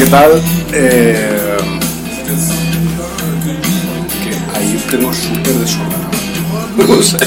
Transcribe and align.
¿Qué 0.00 0.06
tal? 0.06 0.42
Eh, 0.72 1.56
que 4.22 4.58
ahí 4.58 4.84
tengo 4.90 5.12
súper 5.12 5.52
desordenado. 5.54 6.10
No 6.88 7.02
sé. 7.02 7.18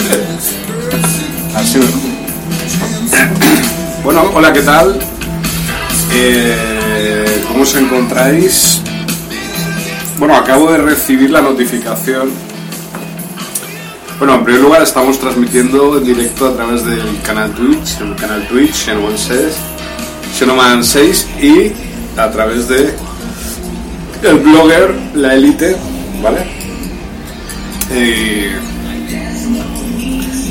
Así 1.56 1.78
me- 1.78 1.86
Bueno, 4.04 4.24
hola, 4.34 4.52
¿qué 4.52 4.62
tal? 4.64 5.00
Eh, 6.12 7.44
¿Cómo 7.48 7.62
os 7.62 7.76
encontráis? 7.76 8.82
Bueno, 10.18 10.36
acabo 10.36 10.72
de 10.72 10.80
recibir 10.80 11.30
la 11.30 11.42
notificación. 11.42 12.32
Bueno, 14.18 14.36
en 14.36 14.44
primer 14.44 14.62
lugar 14.62 14.82
estamos 14.82 15.20
transmitiendo 15.20 15.98
en 16.00 16.04
directo 16.06 16.48
a 16.48 16.56
través 16.56 16.84
del 16.86 17.22
canal 17.22 17.52
Twitch, 17.52 18.00
el 18.02 18.16
canal 18.16 18.48
Twitch, 18.48 18.74
Xenoman 18.74 19.18
6, 19.18 19.38
Xenoman 20.40 20.84
6 20.84 21.28
y 21.42 21.72
a 22.18 22.31
través 22.31 22.68
de 22.68 22.94
el 24.24 24.38
blogger 24.39 24.95
La 25.15 25.36
Elite, 25.36 25.75
¿vale? 26.21 26.45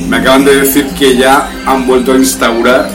Me 0.08 0.16
acaban 0.16 0.44
de 0.44 0.56
decir 0.56 0.86
que 0.98 1.16
ya 1.16 1.50
han 1.64 1.86
vuelto 1.86 2.12
a 2.12 2.16
instaurar 2.16 2.88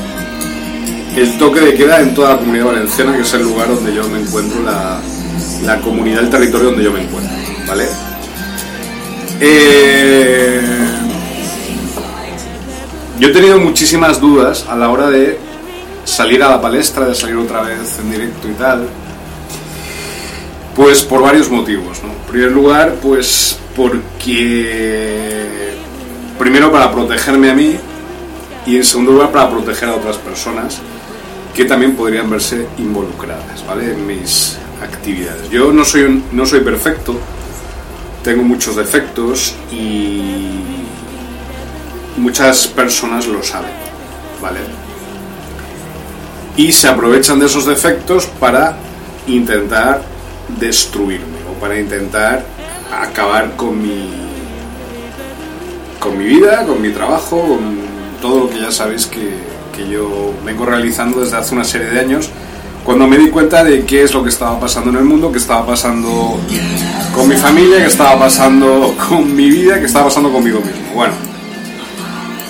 el 1.15 1.37
toque 1.39 1.61
de 1.61 1.73
queda 1.73 2.01
en 2.01 2.13
toda 2.13 2.33
la 2.33 2.37
comunidad 2.37 2.65
valenciana, 2.65 3.15
que 3.15 3.23
es 3.23 3.33
el 3.33 3.41
lugar 3.41 3.67
donde 3.69 3.93
yo 3.93 4.07
me 4.07 4.19
encuentro, 4.19 4.61
la, 4.61 4.99
la 5.63 5.81
comunidad, 5.81 6.23
el 6.23 6.29
territorio 6.29 6.67
donde 6.67 6.83
yo 6.83 6.91
me 6.91 7.01
encuentro, 7.01 7.35
¿vale? 7.67 7.85
Eh, 9.39 10.61
yo 13.19 13.27
he 13.27 13.31
tenido 13.31 13.59
muchísimas 13.59 14.21
dudas 14.21 14.65
a 14.69 14.75
la 14.75 14.89
hora 14.89 15.09
de 15.09 15.39
salir 16.17 16.41
a 16.41 16.49
la 16.49 16.59
palestra, 16.59 17.05
de 17.05 17.13
salir 17.13 17.35
otra 17.35 17.61
vez 17.61 17.99
en 17.99 18.09
directo 18.09 18.47
y 18.49 18.53
tal. 18.53 18.87
Pues 20.75 21.03
por 21.03 21.21
varios 21.21 21.49
motivos. 21.51 21.99
En 22.03 22.11
primer 22.31 22.51
lugar, 22.51 22.95
pues 23.01 23.57
porque 23.75 25.73
primero 26.39 26.71
para 26.71 26.91
protegerme 26.91 27.51
a 27.51 27.53
mí 27.53 27.75
y 28.65 28.77
en 28.77 28.83
segundo 28.83 29.11
lugar 29.11 29.29
para 29.31 29.49
proteger 29.49 29.89
a 29.89 29.95
otras 29.95 30.17
personas 30.17 30.79
que 31.55 31.65
también 31.65 31.95
podrían 31.95 32.27
verse 32.29 32.67
involucradas, 32.79 33.63
¿vale? 33.67 33.91
En 33.93 34.05
mis 34.07 34.57
actividades. 34.81 35.49
Yo 35.51 35.71
no 35.71 35.85
soy 35.85 36.01
un- 36.03 36.23
no 36.31 36.45
soy 36.47 36.61
perfecto, 36.61 37.15
tengo 38.23 38.41
muchos 38.43 38.75
defectos 38.75 39.55
y 39.71 40.59
muchas 42.17 42.67
personas 42.67 43.25
lo 43.27 43.41
saben, 43.43 43.71
¿vale? 44.41 44.59
Y 46.57 46.71
se 46.71 46.87
aprovechan 46.87 47.39
de 47.39 47.45
esos 47.45 47.65
defectos 47.65 48.25
para 48.39 48.75
intentar 49.27 50.01
destruirme 50.59 51.37
o 51.49 51.59
para 51.59 51.79
intentar 51.79 52.43
acabar 52.91 53.55
con 53.55 53.81
mi 53.81 54.09
con 55.99 56.17
mi 56.17 56.25
vida, 56.25 56.65
con 56.65 56.81
mi 56.81 56.89
trabajo, 56.89 57.41
con 57.41 57.77
todo 58.21 58.41
lo 58.41 58.49
que 58.49 58.59
ya 58.59 58.71
sabéis 58.71 59.07
que, 59.07 59.37
que 59.75 59.89
yo 59.89 60.33
vengo 60.45 60.65
realizando 60.65 61.21
desde 61.21 61.37
hace 61.37 61.55
una 61.55 61.63
serie 61.63 61.87
de 61.87 61.99
años 61.99 62.29
cuando 62.87 63.05
me 63.05 63.17
di 63.17 63.29
cuenta 63.29 63.65
de 63.65 63.83
qué 63.83 64.03
es 64.03 64.13
lo 64.13 64.23
que 64.23 64.29
estaba 64.29 64.57
pasando 64.61 64.91
en 64.91 64.95
el 64.95 65.03
mundo, 65.03 65.29
qué 65.29 65.39
estaba 65.39 65.65
pasando 65.65 66.39
con 67.13 67.27
mi 67.27 67.35
familia, 67.35 67.79
qué 67.79 67.87
estaba 67.87 68.17
pasando 68.17 68.95
con 69.09 69.35
mi 69.35 69.49
vida, 69.49 69.77
qué 69.77 69.87
estaba 69.87 70.05
pasando 70.05 70.31
conmigo 70.31 70.61
mismo. 70.61 70.93
Bueno, 70.95 71.13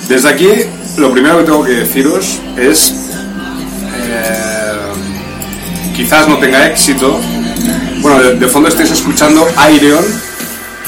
desde 0.08 0.30
aquí 0.30 0.48
lo 0.98 1.12
primero 1.12 1.40
que 1.40 1.44
tengo 1.44 1.64
que 1.64 1.72
deciros 1.72 2.40
es, 2.56 3.07
eh, 4.08 5.94
quizás 5.96 6.28
no 6.28 6.38
tenga 6.38 6.68
éxito, 6.68 7.20
bueno, 8.02 8.22
de, 8.22 8.48
fondo 8.48 8.70
estáis 8.70 8.92
escuchando 8.92 9.48
Aireon, 9.58 10.06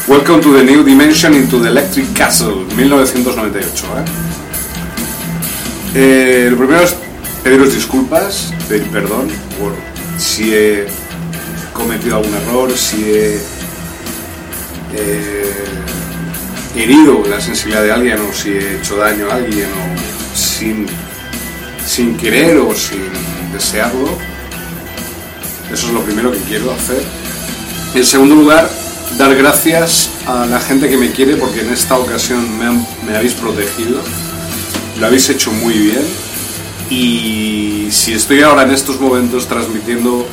Welcome 0.07 0.41
to 0.41 0.53
the 0.53 0.63
New 0.63 0.83
Dimension 0.83 1.33
into 1.33 1.59
the 1.59 1.67
Electric 1.67 2.13
Castle, 2.13 2.65
1998. 2.75 3.85
¿eh? 3.85 4.05
Eh, 5.95 6.47
lo 6.49 6.57
primero 6.57 6.83
es 6.83 6.95
pediros 7.43 7.73
disculpas, 7.73 8.53
pedir 8.67 8.87
perdón 8.89 9.27
por 9.59 9.73
si 10.17 10.53
he 10.53 10.87
cometido 11.73 12.17
algún 12.17 12.33
error, 12.33 12.71
si 12.75 13.03
he 13.03 13.39
herido 16.75 17.23
la 17.29 17.39
sensibilidad 17.39 17.83
de 17.83 17.91
alguien 17.91 18.17
o 18.19 18.33
si 18.33 18.49
he 18.51 18.77
hecho 18.77 18.97
daño 18.97 19.29
a 19.29 19.35
alguien 19.35 19.67
o 19.67 20.37
sin, 20.37 20.87
sin 21.89 22.15
querer 22.15 22.57
o 22.57 22.73
sin 22.75 23.09
desearlo. 23.51 24.09
Eso 25.73 25.87
es 25.87 25.93
lo 25.93 26.01
primero 26.01 26.31
que 26.31 26.37
quiero 26.39 26.71
hacer. 26.71 27.01
En 27.95 28.05
segundo 28.05 28.35
lugar, 28.35 28.69
dar 29.17 29.35
gracias 29.35 30.11
a 30.27 30.45
la 30.45 30.59
gente 30.59 30.87
que 30.87 30.97
me 30.97 31.11
quiere 31.11 31.35
porque 31.35 31.61
en 31.61 31.73
esta 31.73 31.97
ocasión 31.97 32.45
me, 33.05 33.17
habéis 33.17 33.33
protegido. 33.33 34.01
Lo 34.99 35.07
habéis 35.07 35.29
hecho 35.29 35.51
muy 35.51 35.73
bien. 35.73 36.03
Y 36.91 37.87
si 37.91 38.13
estoy 38.13 38.41
ahora 38.41 38.63
en 38.63 38.71
estos 38.71 38.99
momentos 38.99 39.47
transmitiendo 39.47 40.27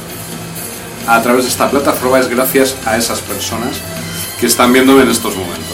a 1.07 1.23
través 1.23 1.45
de 1.45 1.51
esta 1.51 1.71
plataforma 1.71 2.19
es 2.19 2.29
gracias 2.29 2.77
a 2.85 2.97
esas 2.97 3.21
personas 3.21 3.77
que 4.41 4.47
están 4.47 4.73
viéndome 4.73 5.03
en 5.03 5.11
estos 5.11 5.35
momentos. 5.37 5.65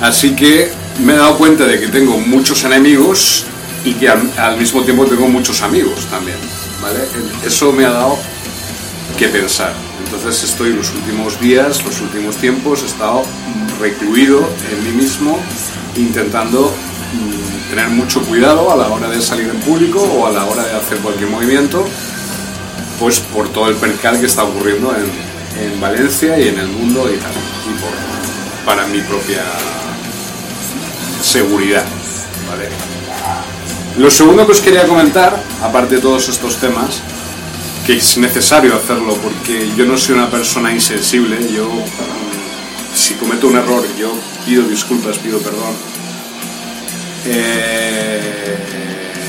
Así 0.00 0.34
que 0.34 0.70
me 1.04 1.14
he 1.14 1.16
dado 1.16 1.36
cuenta 1.36 1.64
de 1.64 1.78
que 1.78 1.88
tengo 1.88 2.18
muchos 2.18 2.64
enemigos 2.64 3.46
y 3.84 3.92
que 3.94 4.08
al, 4.08 4.56
mismo 4.56 4.82
tiempo 4.82 5.04
tengo 5.04 5.28
muchos 5.28 5.62
amigos 5.62 6.06
también, 6.06 6.38
¿vale? 6.80 7.00
Eso 7.46 7.70
me 7.72 7.84
ha 7.84 7.90
dado 7.90 8.18
que 9.18 9.28
pensar. 9.28 9.72
Entonces 10.04 10.42
estoy 10.42 10.72
los 10.72 10.90
últimos 10.94 11.38
días, 11.38 11.84
los 11.84 12.00
últimos 12.00 12.36
tiempos, 12.36 12.82
he 12.82 12.86
estado 12.86 13.22
recluido 13.78 14.48
en 14.72 14.84
mí 14.84 15.02
mismo, 15.02 15.38
intentando 15.96 16.72
mm, 16.72 17.70
tener 17.70 17.88
mucho 17.90 18.22
cuidado 18.22 18.72
a 18.72 18.76
la 18.76 18.88
hora 18.88 19.08
de 19.10 19.20
salir 19.20 19.48
en 19.48 19.60
público 19.60 20.00
o 20.00 20.26
a 20.26 20.32
la 20.32 20.44
hora 20.44 20.64
de 20.64 20.72
hacer 20.72 20.98
cualquier 20.98 21.28
movimiento, 21.28 21.86
pues 22.98 23.20
por 23.20 23.50
todo 23.50 23.68
el 23.68 23.76
percal 23.76 24.18
que 24.18 24.26
está 24.26 24.44
ocurriendo 24.44 24.94
en, 24.94 25.62
en 25.62 25.80
Valencia 25.80 26.38
y 26.38 26.48
en 26.48 26.58
el 26.58 26.68
mundo 26.68 27.06
y 27.12 27.18
tal, 27.18 27.32
y 27.32 27.80
por, 27.80 28.64
para 28.64 28.86
mi 28.86 29.00
propia 29.00 29.42
seguridad, 31.20 31.84
¿vale? 32.48 32.68
Lo 33.96 34.10
segundo 34.10 34.44
que 34.44 34.50
os 34.50 34.60
quería 34.60 34.88
comentar, 34.88 35.40
aparte 35.62 35.96
de 35.96 36.00
todos 36.00 36.28
estos 36.28 36.56
temas, 36.56 37.00
que 37.86 37.94
es 37.94 38.18
necesario 38.18 38.74
hacerlo 38.74 39.14
porque 39.22 39.70
yo 39.76 39.86
no 39.86 39.96
soy 39.96 40.16
una 40.16 40.28
persona 40.28 40.72
insensible, 40.72 41.38
yo 41.54 41.70
mm, 41.70 42.96
si 42.96 43.14
cometo 43.14 43.46
un 43.46 43.56
error 43.56 43.84
yo 43.96 44.12
pido 44.44 44.64
disculpas, 44.64 45.18
pido 45.18 45.38
perdón. 45.38 45.74
Eh, 47.26 48.56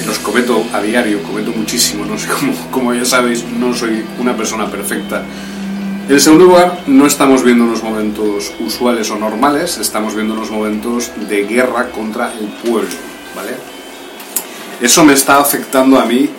los 0.08 0.18
cometo 0.18 0.66
a 0.74 0.82
diario, 0.82 1.22
cometo 1.22 1.52
muchísimo, 1.52 2.04
no 2.04 2.18
sé 2.18 2.28
cómo, 2.28 2.54
como 2.72 2.92
ya 2.92 3.06
sabéis, 3.06 3.46
no 3.46 3.72
soy 3.72 4.04
una 4.18 4.36
persona 4.36 4.66
perfecta. 4.72 5.24
En 6.10 6.20
segundo 6.20 6.46
lugar, 6.46 6.80
no 6.88 7.06
estamos 7.06 7.44
viendo 7.44 7.66
unos 7.66 7.84
momentos 7.84 8.52
usuales 8.60 9.12
o 9.12 9.16
normales, 9.16 9.78
estamos 9.78 10.16
viendo 10.16 10.34
unos 10.34 10.50
momentos 10.50 11.12
de 11.30 11.46
guerra 11.46 11.92
contra 11.92 12.34
el 12.34 12.48
pueblo, 12.48 12.90
¿vale? 13.36 13.75
Eso 14.82 15.04
me 15.06 15.14
está 15.14 15.40
afectando 15.40 16.00
a 16.00 16.06
mí 16.06 16.30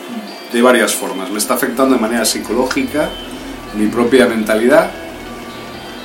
de 0.53 0.62
varias 0.62 0.94
formas. 0.94 1.31
Me 1.31 1.38
está 1.38 1.55
afectando 1.55 1.94
de 1.94 2.00
manera 2.00 2.25
psicológica, 2.25 3.09
mi 3.75 3.87
propia 3.87 4.27
mentalidad, 4.27 4.91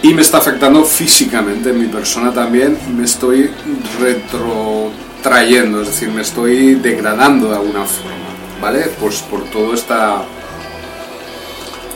y 0.02 0.14
me 0.14 0.22
está 0.22 0.40
afectando 0.40 0.84
físicamente, 0.84 1.74
mi 1.74 1.88
persona 1.88 2.34
también. 2.34 2.78
Me 2.96 3.06
estoy 3.06 3.52
retrotrayendo, 4.00 5.82
es 5.82 5.88
decir, 5.90 6.10
me 6.10 6.22
estoy 6.22 6.76
degradando 6.76 7.50
de 7.50 7.56
alguna 7.56 7.86
forma, 7.86 8.62
¿vale? 8.62 8.92
Pues 9.00 9.22
por 9.22 9.44
toda 9.46 9.76
esta 9.76 10.24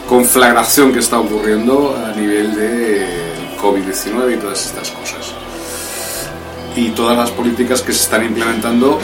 conflagración 0.08 0.94
que 0.94 1.00
está 1.00 1.18
ocurriendo 1.18 1.98
a 2.06 2.16
nivel 2.16 2.54
de 2.56 3.08
COVID-19 3.60 4.36
y 4.36 4.38
todas 4.38 4.66
estas 4.66 4.92
cosas. 4.92 5.34
Y 6.76 6.90
todas 6.90 7.18
las 7.18 7.32
políticas 7.32 7.82
que 7.82 7.94
se 7.94 8.02
están 8.04 8.24
implementando 8.24 9.00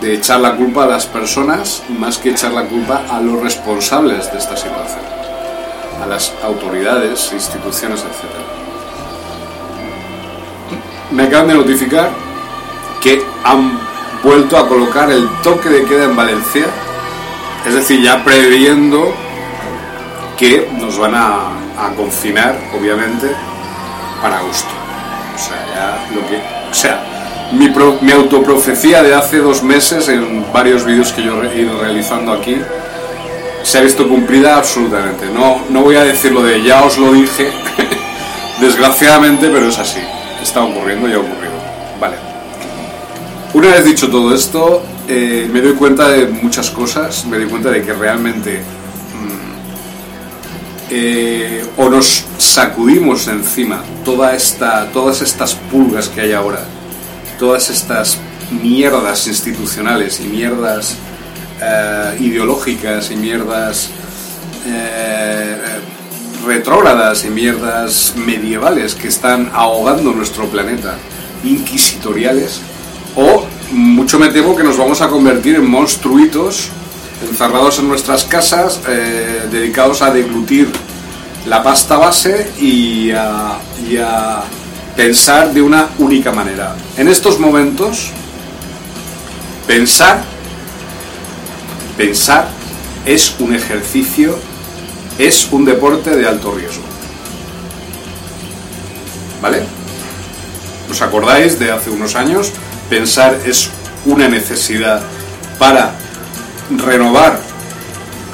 de 0.00 0.14
echar 0.14 0.40
la 0.40 0.56
culpa 0.56 0.84
a 0.84 0.86
las 0.86 1.06
personas 1.06 1.82
más 1.98 2.18
que 2.18 2.30
echar 2.30 2.52
la 2.52 2.64
culpa 2.64 3.02
a 3.10 3.20
los 3.20 3.40
responsables 3.40 4.30
de 4.32 4.38
esta 4.38 4.56
situación, 4.56 5.02
a 6.02 6.06
las 6.06 6.32
autoridades, 6.42 7.30
instituciones, 7.32 8.00
etc. 8.00 8.30
Me 11.10 11.24
acaban 11.24 11.48
de 11.48 11.54
notificar 11.54 12.10
que 13.02 13.22
han 13.44 13.78
vuelto 14.22 14.56
a 14.56 14.68
colocar 14.68 15.10
el 15.10 15.28
toque 15.42 15.68
de 15.68 15.84
queda 15.84 16.04
en 16.04 16.16
Valencia, 16.16 16.66
es 17.66 17.74
decir, 17.74 18.00
ya 18.02 18.24
previendo 18.24 19.12
que 20.38 20.70
nos 20.78 20.98
van 20.98 21.14
a, 21.14 21.50
a 21.78 21.94
confinar, 21.96 22.58
obviamente, 22.78 23.30
para 24.22 24.38
agosto. 24.38 24.70
O 25.34 25.38
sea, 25.38 25.66
ya 25.74 26.14
lo 26.14 26.26
que. 26.26 26.36
O 26.70 26.74
sea, 26.74 27.19
mi, 27.52 27.68
pro, 27.68 27.98
mi 28.00 28.12
autoprofecía 28.12 29.02
de 29.02 29.14
hace 29.14 29.38
dos 29.38 29.62
meses 29.62 30.08
en 30.08 30.44
varios 30.52 30.84
vídeos 30.84 31.12
que 31.12 31.22
yo 31.22 31.42
he 31.42 31.60
ido 31.60 31.78
realizando 31.80 32.32
aquí 32.32 32.56
se 33.62 33.78
ha 33.78 33.82
visto 33.82 34.08
cumplida 34.08 34.56
absolutamente. 34.56 35.26
No, 35.26 35.62
no 35.68 35.82
voy 35.82 35.96
a 35.96 36.04
decir 36.04 36.32
lo 36.32 36.42
de 36.42 36.62
ya 36.62 36.82
os 36.82 36.98
lo 36.98 37.12
dije, 37.12 37.50
desgraciadamente, 38.60 39.48
pero 39.50 39.68
es 39.68 39.78
así. 39.78 40.00
Está 40.42 40.64
ocurriendo 40.64 41.08
y 41.08 41.12
ha 41.12 41.18
ocurrido. 41.18 41.52
Vale. 42.00 42.16
Una 43.52 43.68
vez 43.68 43.84
dicho 43.84 44.08
todo 44.08 44.34
esto, 44.34 44.82
eh, 45.06 45.48
me 45.52 45.60
doy 45.60 45.74
cuenta 45.74 46.08
de 46.08 46.26
muchas 46.26 46.70
cosas. 46.70 47.26
Me 47.26 47.36
doy 47.36 47.46
cuenta 47.48 47.70
de 47.70 47.82
que 47.82 47.92
realmente 47.92 48.62
eh, 50.92 51.64
o 51.76 51.88
nos 51.88 52.24
sacudimos 52.38 53.28
encima 53.28 53.82
toda 54.04 54.34
esta, 54.34 54.90
todas 54.92 55.22
estas 55.22 55.54
pulgas 55.54 56.08
que 56.08 56.20
hay 56.20 56.32
ahora, 56.32 56.64
todas 57.40 57.70
estas 57.70 58.18
mierdas 58.62 59.26
institucionales 59.26 60.20
y 60.20 60.24
mierdas 60.24 60.94
eh, 61.62 62.18
ideológicas 62.20 63.10
y 63.10 63.16
mierdas 63.16 63.88
eh, 64.66 65.56
retrógradas 66.46 67.24
y 67.24 67.30
mierdas 67.30 68.12
medievales 68.14 68.94
que 68.94 69.08
están 69.08 69.50
ahogando 69.54 70.12
nuestro 70.12 70.48
planeta, 70.48 70.98
inquisitoriales, 71.42 72.60
o 73.16 73.46
mucho 73.72 74.18
me 74.18 74.28
temo 74.28 74.54
que 74.54 74.62
nos 74.62 74.76
vamos 74.76 75.00
a 75.00 75.08
convertir 75.08 75.56
en 75.56 75.68
monstruitos 75.68 76.68
encerrados 77.26 77.78
en 77.78 77.88
nuestras 77.88 78.24
casas, 78.24 78.80
eh, 78.86 79.48
dedicados 79.50 80.02
a 80.02 80.10
deglutir 80.10 80.70
la 81.46 81.62
pasta 81.62 81.96
base 81.96 82.52
y 82.60 83.08
y 83.08 83.96
a 83.96 84.42
pensar 85.00 85.54
de 85.54 85.62
una 85.62 85.88
única 85.98 86.30
manera. 86.30 86.76
En 86.98 87.08
estos 87.08 87.38
momentos, 87.38 88.10
pensar, 89.66 90.22
pensar 91.96 92.46
es 93.06 93.34
un 93.38 93.54
ejercicio, 93.54 94.38
es 95.16 95.48
un 95.52 95.64
deporte 95.64 96.14
de 96.14 96.28
alto 96.28 96.52
riesgo. 96.52 96.82
¿Vale? 99.40 99.62
¿Os 100.90 101.00
acordáis 101.00 101.58
de 101.58 101.72
hace 101.72 101.88
unos 101.88 102.14
años? 102.14 102.52
Pensar 102.90 103.38
es 103.46 103.70
una 104.04 104.28
necesidad 104.28 105.00
para 105.58 105.94
renovar 106.76 107.40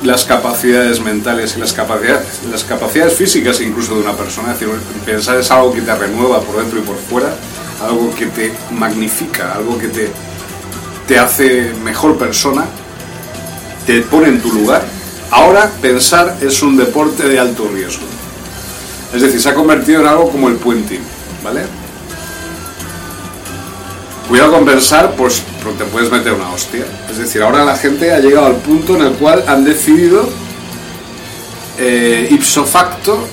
las 0.03 0.25
capacidades 0.25 1.01
mentales 1.01 1.57
y 1.57 1.61
las 1.61 1.73
capacidades, 1.73 2.41
las 2.51 2.65
capacidades 2.65 3.15
físicas 3.15 3.61
incluso 3.61 3.95
de 3.95 4.03
una 4.03 4.13
persona. 4.13 4.53
Es 4.53 4.61
decir, 4.61 4.75
pensar 5.05 5.39
es 5.39 5.51
algo 5.51 5.73
que 5.73 5.81
te 5.81 5.95
renueva 5.95 6.41
por 6.41 6.59
dentro 6.59 6.79
y 6.79 6.83
por 6.83 6.97
fuera, 6.97 7.35
algo 7.83 8.15
que 8.15 8.27
te 8.27 8.53
magnifica, 8.73 9.55
algo 9.55 9.79
que 9.79 9.89
te, 9.89 10.11
te 11.07 11.19
hace 11.19 11.73
mejor 11.83 12.17
persona, 12.19 12.65
te 13.87 14.01
pone 14.03 14.29
en 14.29 14.41
tu 14.41 14.53
lugar. 14.53 14.85
Ahora 15.31 15.71
pensar 15.81 16.37
es 16.41 16.63
un 16.63 16.77
deporte 16.77 17.29
de 17.29 17.39
alto 17.39 17.69
riesgo. 17.73 18.05
Es 19.15 19.23
decir, 19.23 19.41
se 19.41 19.49
ha 19.49 19.55
convertido 19.55 20.01
en 20.01 20.07
algo 20.07 20.31
como 20.31 20.49
el 20.49 20.57
puenting, 20.57 21.01
¿vale? 21.43 21.63
Cuidado 24.29 24.53
con 24.53 24.65
pensar, 24.65 25.15
pues 25.17 25.43
te 25.73 25.85
puedes 25.85 26.11
meter 26.11 26.33
una 26.33 26.51
hostia. 26.51 26.85
Es 27.11 27.19
decir, 27.19 27.43
ahora 27.43 27.65
la 27.65 27.77
gente 27.77 28.13
ha 28.13 28.19
llegado 28.19 28.47
al 28.47 28.57
punto 28.57 28.97
en 28.97 29.03
el 29.03 29.13
cual 29.13 29.45
han 29.47 29.65
decidido, 29.65 30.29
eh, 31.79 32.29
ipso 32.31 32.65
facto, 32.65 33.27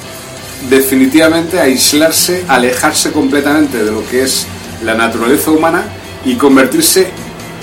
definitivamente 0.69 1.59
aislarse, 1.59 2.45
alejarse 2.47 3.11
completamente 3.11 3.83
de 3.83 3.91
lo 3.91 4.07
que 4.07 4.23
es 4.23 4.45
la 4.83 4.95
naturaleza 4.95 5.51
humana 5.51 5.83
y 6.25 6.35
convertirse 6.35 7.09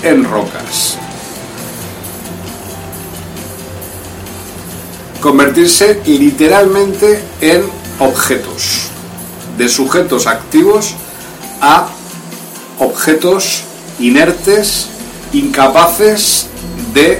en 0.03 0.23
rocas. 0.23 0.97
Convertirse 5.21 6.01
literalmente 6.05 7.23
en 7.41 7.63
objetos, 7.99 8.89
de 9.57 9.69
sujetos 9.69 10.25
activos 10.25 10.95
a 11.61 11.87
objetos 12.79 13.65
inertes 14.01 14.87
incapaces 15.33 16.47
de 16.93 17.19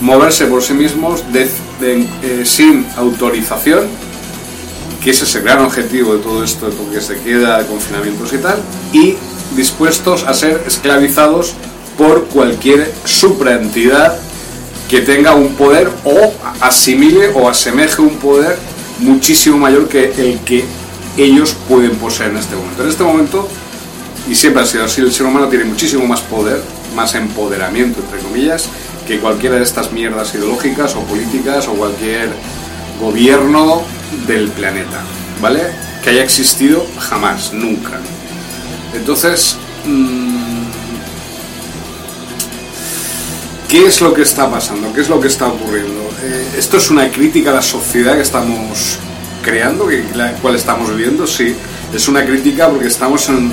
moverse 0.00 0.46
por 0.46 0.62
sí 0.62 0.74
mismos 0.74 1.22
eh, 1.32 2.42
sin 2.44 2.86
autorización, 2.96 3.86
que 5.02 5.10
ese 5.10 5.24
es 5.24 5.34
el 5.36 5.42
gran 5.42 5.60
objetivo 5.60 6.14
de 6.14 6.22
todo 6.22 6.44
esto, 6.44 6.68
porque 6.70 7.00
se 7.00 7.18
queda 7.20 7.58
de 7.58 7.66
confinamientos 7.66 8.32
y 8.32 8.38
tal, 8.38 8.58
y 8.92 9.16
dispuestos 9.56 10.24
a 10.24 10.34
ser 10.34 10.62
esclavizados 10.66 11.54
por 11.96 12.26
cualquier 12.26 12.92
supraentidad 13.04 14.18
que 14.90 15.00
tenga 15.00 15.34
un 15.34 15.54
poder 15.54 15.90
o 16.04 16.32
asimile 16.60 17.28
o 17.34 17.48
asemeje 17.48 18.02
un 18.02 18.16
poder 18.16 18.56
muchísimo 18.98 19.58
mayor 19.58 19.88
que 19.88 20.12
el 20.16 20.40
que 20.40 20.64
ellos 21.16 21.56
pueden 21.68 21.92
poseer 21.96 22.30
en 22.30 22.36
este 22.36 22.54
momento. 22.54 22.82
En 22.82 22.88
este 22.88 23.02
momento, 23.02 23.48
y 24.28 24.34
siempre 24.34 24.62
ha 24.62 24.66
sido 24.66 24.84
así, 24.84 25.00
el 25.00 25.12
ser 25.12 25.26
humano 25.26 25.48
tiene 25.48 25.64
muchísimo 25.64 26.06
más 26.06 26.20
poder, 26.20 26.60
más 26.94 27.14
empoderamiento, 27.14 28.00
entre 28.00 28.18
comillas, 28.18 28.68
que 29.06 29.20
cualquiera 29.20 29.56
de 29.56 29.62
estas 29.62 29.92
mierdas 29.92 30.34
ideológicas 30.34 30.96
o 30.96 31.00
políticas 31.00 31.68
o 31.68 31.74
cualquier 31.74 32.30
gobierno 33.00 33.82
del 34.26 34.48
planeta, 34.50 35.02
¿vale? 35.40 35.62
Que 36.02 36.10
haya 36.10 36.24
existido 36.24 36.84
jamás, 36.98 37.52
nunca. 37.52 38.00
Entonces, 38.94 39.56
mm, 39.84 40.64
¿qué 43.68 43.86
es 43.86 44.00
lo 44.00 44.12
que 44.12 44.22
está 44.22 44.50
pasando? 44.50 44.92
¿Qué 44.92 45.02
es 45.02 45.08
lo 45.08 45.20
que 45.20 45.28
está 45.28 45.46
ocurriendo? 45.46 46.10
Eh, 46.22 46.48
esto 46.58 46.78
es 46.78 46.90
una 46.90 47.10
crítica 47.10 47.50
a 47.50 47.54
la 47.54 47.62
sociedad 47.62 48.16
que 48.16 48.22
estamos 48.22 48.98
creando, 49.44 49.86
que 49.86 50.02
la 50.14 50.32
cual 50.32 50.56
estamos 50.56 50.90
viviendo, 50.90 51.26
sí. 51.26 51.54
Es 51.94 52.08
una 52.08 52.24
crítica 52.26 52.68
porque 52.68 52.88
estamos 52.88 53.28
en, 53.28 53.52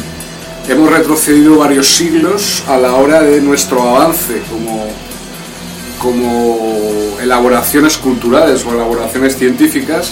hemos 0.67 0.89
retrocedido 0.89 1.57
varios 1.57 1.87
siglos 1.87 2.63
a 2.67 2.77
la 2.77 2.93
hora 2.93 3.21
de 3.21 3.41
nuestro 3.41 3.81
avance 3.81 4.41
como, 4.49 4.87
como 5.99 7.17
elaboraciones 7.21 7.97
culturales 7.97 8.65
o 8.65 8.73
elaboraciones 8.73 9.37
científicas. 9.37 10.11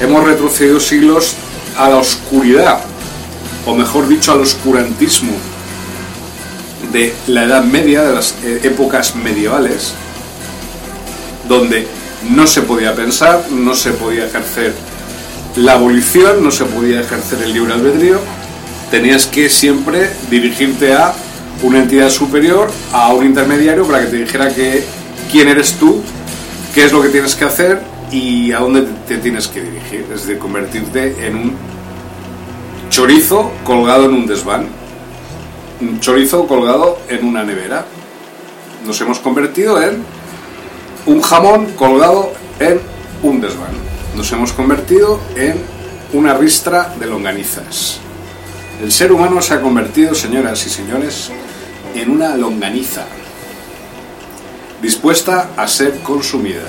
Hemos 0.00 0.24
retrocedido 0.24 0.80
siglos 0.80 1.36
a 1.76 1.88
la 1.88 1.96
oscuridad, 1.96 2.80
o 3.66 3.74
mejor 3.74 4.08
dicho, 4.08 4.32
al 4.32 4.40
oscurantismo 4.40 5.32
de 6.92 7.14
la 7.28 7.44
Edad 7.44 7.64
Media, 7.64 8.02
de 8.02 8.14
las 8.14 8.34
eh, 8.44 8.60
épocas 8.64 9.14
medievales, 9.14 9.92
donde 11.48 11.86
no 12.30 12.46
se 12.46 12.62
podía 12.62 12.94
pensar, 12.94 13.46
no 13.50 13.74
se 13.74 13.92
podía 13.92 14.26
ejercer 14.26 14.74
la 15.56 15.74
abolición, 15.74 16.42
no 16.42 16.50
se 16.50 16.64
podía 16.64 17.00
ejercer 17.00 17.42
el 17.42 17.52
libre 17.52 17.72
albedrío, 17.72 18.20
tenías 18.92 19.26
que 19.26 19.48
siempre 19.48 20.10
dirigirte 20.30 20.92
a 20.92 21.14
una 21.62 21.78
entidad 21.78 22.10
superior, 22.10 22.70
a 22.92 23.08
un 23.14 23.24
intermediario 23.24 23.86
para 23.86 24.02
que 24.02 24.08
te 24.08 24.16
dijera 24.18 24.54
que, 24.54 24.84
quién 25.30 25.48
eres 25.48 25.78
tú, 25.78 26.02
qué 26.74 26.84
es 26.84 26.92
lo 26.92 27.00
que 27.00 27.08
tienes 27.08 27.34
que 27.34 27.46
hacer 27.46 27.80
y 28.10 28.52
a 28.52 28.58
dónde 28.58 28.82
te, 29.08 29.16
tienes 29.16 29.48
que 29.48 29.62
dirigir, 29.62 30.04
es 30.12 30.26
decir, 30.26 30.38
convertirte 30.38 31.26
en 31.26 31.36
un 31.36 31.54
chorizo 32.90 33.50
colgado 33.64 34.04
en 34.04 34.12
un 34.12 34.26
desván, 34.26 34.66
un 35.80 35.98
chorizo 36.00 36.46
colgado 36.46 36.98
en 37.08 37.24
una 37.24 37.44
nevera. 37.44 37.86
Nos 38.86 39.00
hemos 39.00 39.20
convertido 39.20 39.80
en 39.82 40.04
un 41.06 41.22
jamón 41.22 41.64
colgado 41.78 42.34
en 42.60 42.78
un 43.22 43.40
desván. 43.40 43.72
Nos 44.14 44.30
hemos 44.32 44.52
convertido 44.52 45.18
en 45.34 45.54
una 46.12 46.34
ristra 46.34 46.94
de 47.00 47.06
longanizas. 47.06 48.02
El 48.80 48.90
ser 48.90 49.12
humano 49.12 49.40
se 49.42 49.54
ha 49.54 49.60
convertido, 49.60 50.14
señoras 50.14 50.66
y 50.66 50.70
señores, 50.70 51.30
en 51.94 52.10
una 52.10 52.36
longaniza, 52.36 53.04
dispuesta 54.80 55.50
a 55.56 55.68
ser 55.68 56.00
consumida. 56.00 56.62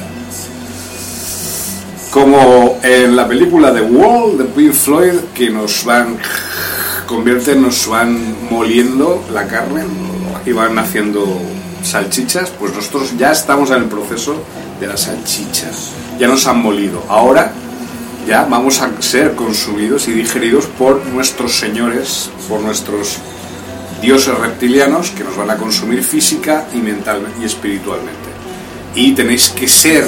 Como 2.11 2.79
en 2.83 3.15
la 3.15 3.27
película 3.27 3.73
The 3.73 3.81
Wall 3.81 4.37
de 4.37 4.43
Pink 4.45 4.73
Floyd, 4.73 5.15
que 5.33 5.49
nos 5.49 5.83
van 5.85 6.17
convierten, 7.07 7.61
nos 7.61 7.87
van 7.87 8.35
moliendo 8.49 9.23
la 9.31 9.47
carne 9.47 9.83
y 10.45 10.51
van 10.51 10.77
haciendo 10.77 11.25
salchichas, 11.83 12.51
pues 12.51 12.73
nosotros 12.73 13.17
ya 13.17 13.31
estamos 13.31 13.71
en 13.71 13.77
el 13.77 13.85
proceso 13.85 14.35
de 14.79 14.87
las 14.87 15.01
salchichas. 15.01 15.91
Ya 16.19 16.27
nos 16.27 16.45
han 16.47 16.61
molido. 16.61 17.03
Ahora 17.09 17.51
ya 18.27 18.45
vamos 18.45 18.81
a 18.81 18.89
ser 19.01 19.35
consumidos 19.35 20.07
y 20.07 20.11
digeridos 20.11 20.65
por 20.65 21.05
nuestros 21.07 21.57
señores, 21.57 22.29
por 22.47 22.61
nuestros 22.61 23.17
dioses 24.01 24.37
reptilianos 24.37 25.11
que 25.11 25.23
nos 25.23 25.35
van 25.37 25.49
a 25.49 25.57
consumir 25.57 26.03
física 26.03 26.67
y 26.73 26.77
mental 26.77 27.21
y 27.41 27.45
espiritualmente. 27.45 28.29
Y 28.95 29.13
tenéis 29.13 29.49
que 29.49 29.67
ser 29.67 30.05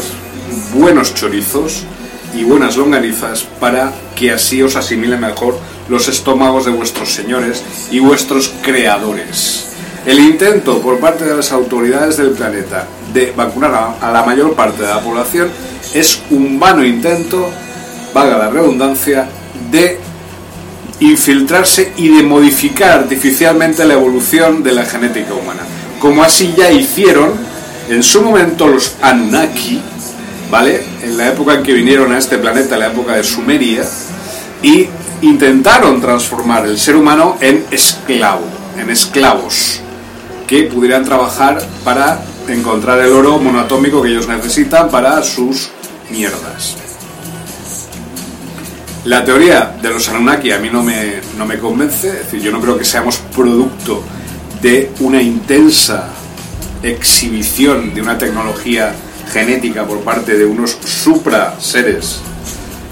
buenos 0.74 1.14
chorizos 1.14 1.84
y 2.36 2.44
buenas 2.44 2.78
longanizas 2.78 3.44
para 3.60 3.94
que 4.16 4.32
así 4.32 4.62
os 4.62 4.76
asimilen 4.76 5.22
mejor 5.22 5.58
los 5.90 6.08
estómagos 6.08 6.66
de 6.66 6.72
vuestros 6.72 7.14
señores 7.14 7.64
y 7.92 8.00
vuestros 8.00 8.54
creadores. 8.62 9.68
El 10.06 10.20
intento 10.20 10.82
por 10.82 11.00
parte 11.00 11.26
de 11.26 11.36
las 11.36 11.52
autoridades 11.52 12.18
del 12.18 12.32
planeta 12.32 12.88
de 13.14 13.32
vacunar 13.32 13.96
a 14.00 14.12
la 14.12 14.24
mayor 14.24 14.54
parte 14.54 14.84
de 14.84 14.90
la 14.90 15.00
población 15.00 15.50
es 15.94 16.22
un 16.30 16.60
vano 16.60 16.84
intento, 16.84 17.50
valga 18.16 18.38
la 18.38 18.50
redundancia, 18.50 19.28
de 19.70 20.00
infiltrarse 21.02 21.92
y 21.98 22.08
de 22.16 22.24
modificar 22.24 23.00
artificialmente 23.00 23.84
la 23.84 23.96
evolución 23.96 24.64
de 24.64 24.72
la 24.72 24.86
genética 24.86 25.34
humana. 25.34 25.64
Como 26.00 26.24
así 26.24 26.54
ya 26.58 26.72
hicieron 26.72 27.34
en 27.90 28.02
su 28.02 28.22
momento 28.22 28.68
los 28.68 28.96
Anunnaki, 29.02 29.82
¿vale? 30.50 30.82
En 31.04 31.18
la 31.18 31.28
época 31.28 31.56
en 31.56 31.64
que 31.64 31.74
vinieron 31.74 32.14
a 32.14 32.18
este 32.18 32.38
planeta, 32.38 32.78
la 32.78 32.88
época 32.88 33.16
de 33.16 33.24
Sumeria, 33.26 33.84
y 34.64 34.88
intentaron 35.22 36.00
transformar 36.00 36.66
el 36.66 36.80
ser 36.80 36.96
humano 36.96 37.36
en 37.42 37.66
esclavo, 37.70 38.46
en 38.80 38.90
esclavos, 38.90 39.82
que 40.48 40.64
pudieran 40.64 41.04
trabajar 41.04 41.62
para 41.84 42.22
encontrar 42.48 43.00
el 43.00 43.12
oro 43.12 43.40
monoatómico 43.40 44.02
que 44.02 44.10
ellos 44.10 44.30
necesitan 44.30 44.90
para 44.90 45.22
sus 45.22 45.70
mierdas. 46.10 46.85
La 49.06 49.24
teoría 49.24 49.76
de 49.80 49.90
los 49.92 50.10
Anunnaki 50.10 50.52
a 50.52 50.58
mí 50.58 50.68
no 50.72 50.82
me, 50.82 51.22
no 51.38 51.46
me 51.46 51.60
convence, 51.60 52.08
es 52.08 52.26
decir, 52.26 52.42
yo 52.42 52.52
no 52.52 52.60
creo 52.60 52.76
que 52.76 52.84
seamos 52.84 53.18
producto 53.36 54.04
de 54.64 54.94
una 55.02 55.22
intensa 55.22 56.10
exhibición 56.82 57.94
de 57.94 58.02
una 58.02 58.18
tecnología 58.18 58.96
genética 59.32 59.86
por 59.86 60.00
parte 60.00 60.36
de 60.36 60.46
unos 60.46 60.72
supra 60.72 61.56
seres 61.60 62.20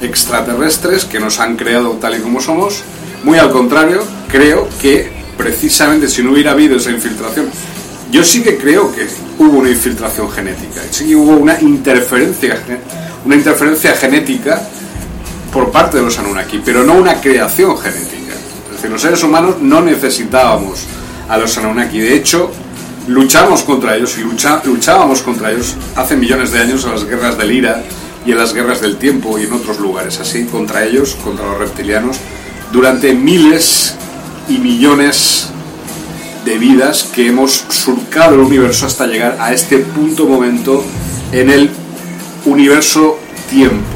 extraterrestres 0.01 1.05
que 1.05 1.19
nos 1.19 1.39
han 1.39 1.55
creado 1.55 1.93
tal 1.93 2.15
y 2.15 2.19
como 2.19 2.39
somos. 2.39 2.83
Muy 3.23 3.39
al 3.39 3.49
contrario, 3.49 4.03
creo 4.27 4.69
que 4.79 5.11
precisamente 5.35 6.07
si 6.07 6.21
no 6.21 6.33
hubiera 6.33 6.51
habido 6.51 6.77
esa 6.77 6.91
infiltración, 6.91 7.49
yo 8.11 8.23
sí 8.23 8.43
que 8.43 8.57
creo 8.57 8.93
que 8.93 9.07
hubo 9.39 9.57
una 9.57 9.71
infiltración 9.71 10.29
genética, 10.29 10.81
sí 10.91 11.07
que 11.07 11.15
hubo 11.15 11.31
una 11.37 11.59
interferencia, 11.59 12.59
una 13.25 13.35
interferencia 13.35 13.95
genética 13.95 14.61
por 15.53 15.71
parte 15.71 15.97
de 15.97 16.03
los 16.03 16.17
Anunnaki, 16.17 16.61
pero 16.65 16.83
no 16.83 16.95
una 16.95 17.21
creación 17.21 17.77
genética. 17.77 18.33
Es 18.65 18.71
decir, 18.77 18.89
los 18.89 19.01
seres 19.01 19.23
humanos 19.23 19.57
no 19.61 19.81
necesitábamos 19.81 20.85
a 21.29 21.37
los 21.37 21.55
Anunnaki. 21.57 21.99
De 21.99 22.15
hecho, 22.15 22.51
luchamos 23.07 23.61
contra 23.61 23.95
ellos 23.95 24.17
y 24.17 24.21
luchábamos 24.67 25.21
contra 25.21 25.51
ellos 25.51 25.75
hace 25.95 26.15
millones 26.15 26.51
de 26.51 26.59
años 26.59 26.83
en 26.85 26.91
las 26.91 27.05
guerras 27.05 27.37
del 27.37 27.51
Ira 27.51 27.83
y 28.25 28.31
en 28.31 28.37
las 28.37 28.53
guerras 28.53 28.81
del 28.81 28.97
tiempo 28.97 29.37
y 29.37 29.43
en 29.43 29.53
otros 29.53 29.79
lugares 29.79 30.19
así, 30.19 30.45
contra 30.45 30.85
ellos, 30.85 31.15
contra 31.23 31.45
los 31.45 31.59
reptilianos, 31.59 32.17
durante 32.71 33.13
miles 33.13 33.95
y 34.49 34.57
millones 34.57 35.49
de 36.45 36.57
vidas 36.57 37.03
que 37.13 37.27
hemos 37.27 37.65
surcado 37.69 38.35
el 38.35 38.41
universo 38.41 38.85
hasta 38.85 39.05
llegar 39.07 39.37
a 39.39 39.53
este 39.53 39.77
punto 39.77 40.25
momento 40.25 40.83
en 41.31 41.49
el 41.49 41.69
universo 42.45 43.19
tiempo. 43.49 43.92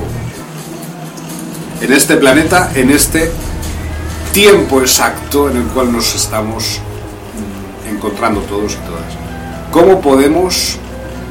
En 1.80 1.94
este 1.94 2.18
planeta, 2.18 2.72
en 2.74 2.90
este 2.90 3.32
tiempo 4.34 4.82
exacto 4.82 5.50
en 5.50 5.58
el 5.58 5.64
cual 5.66 5.92
nos 5.92 6.16
estamos 6.16 6.80
encontrando 7.88 8.42
todos 8.42 8.74
y 8.74 8.78
todas. 8.78 9.14
¿Cómo 9.72 10.02
podemos 10.02 10.78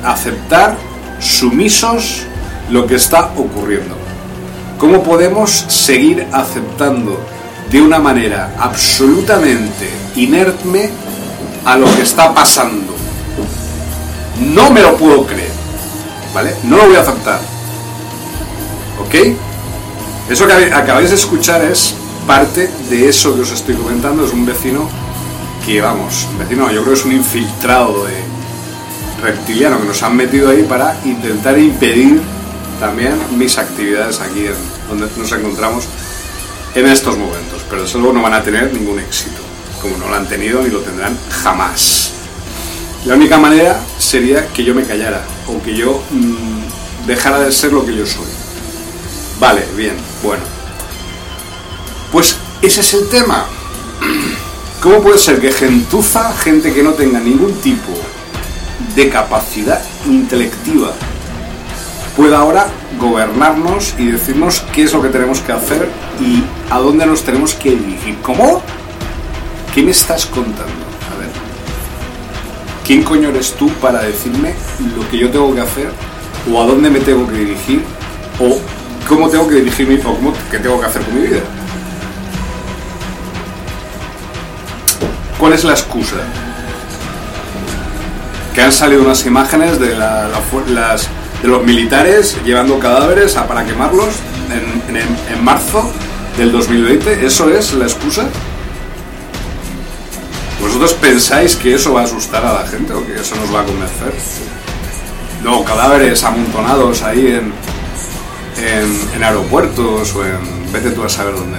aceptar 0.04 0.76
sumisos 1.18 2.22
lo 2.70 2.86
que 2.86 2.94
está 2.94 3.32
ocurriendo? 3.36 3.96
¿Cómo 4.78 5.02
podemos 5.02 5.50
seguir 5.50 6.26
aceptando 6.32 7.18
de 7.70 7.82
una 7.82 7.98
manera 7.98 8.54
absolutamente 8.58 9.90
inerme 10.14 10.90
a 11.64 11.76
lo 11.76 11.86
que 11.96 12.02
está 12.02 12.32
pasando? 12.32 12.94
No 14.54 14.70
me 14.70 14.80
lo 14.80 14.96
puedo 14.96 15.26
creer, 15.26 15.50
¿vale? 16.32 16.54
No 16.62 16.76
lo 16.76 16.86
voy 16.86 16.96
a 16.96 17.00
aceptar. 17.00 17.40
¿Ok? 19.00 19.36
Eso 20.28 20.46
que 20.46 20.52
acabáis 20.52 21.10
de 21.10 21.16
escuchar 21.16 21.64
es 21.64 21.94
parte 22.26 22.68
de 22.90 23.08
eso 23.08 23.34
que 23.36 23.42
os 23.42 23.52
estoy 23.52 23.76
comentando, 23.76 24.24
es 24.24 24.32
un 24.32 24.44
vecino 24.44 24.88
que 25.64 25.80
vamos, 25.80 26.26
vecino, 26.36 26.70
yo 26.70 26.82
creo 26.82 26.94
que 26.94 27.00
es 27.00 27.04
un 27.04 27.12
infiltrado 27.12 28.04
de 28.06 28.14
reptiliano 29.22 29.80
que 29.80 29.86
nos 29.86 30.02
han 30.02 30.16
metido 30.16 30.50
ahí 30.50 30.64
para 30.64 30.98
intentar 31.04 31.56
impedir 31.56 32.20
también 32.80 33.14
mis 33.38 33.56
actividades 33.56 34.20
aquí 34.20 34.46
en, 34.46 34.54
donde 34.88 35.08
nos 35.16 35.30
encontramos 35.30 35.84
en 36.74 36.86
estos 36.86 37.16
momentos. 37.16 37.62
Pero 37.70 37.84
eso 37.84 37.98
luego 37.98 38.14
no 38.14 38.22
van 38.22 38.34
a 38.34 38.42
tener 38.42 38.72
ningún 38.72 38.98
éxito, 38.98 39.40
como 39.80 39.96
no 39.96 40.08
lo 40.08 40.14
han 40.16 40.28
tenido 40.28 40.60
ni 40.62 40.70
lo 40.70 40.80
tendrán 40.80 41.16
jamás. 41.30 42.12
La 43.04 43.14
única 43.14 43.38
manera 43.38 43.80
sería 43.98 44.48
que 44.48 44.64
yo 44.64 44.74
me 44.74 44.82
callara 44.82 45.22
o 45.46 45.62
que 45.62 45.76
yo 45.76 46.02
mm, 46.10 47.06
dejara 47.06 47.38
de 47.38 47.52
ser 47.52 47.72
lo 47.72 47.86
que 47.86 47.94
yo 47.94 48.04
soy. 48.04 48.45
Vale, 49.38 49.66
bien, 49.76 49.96
bueno. 50.22 50.42
Pues 52.10 52.36
ese 52.62 52.80
es 52.80 52.94
el 52.94 53.08
tema. 53.08 53.46
¿Cómo 54.82 55.02
puede 55.02 55.18
ser 55.18 55.40
que 55.40 55.52
gentuza, 55.52 56.32
gente 56.32 56.72
que 56.72 56.82
no 56.82 56.92
tenga 56.92 57.20
ningún 57.20 57.52
tipo 57.60 57.92
de 58.94 59.08
capacidad 59.08 59.82
intelectiva, 60.06 60.92
pueda 62.16 62.38
ahora 62.38 62.66
gobernarnos 62.98 63.94
y 63.98 64.06
decirnos 64.06 64.64
qué 64.72 64.84
es 64.84 64.92
lo 64.92 65.02
que 65.02 65.08
tenemos 65.08 65.40
que 65.40 65.52
hacer 65.52 65.88
y 66.20 66.42
a 66.70 66.78
dónde 66.78 67.04
nos 67.04 67.22
tenemos 67.22 67.54
que 67.54 67.70
dirigir? 67.70 68.16
¿Cómo? 68.22 68.62
¿Qué 69.74 69.82
me 69.82 69.90
estás 69.90 70.24
contando? 70.26 70.62
A 70.62 71.18
ver. 71.18 71.28
¿Quién 72.86 73.02
coño 73.02 73.28
eres 73.28 73.52
tú 73.52 73.68
para 73.74 74.02
decirme 74.02 74.54
lo 74.96 75.08
que 75.10 75.18
yo 75.18 75.30
tengo 75.30 75.54
que 75.54 75.60
hacer 75.60 75.90
o 76.50 76.62
a 76.62 76.66
dónde 76.66 76.88
me 76.88 77.00
tengo 77.00 77.26
que 77.26 77.34
dirigir 77.34 77.82
o 78.38 78.60
cómo 79.08 79.28
tengo 79.28 79.48
que 79.48 79.56
dirigirme 79.56 79.96
o 80.04 80.14
cómo, 80.14 80.32
qué 80.50 80.58
tengo 80.58 80.80
que 80.80 80.86
hacer 80.86 81.02
con 81.02 81.14
mi 81.14 81.26
vida? 81.28 81.40
¿Cuál 85.38 85.52
es 85.52 85.64
la 85.64 85.72
excusa? 85.72 86.16
Que 88.54 88.62
han 88.62 88.72
salido 88.72 89.02
unas 89.02 89.24
imágenes 89.26 89.78
de, 89.78 89.94
la- 89.96 90.28
la- 90.28 90.40
las, 90.72 91.08
de 91.42 91.48
los 91.48 91.62
militares 91.62 92.36
llevando 92.44 92.78
cadáveres 92.78 93.34
para 93.34 93.64
quemarlos 93.64 94.08
en, 94.50 94.96
en- 94.96 95.16
en 95.34 95.44
marzo 95.44 95.90
del 96.38 96.52
2020. 96.52 97.26
¿Eso 97.26 97.50
es 97.50 97.74
la 97.74 97.84
excusa? 97.84 98.24
¿Vosotros 100.60 100.94
pensáis 100.94 101.54
que 101.54 101.74
eso 101.74 101.92
va 101.92 102.00
a 102.00 102.04
asustar 102.04 102.44
a 102.44 102.54
la 102.62 102.66
gente 102.66 102.94
o 102.94 103.06
que 103.06 103.14
eso 103.20 103.36
nos 103.36 103.54
va 103.54 103.60
a 103.60 103.64
convencer? 103.64 104.14
No, 105.44 105.62
cadáveres 105.62 106.24
amontonados 106.24 107.02
ahí 107.02 107.26
en, 107.26 107.52
en, 108.58 109.22
aeropuertos 109.22 110.14
o 110.14 110.24
en... 110.24 110.72
vete 110.72 110.90
tú 110.90 111.02
a 111.04 111.08
saber 111.08 111.34
dónde. 111.34 111.58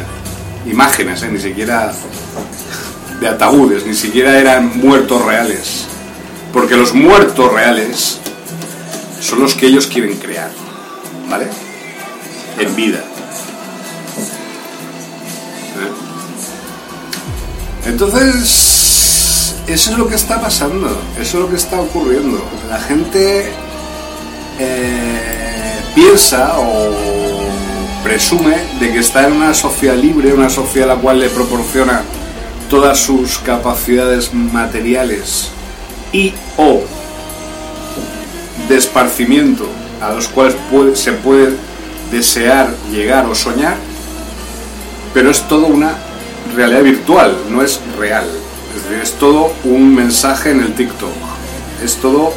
Imágenes, 0.66 1.24
¿eh? 1.24 1.30
ni 1.32 1.40
siquiera 1.40 1.94
de 3.20 3.28
ataúdes, 3.28 3.86
ni 3.86 3.94
siquiera 3.94 4.38
eran 4.38 4.78
muertos 4.80 5.24
reales. 5.26 5.86
Porque 6.54 6.76
los 6.76 6.94
muertos 6.94 7.52
reales 7.52 8.20
son 9.20 9.40
los 9.40 9.54
que 9.56 9.68
ellos 9.68 9.88
quieren 9.88 10.18
crear, 10.18 10.52
¿vale? 11.30 11.48
En 12.60 12.76
vida. 12.76 13.00
¿Eh? 15.78 15.92
Entonces, 17.88 19.56
eso 19.68 19.92
es 19.92 19.98
lo 19.98 20.08
que 20.08 20.16
está 20.16 20.42
pasando, 20.42 20.88
eso 21.20 21.38
es 21.38 21.44
lo 21.44 21.50
que 21.50 21.56
está 21.56 21.80
ocurriendo. 21.80 22.44
La 22.70 22.80
gente 22.80 23.52
eh, 24.60 25.57
piensa 25.98 26.60
o 26.60 26.92
presume 28.04 28.56
de 28.80 28.92
que 28.92 29.00
está 29.00 29.26
en 29.26 29.34
una 29.34 29.56
sociedad 29.56 29.96
libre, 29.96 30.32
una 30.32 30.48
sociedad 30.48 30.92
a 30.92 30.94
la 30.94 31.02
cual 31.02 31.20
le 31.20 31.28
proporciona 31.28 32.04
todas 32.70 33.00
sus 33.00 33.40
capacidades 33.40 34.32
materiales 34.32 35.50
y 36.14 36.36
o 36.56 36.84
de 38.70 38.78
esparcimiento 38.78 39.66
a 40.00 40.12
los 40.12 40.28
cuales 40.28 40.56
se 41.00 41.14
puede 41.14 41.56
desear 42.12 42.70
llegar 42.92 43.26
o 43.26 43.34
soñar, 43.34 43.78
pero 45.16 45.32
es 45.32 45.48
todo 45.48 45.66
una 45.66 45.98
realidad 46.56 46.84
virtual, 46.84 47.36
no 47.50 47.64
es 47.64 47.82
real. 47.98 48.28
Es 48.76 48.84
decir, 48.84 49.02
es 49.02 49.14
todo 49.14 49.52
un 49.64 49.96
mensaje 49.96 50.52
en 50.52 50.60
el 50.60 50.76
TikTok. 50.76 51.10
Es 51.84 51.96
todo, 51.96 52.34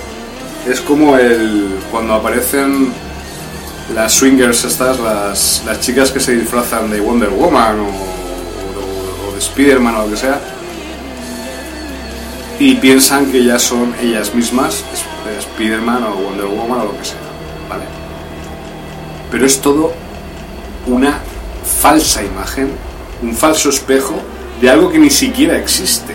es 0.66 0.80
como 0.80 1.18
el 1.18 1.78
cuando 1.90 2.14
aparecen 2.14 3.09
las 3.94 4.12
swingers 4.12 4.64
estas, 4.64 4.98
las, 5.00 5.62
las 5.66 5.80
chicas 5.80 6.10
que 6.10 6.20
se 6.20 6.32
disfrazan 6.36 6.90
de 6.90 7.00
Wonder 7.00 7.30
Woman 7.30 7.80
o, 7.80 9.28
o- 9.28 9.32
de 9.32 9.38
Spider-Man 9.38 9.94
o 9.96 10.02
lo 10.04 10.10
que 10.10 10.16
sea, 10.16 10.40
y 12.58 12.74
piensan 12.74 13.30
que 13.32 13.38
ellas 13.38 13.62
son 13.62 13.94
ellas 14.00 14.34
mismas, 14.34 14.84
Sp- 14.92 15.38
Spider-Man 15.38 16.04
o 16.04 16.14
Wonder 16.14 16.46
Woman 16.46 16.80
o 16.80 16.84
lo 16.84 16.98
que 16.98 17.04
sea, 17.04 17.16
¿vale? 17.68 17.84
Pero 19.30 19.46
es 19.46 19.60
todo 19.60 19.92
una 20.86 21.18
falsa 21.80 22.22
imagen, 22.22 22.70
un 23.22 23.34
falso 23.34 23.70
espejo 23.70 24.14
de 24.60 24.70
algo 24.70 24.90
que 24.90 24.98
ni 24.98 25.10
siquiera 25.10 25.56
existe. 25.56 26.14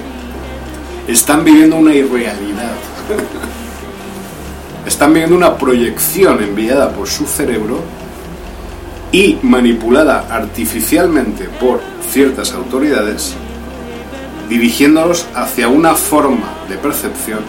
Están 1.07 1.43
viviendo 1.43 1.75
una 1.77 1.93
irrealidad. 1.93 2.71
Están 4.85 5.13
viviendo 5.13 5.35
una 5.35 5.57
proyección 5.57 6.43
enviada 6.43 6.91
por 6.91 7.07
su 7.07 7.25
cerebro 7.25 7.81
y 9.11 9.39
manipulada 9.41 10.27
artificialmente 10.29 11.45
por 11.59 11.81
ciertas 12.11 12.53
autoridades, 12.53 13.33
dirigiéndolos 14.47 15.25
hacia 15.33 15.69
una 15.69 15.95
forma 15.95 16.53
de 16.69 16.77
percepción 16.77 17.39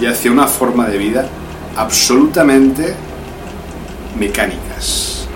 y 0.00 0.06
hacia 0.06 0.32
una 0.32 0.48
forma 0.48 0.88
de 0.88 0.98
vida 0.98 1.28
absolutamente 1.76 2.94
mecánicas. 4.18 5.28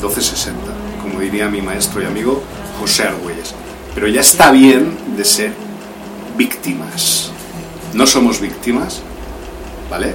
1260, 0.00 0.60
como 1.00 1.20
diría 1.20 1.48
mi 1.48 1.62
maestro 1.62 2.02
y 2.02 2.04
amigo 2.04 2.42
José 2.78 3.04
Argüelles. 3.04 3.54
Pero 3.94 4.08
ya 4.08 4.20
está 4.20 4.50
bien 4.50 4.96
de 5.16 5.24
ser 5.24 5.52
víctimas. 6.36 7.30
No 7.94 8.06
somos 8.06 8.40
víctimas, 8.40 9.00
¿vale? 9.90 10.14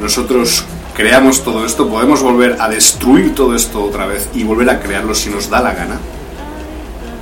Nosotros 0.00 0.64
creamos 0.94 1.42
todo 1.44 1.64
esto, 1.64 1.88
podemos 1.88 2.22
volver 2.22 2.56
a 2.60 2.68
destruir 2.68 3.34
todo 3.34 3.54
esto 3.54 3.82
otra 3.84 4.06
vez 4.06 4.28
y 4.34 4.44
volver 4.44 4.70
a 4.70 4.80
crearlo 4.80 5.14
si 5.14 5.30
nos 5.30 5.50
da 5.50 5.60
la 5.60 5.74
gana, 5.74 5.98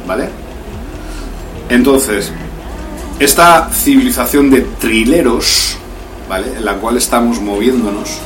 ¿vale? 0.07 0.29
Entonces, 1.69 2.33
esta 3.19 3.71
civilización 3.71 4.51
de 4.51 4.63
trileros, 4.63 5.77
¿vale? 6.29 6.57
En 6.57 6.65
la 6.65 6.75
cual 6.75 6.97
estamos 6.97 7.41
moviéndonos, 7.41 8.19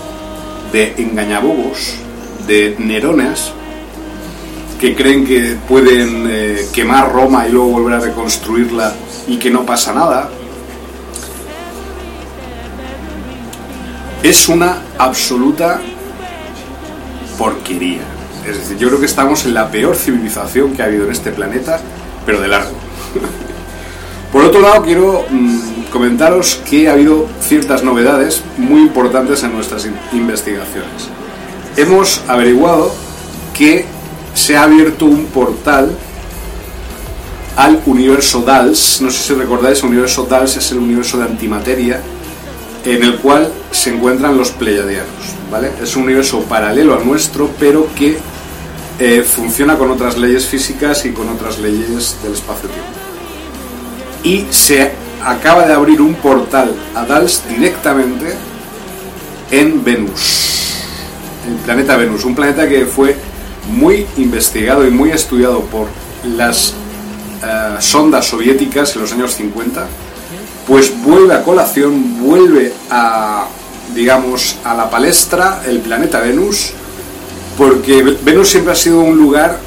de 0.73 0.95
engañabobos, 0.99 1.95
de 2.47 2.77
nerones, 2.79 3.53
que 4.79 4.95
creen 4.95 5.27
que 5.27 5.57
pueden 5.69 6.27
eh, 6.31 6.69
quemar 6.73 7.13
Roma 7.13 7.47
y 7.47 7.53
luego 7.53 7.69
volver 7.69 7.95
a 7.95 8.01
reconstruirla 8.01 8.95
y 9.27 9.37
que 9.37 9.51
no 9.51 9.67
pasa 9.67 9.93
nada, 9.93 10.31
es 14.23 14.49
una 14.49 14.79
absoluta 14.99 15.81
porquería. 17.37 18.03
Es 18.47 18.59
decir, 18.59 18.79
yo 18.79 18.89
creo 18.89 19.01
que 19.01 19.07
estamos 19.07 19.45
en 19.45 19.55
la 19.55 19.71
peor 19.71 19.97
civilización 19.97 20.75
que 20.75 20.83
ha 20.83 20.87
habido 20.87 21.05
en 21.05 21.13
este 21.13 21.31
planeta, 21.31 21.81
pero 22.25 22.41
de 22.41 22.49
largo. 22.49 22.71
Por 24.33 24.45
otro 24.45 24.61
lado, 24.61 24.83
quiero 24.83 25.25
mm, 25.31 25.85
comentaros 25.91 26.61
que 26.69 26.89
ha 26.89 26.93
habido 26.93 27.27
ciertas 27.41 27.83
novedades 27.83 28.43
muy 28.57 28.83
importantes 28.83 29.43
en 29.43 29.55
nuestras 29.55 29.87
in- 29.87 29.97
investigaciones. 30.13 31.09
Hemos 31.77 32.23
averiguado 32.27 32.93
que 33.57 33.87
se 34.35 34.57
ha 34.57 34.65
abierto 34.65 35.05
un 35.07 35.27
portal 35.27 35.91
al 37.57 37.81
universo 37.87 38.41
DALS. 38.43 39.01
No 39.01 39.11
sé 39.11 39.23
si 39.23 39.35
recordáis, 39.35 39.81
el 39.81 39.87
universo 39.87 40.25
DALS 40.29 40.57
es 40.57 40.73
el 40.73 40.79
universo 40.79 41.19
de 41.19 41.25
antimateria 41.25 42.01
en 42.85 43.03
el 43.03 43.17
cual 43.17 43.53
se 43.71 43.95
encuentran 43.95 44.37
los 44.37 44.51
pleiadianos. 44.51 45.09
¿vale? 45.51 45.71
Es 45.83 45.97
un 45.97 46.05
universo 46.05 46.43
paralelo 46.43 46.97
al 46.97 47.07
nuestro, 47.07 47.51
pero 47.59 47.89
que 47.95 48.19
eh, 48.99 49.23
funciona 49.23 49.77
con 49.77 49.91
otras 49.91 50.19
leyes 50.19 50.47
físicas 50.47 51.05
y 51.05 51.11
con 51.11 51.29
otras 51.29 51.59
leyes 51.59 52.17
del 52.23 52.33
espacio-tiempo. 52.33 52.91
Y 54.25 54.47
se 54.51 54.93
acaba 55.25 55.67
de 55.67 55.73
abrir 55.73 56.01
un 56.01 56.15
portal 56.15 56.75
a 56.95 57.05
DALS 57.05 57.45
directamente 57.49 58.35
en 59.51 59.83
Venus, 59.83 60.85
el 61.47 61.55
planeta 61.65 61.97
Venus, 61.97 62.25
un 62.25 62.35
planeta 62.35 62.69
que 62.69 62.85
fue 62.87 63.17
muy 63.71 64.07
investigado 64.17 64.87
y 64.87 64.91
muy 64.91 65.11
estudiado 65.11 65.61
por 65.63 65.89
las 66.37 66.75
eh, 67.43 67.77
sondas 67.81 68.27
soviéticas 68.27 68.95
en 68.97 69.03
los 69.03 69.13
años 69.13 69.35
50 69.35 69.87
pues 70.69 70.93
vuelve 71.03 71.35
a 71.35 71.43
colación, 71.43 72.21
vuelve 72.21 72.75
a, 72.91 73.47
digamos, 73.95 74.57
a 74.65 74.75
la 74.75 74.91
palestra 74.91 75.63
el 75.67 75.81
planeta 75.81 76.21
Venus, 76.21 76.73
porque 77.57 78.03
Venus 78.23 78.51
siempre 78.51 78.75
ha 78.75 78.77
sido 78.77 79.01
un 79.01 79.17
lugar, 79.17 79.59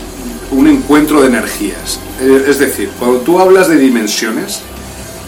un 0.52 0.68
encuentro 0.68 1.22
de 1.22 1.28
energías. 1.28 2.00
Eh, 2.22 2.46
Es 2.48 2.60
decir, 2.60 2.92
cuando 3.00 3.18
tú 3.22 3.40
hablas 3.40 3.68
de 3.68 3.78
dimensiones, 3.78 4.62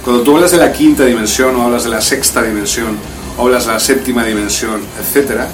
cuando 0.05 0.21
tú 0.21 0.35
hablas 0.35 0.51
de 0.51 0.57
la 0.57 0.71
quinta 0.71 1.05
dimensión 1.05 1.55
o 1.55 1.63
hablas 1.63 1.85
de 1.85 1.89
la 1.89 2.01
sexta 2.01 2.43
dimensión 2.43 2.95
o 3.37 3.41
hablas 3.41 3.65
de 3.65 3.73
la 3.73 3.79
séptima 3.79 4.23
dimensión, 4.23 4.79
etcétera, 5.01 5.47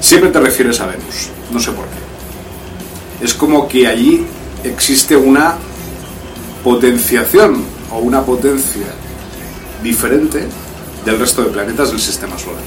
siempre 0.00 0.30
te 0.30 0.40
refieres 0.40 0.80
a 0.80 0.86
Venus. 0.86 1.28
No 1.52 1.60
sé 1.60 1.70
por 1.70 1.84
qué. 1.84 3.24
Es 3.24 3.34
como 3.34 3.68
que 3.68 3.86
allí 3.86 4.26
existe 4.64 5.16
una 5.16 5.54
potenciación 6.64 7.62
o 7.92 7.98
una 7.98 8.22
potencia 8.22 8.86
diferente 9.84 10.40
del 11.04 11.18
resto 11.20 11.44
de 11.44 11.50
planetas 11.50 11.90
del 11.90 12.00
sistema 12.00 12.36
solar. 12.36 12.62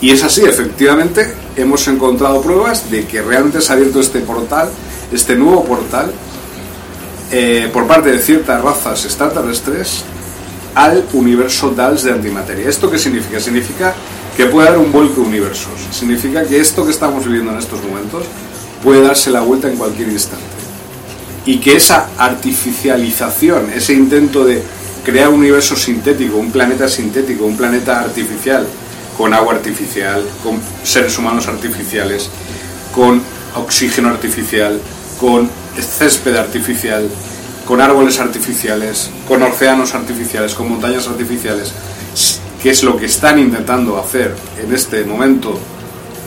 Y 0.00 0.10
es 0.10 0.22
así, 0.22 0.42
efectivamente, 0.42 1.34
hemos 1.56 1.86
encontrado 1.88 2.40
pruebas 2.40 2.88
de 2.90 3.04
que 3.04 3.20
realmente 3.20 3.60
se 3.60 3.72
ha 3.72 3.76
abierto 3.76 4.00
este 4.00 4.20
portal, 4.20 4.70
este 5.12 5.34
nuevo 5.34 5.64
portal, 5.64 6.12
eh, 7.32 7.68
por 7.72 7.86
parte 7.86 8.12
de 8.12 8.20
ciertas 8.20 8.62
razas 8.62 9.04
extraterrestres 9.04 10.04
al 10.74 11.04
universo 11.12 11.70
DALS 11.70 12.04
de 12.04 12.12
antimateria. 12.12 12.68
¿Esto 12.68 12.88
qué 12.88 12.98
significa? 12.98 13.40
Significa 13.40 13.94
que 14.36 14.46
puede 14.46 14.68
haber 14.68 14.80
un 14.80 14.92
vuelco 14.92 15.22
de 15.22 15.26
universos. 15.26 15.72
Significa 15.90 16.44
que 16.44 16.60
esto 16.60 16.84
que 16.84 16.92
estamos 16.92 17.24
viviendo 17.24 17.50
en 17.50 17.58
estos 17.58 17.82
momentos 17.82 18.24
puede 18.84 19.02
darse 19.02 19.30
la 19.30 19.40
vuelta 19.40 19.68
en 19.68 19.76
cualquier 19.76 20.08
instante. 20.08 20.44
Y 21.44 21.58
que 21.58 21.76
esa 21.76 22.08
artificialización, 22.16 23.72
ese 23.74 23.94
intento 23.94 24.44
de 24.44 24.62
crear 25.08 25.30
un 25.30 25.36
universo 25.36 25.74
sintético, 25.74 26.36
un 26.36 26.52
planeta 26.52 26.86
sintético, 26.86 27.46
un 27.46 27.56
planeta 27.56 28.00
artificial, 28.00 28.66
con 29.16 29.32
agua 29.32 29.54
artificial, 29.54 30.22
con 30.42 30.60
seres 30.82 31.16
humanos 31.16 31.48
artificiales, 31.48 32.28
con 32.94 33.22
oxígeno 33.56 34.10
artificial, 34.10 34.78
con 35.18 35.48
césped 35.80 36.36
artificial, 36.36 37.08
con 37.66 37.80
árboles 37.80 38.20
artificiales, 38.20 39.08
con 39.26 39.42
océanos 39.42 39.94
artificiales, 39.94 40.52
con 40.52 40.68
montañas 40.68 41.08
artificiales, 41.08 41.72
que 42.62 42.68
es 42.68 42.82
lo 42.82 42.98
que 42.98 43.06
están 43.06 43.38
intentando 43.38 43.98
hacer 43.98 44.36
en 44.62 44.74
este 44.74 45.04
momento 45.04 45.58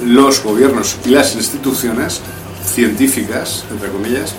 los 0.03 0.43
gobiernos 0.43 0.97
y 1.05 1.09
las 1.09 1.35
instituciones 1.35 2.21
científicas, 2.65 3.63
entre 3.69 3.89
comillas, 3.89 4.33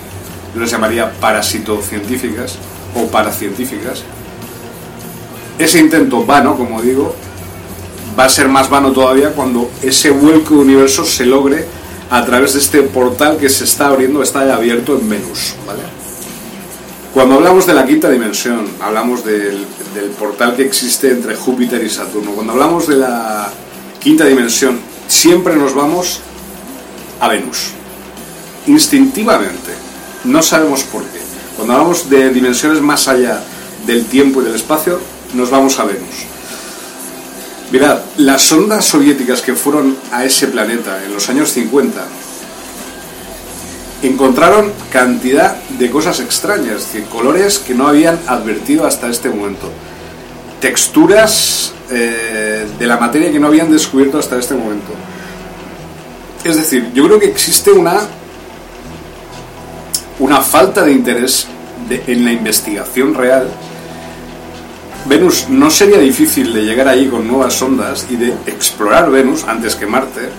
yo 0.53 0.59
les 0.59 0.69
llamaría 0.69 1.13
parasitocientíficas 1.13 2.57
o 2.93 3.07
paracientíficas. 3.07 4.03
Ese 5.57 5.79
intento 5.79 6.25
vano, 6.25 6.57
como 6.57 6.81
digo, 6.81 7.15
va 8.17 8.25
a 8.25 8.29
ser 8.29 8.47
más 8.47 8.69
vano 8.69 8.91
todavía 8.91 9.31
cuando 9.31 9.69
ese 9.81 10.11
vuelco 10.11 10.55
de 10.55 10.61
universo 10.61 11.05
se 11.05 11.25
logre 11.25 11.65
a 12.09 12.23
través 12.25 12.53
de 12.53 12.59
este 12.59 12.81
portal 12.83 13.37
que 13.37 13.49
se 13.49 13.63
está 13.63 13.87
abriendo, 13.87 14.21
está 14.21 14.45
ya 14.45 14.55
abierto 14.55 14.97
en 14.97 15.09
Venus. 15.09 15.55
¿vale? 15.65 15.81
Cuando 17.13 17.35
hablamos 17.35 17.65
de 17.65 17.73
la 17.73 17.85
quinta 17.85 18.09
dimensión, 18.09 18.67
hablamos 18.81 19.23
del, 19.23 19.65
del 19.93 20.09
portal 20.17 20.55
que 20.55 20.63
existe 20.63 21.11
entre 21.11 21.35
Júpiter 21.35 21.83
y 21.83 21.89
Saturno. 21.89 22.31
Cuando 22.31 22.53
hablamos 22.53 22.87
de 22.87 22.95
la 22.97 23.51
quinta 23.99 24.25
dimensión, 24.25 24.79
siempre 25.07 25.55
nos 25.55 25.73
vamos 25.73 26.19
a 27.19 27.27
Venus. 27.27 27.69
Instintivamente. 28.67 29.71
No 30.23 30.41
sabemos 30.41 30.83
por 30.83 31.03
qué. 31.03 31.19
Cuando 31.55 31.73
hablamos 31.73 32.09
de 32.09 32.29
dimensiones 32.31 32.81
más 32.81 33.07
allá 33.07 33.43
del 33.85 34.05
tiempo 34.05 34.41
y 34.41 34.45
del 34.45 34.55
espacio, 34.55 34.99
nos 35.33 35.49
vamos 35.49 35.79
a 35.79 35.83
Venus. 35.85 36.25
Mirad, 37.71 37.99
las 38.17 38.41
sondas 38.43 38.85
soviéticas 38.85 39.41
que 39.41 39.53
fueron 39.53 39.97
a 40.11 40.23
ese 40.25 40.47
planeta 40.47 41.03
en 41.05 41.13
los 41.13 41.27
años 41.29 41.51
50 41.51 42.03
encontraron 44.03 44.71
cantidad 44.91 45.55
de 45.79 45.89
cosas 45.89 46.19
extrañas, 46.19 46.81
decir, 46.85 47.05
colores 47.05 47.57
que 47.59 47.73
no 47.73 47.87
habían 47.87 48.19
advertido 48.27 48.85
hasta 48.85 49.07
este 49.09 49.29
momento, 49.29 49.71
texturas 50.59 51.73
eh, 51.89 52.65
de 52.77 52.85
la 52.87 52.97
materia 52.97 53.31
que 53.31 53.39
no 53.39 53.47
habían 53.47 53.71
descubierto 53.71 54.19
hasta 54.19 54.37
este 54.37 54.55
momento. 54.55 54.91
Es 56.43 56.57
decir, 56.57 56.91
yo 56.93 57.05
creo 57.05 57.17
que 57.19 57.27
existe 57.27 57.71
una, 57.71 58.01
una 60.19 60.41
falta 60.41 60.83
de 60.83 60.91
interés 60.91 61.47
de- 61.87 62.03
en 62.07 62.25
la 62.25 62.33
investigación 62.33 63.13
real. 63.13 63.47
Venus 65.05 65.47
no 65.49 65.69
sería 65.69 65.97
difícil 65.99 66.53
de 66.53 66.63
llegar 66.63 66.87
ahí 66.87 67.07
con 67.07 67.27
nuevas 67.27 67.53
sondas 67.53 68.07
y 68.09 68.15
de 68.15 68.29
explorar 68.45 69.11
Venus 69.11 69.43
antes 69.43 69.75
que 69.75 69.85
Marte 69.85 70.29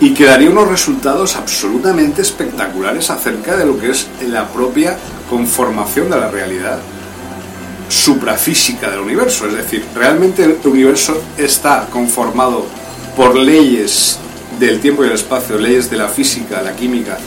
y 0.00 0.14
que 0.14 0.26
daría 0.26 0.50
unos 0.50 0.68
resultados 0.68 1.34
absolutamente 1.34 2.22
espectaculares 2.22 3.10
acerca 3.10 3.56
de 3.56 3.66
lo 3.66 3.78
que 3.78 3.90
es 3.90 4.06
la 4.28 4.46
propia 4.46 4.96
conformación 5.28 6.08
de 6.08 6.20
la 6.20 6.30
realidad 6.30 6.78
suprafísica 7.88 8.90
del 8.90 9.00
universo. 9.00 9.46
Es 9.46 9.54
decir, 9.54 9.84
realmente 9.94 10.44
el 10.44 10.58
universo 10.64 11.20
está 11.36 11.86
conformado 11.90 12.64
por 13.16 13.34
leyes 13.34 14.18
del 14.60 14.80
tiempo 14.80 15.04
y 15.04 15.08
el 15.08 15.14
espacio, 15.14 15.58
leyes 15.58 15.90
de 15.90 15.96
la 15.96 16.08
física, 16.08 16.62
la 16.62 16.76
química, 16.76 17.18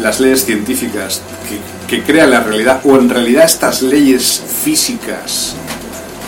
las 0.00 0.20
leyes 0.20 0.44
científicas 0.46 1.20
que, 1.46 1.77
que 1.88 2.02
crean 2.02 2.30
la 2.30 2.40
realidad, 2.40 2.82
o 2.84 2.96
en 2.96 3.08
realidad 3.08 3.44
estas 3.44 3.82
leyes 3.82 4.42
físicas 4.62 5.54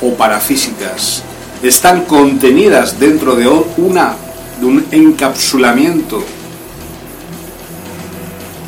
o 0.01 0.15
parafísicas 0.15 1.23
están 1.63 2.07
contenidas 2.07 2.99
dentro 2.99 3.37
de 3.37 3.47
una 3.77 4.17
de 4.59 4.67
un 4.67 4.87
encapsulamiento 4.91 6.25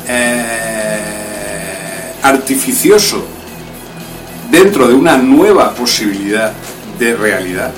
eh, 0.07 0.99
artificioso 2.21 3.25
dentro 4.49 4.87
de 4.87 4.93
una 4.93 5.17
nueva 5.17 5.73
posibilidad 5.73 6.53
de 6.99 7.15
realidad. 7.15 7.71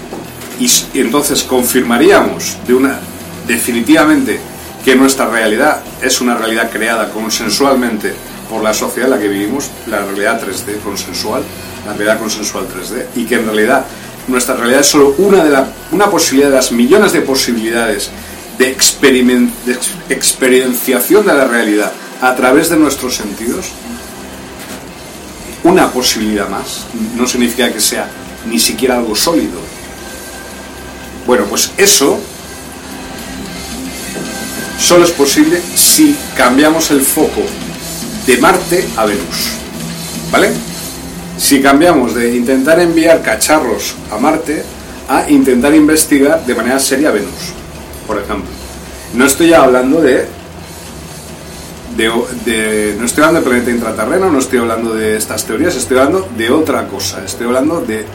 Y, 0.59 0.69
y 0.93 1.01
entonces 1.01 1.43
confirmaríamos 1.43 2.57
de 2.67 2.73
una 2.73 2.99
definitivamente 3.47 4.39
que 4.83 4.95
nuestra 4.95 5.29
realidad 5.29 5.81
es 6.01 6.21
una 6.21 6.35
realidad 6.35 6.69
creada 6.69 7.09
consensualmente 7.09 8.13
por 8.55 8.63
la 8.63 8.73
sociedad 8.73 9.09
en 9.11 9.15
la 9.17 9.21
que 9.21 9.27
vivimos, 9.27 9.69
la 9.87 9.99
realidad 10.05 10.41
3D 10.41 10.79
consensual, 10.81 11.43
la 11.85 11.91
realidad 11.91 12.19
consensual 12.19 12.65
3D, 12.69 13.05
y 13.17 13.25
que 13.25 13.35
en 13.35 13.43
realidad 13.47 13.83
nuestra 14.29 14.55
realidad 14.55 14.79
es 14.79 14.87
solo 14.87 15.13
una, 15.17 15.43
de 15.43 15.49
la, 15.49 15.67
una 15.91 16.09
posibilidad 16.09 16.49
de 16.51 16.55
las 16.55 16.71
millones 16.71 17.11
de 17.11 17.19
posibilidades 17.19 18.09
de, 18.57 18.73
experimen- 18.73 19.51
de 19.65 19.73
ex- 19.73 19.91
experienciación 20.07 21.25
de 21.25 21.33
la 21.33 21.43
realidad 21.45 21.91
a 22.21 22.33
través 22.37 22.69
de 22.69 22.77
nuestros 22.77 23.15
sentidos, 23.17 23.65
una 25.65 25.91
posibilidad 25.91 26.47
más, 26.47 26.85
no 27.17 27.27
significa 27.27 27.69
que 27.73 27.81
sea 27.81 28.07
ni 28.49 28.57
siquiera 28.57 28.95
algo 28.97 29.17
sólido. 29.17 29.59
Bueno, 31.27 31.43
pues 31.49 31.71
eso 31.75 32.17
solo 34.79 35.03
es 35.03 35.11
posible 35.11 35.61
si 35.75 36.15
cambiamos 36.37 36.89
el 36.91 37.01
foco 37.01 37.41
de 38.25 38.37
Marte 38.37 38.87
a 38.97 39.05
Venus. 39.05 39.51
¿Vale? 40.31 40.51
Si 41.37 41.61
cambiamos 41.61 42.15
de 42.15 42.35
intentar 42.35 42.79
enviar 42.79 43.21
cacharros 43.21 43.95
a 44.11 44.17
Marte 44.17 44.63
a 45.07 45.29
intentar 45.29 45.73
investigar 45.75 46.45
de 46.45 46.55
manera 46.55 46.79
seria 46.79 47.11
Venus, 47.11 47.53
por 48.07 48.17
ejemplo. 48.17 48.49
No 49.13 49.25
estoy 49.25 49.53
hablando 49.53 50.01
de, 50.01 50.25
de, 51.95 52.95
no 52.97 53.05
estoy 53.05 53.23
hablando 53.23 53.41
de 53.41 53.45
planeta 53.45 53.71
intraterreno, 53.71 54.31
no 54.31 54.39
estoy 54.39 54.59
hablando 54.59 54.95
de 54.95 55.15
estas 55.15 55.45
teorías, 55.45 55.75
estoy 55.75 55.97
hablando 55.97 56.27
de 56.35 56.49
otra 56.49 56.87
cosa, 56.87 57.23
estoy 57.23 57.47
hablando 57.47 57.81
de 57.81 58.05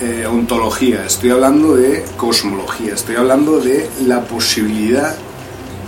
eh, 0.00 0.26
ontología, 0.26 1.04
estoy 1.04 1.30
hablando 1.30 1.74
de 1.74 2.04
cosmología, 2.16 2.94
estoy 2.94 3.16
hablando 3.16 3.58
de 3.60 3.88
la 4.06 4.20
posibilidad 4.20 5.16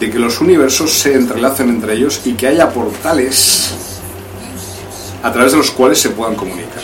de 0.00 0.10
que 0.10 0.18
los 0.18 0.40
universos 0.40 0.92
se 0.92 1.14
entrelacen 1.14 1.68
entre 1.70 1.94
ellos 1.94 2.20
y 2.24 2.34
que 2.34 2.46
haya 2.46 2.70
portales 2.70 3.74
a 5.22 5.32
través 5.32 5.52
de 5.52 5.58
los 5.58 5.70
cuales 5.70 6.00
se 6.00 6.10
puedan 6.10 6.36
comunicar. 6.36 6.82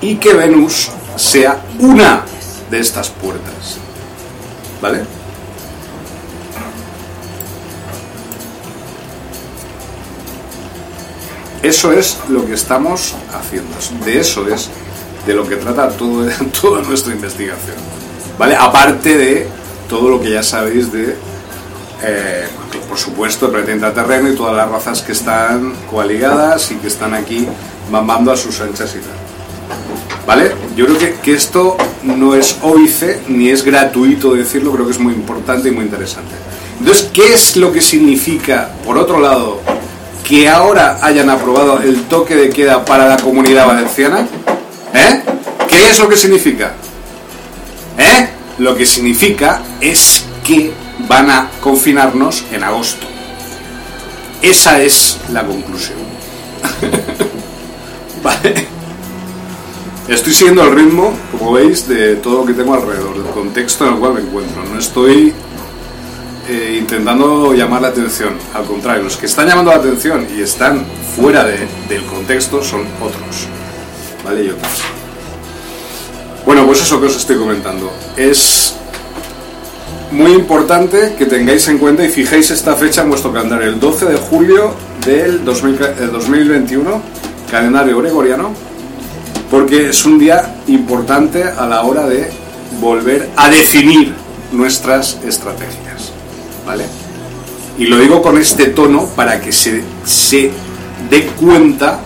Y 0.00 0.16
que 0.16 0.32
Venus 0.32 0.90
sea 1.16 1.62
una 1.78 2.24
de 2.70 2.78
estas 2.78 3.10
puertas. 3.10 3.76
¿Vale? 4.80 5.02
Eso 11.62 11.92
es 11.92 12.18
lo 12.30 12.46
que 12.46 12.54
estamos 12.54 13.14
haciendo. 13.34 13.76
De 14.06 14.18
eso 14.18 14.48
es 14.48 14.70
de 15.26 15.34
lo 15.34 15.46
que 15.46 15.56
trata 15.56 15.90
todo, 15.90 16.26
toda 16.60 16.80
nuestra 16.80 17.12
investigación. 17.12 17.76
¿Vale? 18.38 18.56
Aparte 18.56 19.18
de 19.18 19.46
todo 19.86 20.08
lo 20.08 20.22
que 20.22 20.30
ya 20.30 20.42
sabéis 20.42 20.90
de, 20.90 21.16
eh, 22.02 22.46
por 22.88 22.98
supuesto, 22.98 23.46
el 23.46 23.52
planeta 23.52 23.72
intraterreno 23.72 24.30
y 24.30 24.36
todas 24.36 24.56
las 24.56 24.68
razas 24.68 25.02
que 25.02 25.12
están 25.12 25.74
coaligadas 25.90 26.70
y 26.72 26.76
que 26.76 26.88
están 26.88 27.14
aquí 27.14 27.46
mamando 27.90 28.32
a 28.32 28.36
sus 28.36 28.60
anchas 28.60 28.94
y 28.96 28.98
tal. 28.98 30.26
¿Vale? 30.26 30.52
Yo 30.76 30.86
creo 30.86 30.98
que, 30.98 31.14
que 31.14 31.34
esto 31.34 31.76
no 32.02 32.34
es 32.34 32.56
óbice 32.62 33.20
ni 33.28 33.50
es 33.50 33.64
gratuito 33.64 34.34
decirlo, 34.34 34.72
creo 34.72 34.86
que 34.86 34.92
es 34.92 34.98
muy 34.98 35.14
importante 35.14 35.68
y 35.68 35.72
muy 35.72 35.84
interesante. 35.84 36.34
Entonces, 36.78 37.10
¿qué 37.12 37.34
es 37.34 37.56
lo 37.56 37.72
que 37.72 37.80
significa, 37.80 38.70
por 38.84 38.96
otro 38.96 39.20
lado, 39.20 39.60
que 40.24 40.48
ahora 40.48 40.98
hayan 41.02 41.28
aprobado 41.28 41.80
el 41.80 42.04
toque 42.04 42.36
de 42.36 42.50
queda 42.50 42.84
para 42.84 43.06
la 43.06 43.16
comunidad 43.18 43.66
valenciana? 43.66 44.26
¿Eh? 44.94 45.22
¿Qué 45.68 45.90
es 45.90 45.98
lo 45.98 46.08
que 46.08 46.16
significa? 46.16 46.72
¿Eh? 47.98 48.28
Lo 48.58 48.74
que 48.74 48.86
significa 48.86 49.60
es 49.80 50.24
que 50.44 50.72
van 51.10 51.28
a 51.28 51.50
confinarnos 51.60 52.44
en 52.52 52.62
agosto. 52.62 53.04
Esa 54.40 54.80
es 54.80 55.18
la 55.32 55.44
conclusión. 55.44 55.98
vale. 58.22 58.66
Estoy 60.06 60.32
siguiendo 60.32 60.62
el 60.64 60.72
ritmo, 60.74 61.12
como 61.32 61.52
veis, 61.52 61.88
de 61.88 62.14
todo 62.16 62.38
lo 62.40 62.46
que 62.46 62.52
tengo 62.54 62.74
alrededor, 62.74 63.20
del 63.22 63.32
contexto 63.32 63.86
en 63.86 63.94
el 63.94 63.98
cual 63.98 64.14
me 64.14 64.20
encuentro. 64.20 64.62
No 64.64 64.78
estoy 64.78 65.32
eh, 66.48 66.76
intentando 66.80 67.52
llamar 67.54 67.82
la 67.82 67.88
atención. 67.88 68.34
Al 68.54 68.64
contrario, 68.64 69.02
los 69.02 69.16
que 69.16 69.26
están 69.26 69.48
llamando 69.48 69.72
la 69.72 69.78
atención 69.78 70.28
y 70.36 70.42
están 70.42 70.84
fuera 71.16 71.44
de- 71.44 71.66
del 71.88 72.04
contexto 72.06 72.62
son 72.62 72.82
otros. 73.00 73.46
¿Vale? 74.24 74.44
Y 74.44 74.48
otros. 74.50 74.70
Bueno, 76.46 76.66
pues 76.66 76.80
eso 76.82 77.00
que 77.00 77.06
os 77.06 77.16
estoy 77.16 77.36
comentando. 77.36 77.92
Es 78.16 78.76
muy 80.12 80.32
importante 80.32 81.14
que 81.16 81.26
tengáis 81.26 81.68
en 81.68 81.78
cuenta 81.78 82.04
y 82.04 82.08
fijéis 82.08 82.50
esta 82.50 82.74
fecha 82.74 83.02
en 83.02 83.10
vuestro 83.10 83.32
calendario, 83.32 83.68
el 83.68 83.80
12 83.80 84.06
de 84.06 84.16
julio 84.16 84.74
del 85.04 85.44
2000 85.44 85.74
eh, 85.74 86.06
2021, 86.12 87.02
calendario 87.50 87.98
gregoriano, 87.98 88.52
porque 89.50 89.90
es 89.90 90.04
un 90.04 90.18
día 90.18 90.56
importante 90.66 91.44
a 91.44 91.66
la 91.66 91.82
hora 91.82 92.06
de 92.06 92.30
volver 92.80 93.30
a 93.36 93.48
definir 93.50 94.14
nuestras 94.52 95.18
estrategias. 95.24 96.12
¿Vale? 96.66 96.84
Y 97.78 97.86
lo 97.86 97.98
digo 97.98 98.20
con 98.20 98.36
este 98.36 98.66
tono 98.66 99.06
para 99.16 99.40
que 99.40 99.52
se, 99.52 99.82
se 100.04 100.50
dé 101.08 101.26
cuenta 101.40 102.00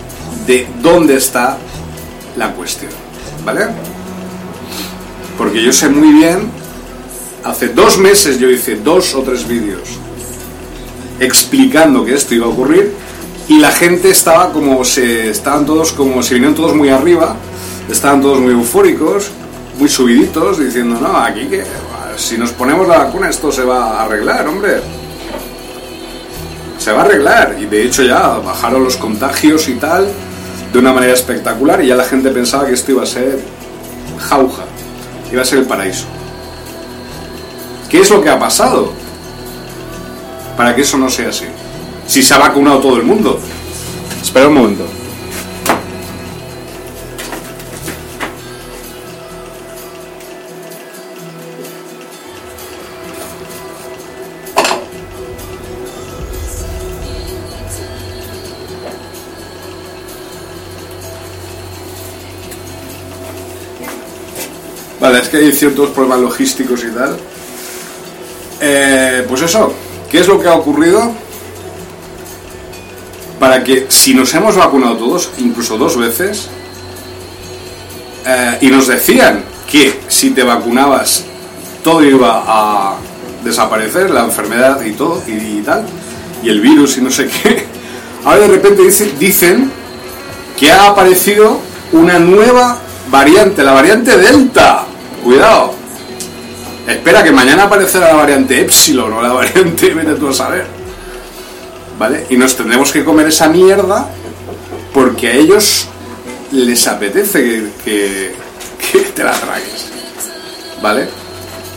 de 0.46 0.66
dónde 0.80 1.16
está 1.16 1.58
la 2.36 2.52
cuestión. 2.52 2.92
¿Vale? 3.44 3.66
Porque 5.36 5.62
yo 5.62 5.72
sé 5.72 5.88
muy 5.88 6.12
bien, 6.12 6.48
hace 7.44 7.68
dos 7.68 7.98
meses 7.98 8.38
yo 8.38 8.48
hice 8.48 8.76
dos 8.76 9.14
o 9.14 9.22
tres 9.22 9.46
vídeos 9.46 9.98
explicando 11.20 12.04
que 12.04 12.14
esto 12.14 12.34
iba 12.34 12.46
a 12.46 12.48
ocurrir 12.48 12.92
y 13.48 13.58
la 13.58 13.70
gente 13.70 14.10
estaba 14.10 14.50
como 14.50 14.84
se 14.84 15.30
estaban 15.30 15.66
todos 15.66 15.92
como 15.92 16.22
se 16.22 16.34
vinieron 16.34 16.56
todos 16.56 16.74
muy 16.74 16.88
arriba, 16.88 17.36
estaban 17.90 18.22
todos 18.22 18.40
muy 18.40 18.52
eufóricos, 18.52 19.30
muy 19.78 19.88
subiditos 19.88 20.58
diciendo, 20.58 20.98
"No, 21.00 21.16
aquí 21.18 21.46
que 21.46 21.62
si 22.16 22.38
nos 22.38 22.52
ponemos 22.52 22.88
la 22.88 22.98
vacuna 22.98 23.28
esto 23.28 23.52
se 23.52 23.62
va 23.62 24.00
a 24.00 24.04
arreglar, 24.04 24.48
hombre." 24.48 24.80
Se 26.78 26.90
va 26.92 27.02
a 27.02 27.04
arreglar 27.04 27.56
y 27.60 27.66
de 27.66 27.84
hecho 27.84 28.02
ya 28.02 28.38
bajaron 28.38 28.82
los 28.82 28.96
contagios 28.96 29.68
y 29.68 29.74
tal 29.74 30.08
de 30.72 30.78
una 30.78 30.92
manera 30.92 31.12
espectacular 31.12 31.82
y 31.84 31.88
ya 31.88 31.96
la 31.96 32.04
gente 32.04 32.30
pensaba 32.30 32.66
que 32.66 32.74
esto 32.74 32.92
iba 32.92 33.02
a 33.02 33.06
ser 33.06 33.38
jauja, 34.18 34.64
iba 35.30 35.42
a 35.42 35.44
ser 35.44 35.60
el 35.60 35.66
paraíso. 35.66 36.06
¿Qué 37.94 38.00
es 38.00 38.10
lo 38.10 38.20
que 38.20 38.28
ha 38.28 38.40
pasado? 38.40 38.92
Para 40.56 40.74
que 40.74 40.82
eso 40.82 40.98
no 40.98 41.08
sea 41.08 41.28
así. 41.28 41.44
Si 42.08 42.24
se 42.24 42.34
ha 42.34 42.38
vacunado 42.38 42.80
todo 42.80 42.96
el 42.96 43.04
mundo. 43.04 43.38
Espera 44.20 44.48
un 44.48 44.54
momento. 44.54 44.84
Vale, 64.98 65.20
es 65.20 65.28
que 65.28 65.36
hay 65.36 65.52
ciertos 65.52 65.90
problemas 65.90 66.18
logísticos 66.18 66.82
y 66.82 66.88
tal. 66.88 67.16
Eh, 68.60 69.24
pues 69.28 69.42
eso, 69.42 69.72
¿qué 70.10 70.20
es 70.20 70.28
lo 70.28 70.40
que 70.40 70.48
ha 70.48 70.54
ocurrido? 70.54 71.12
Para 73.38 73.62
que 73.64 73.86
si 73.88 74.14
nos 74.14 74.32
hemos 74.34 74.56
vacunado 74.56 74.96
todos, 74.96 75.30
incluso 75.38 75.76
dos 75.76 75.96
veces, 75.96 76.48
eh, 78.26 78.58
y 78.62 78.68
nos 78.68 78.86
decían 78.86 79.44
que 79.70 80.00
si 80.08 80.30
te 80.30 80.42
vacunabas 80.42 81.24
todo 81.82 82.02
iba 82.02 82.42
a 82.46 82.96
desaparecer, 83.44 84.10
la 84.10 84.24
enfermedad 84.24 84.82
y 84.82 84.92
todo, 84.92 85.22
y, 85.26 85.60
tal, 85.60 85.84
y 86.42 86.48
el 86.48 86.60
virus 86.62 86.96
y 86.96 87.02
no 87.02 87.10
sé 87.10 87.26
qué, 87.28 87.66
ahora 88.24 88.40
de 88.40 88.48
repente 88.48 88.82
dice- 88.82 89.12
dicen 89.18 89.70
que 90.58 90.70
ha 90.70 90.86
aparecido 90.86 91.58
una 91.92 92.18
nueva 92.18 92.78
variante, 93.10 93.62
la 93.62 93.72
variante 93.72 94.16
Delta. 94.16 94.84
Cuidado. 95.22 95.73
Espera 96.86 97.22
que 97.22 97.32
mañana 97.32 97.64
aparecerá 97.64 98.08
la 98.08 98.14
variante 98.14 98.60
Epsilon 98.60 99.12
o 99.12 99.22
la 99.22 99.32
variante, 99.32 99.90
vete 99.94 100.14
tú 100.14 100.28
a 100.28 100.34
saber. 100.34 100.66
¿Vale? 101.98 102.26
Y 102.28 102.36
nos 102.36 102.56
tendremos 102.56 102.92
que 102.92 103.04
comer 103.04 103.28
esa 103.28 103.48
mierda 103.48 104.08
porque 104.92 105.28
a 105.28 105.32
ellos 105.34 105.86
les 106.50 106.86
apetece 106.86 107.64
que, 107.84 108.34
te 109.14 109.24
la 109.24 109.32
tragues. 109.32 109.90
¿Vale? 110.82 111.08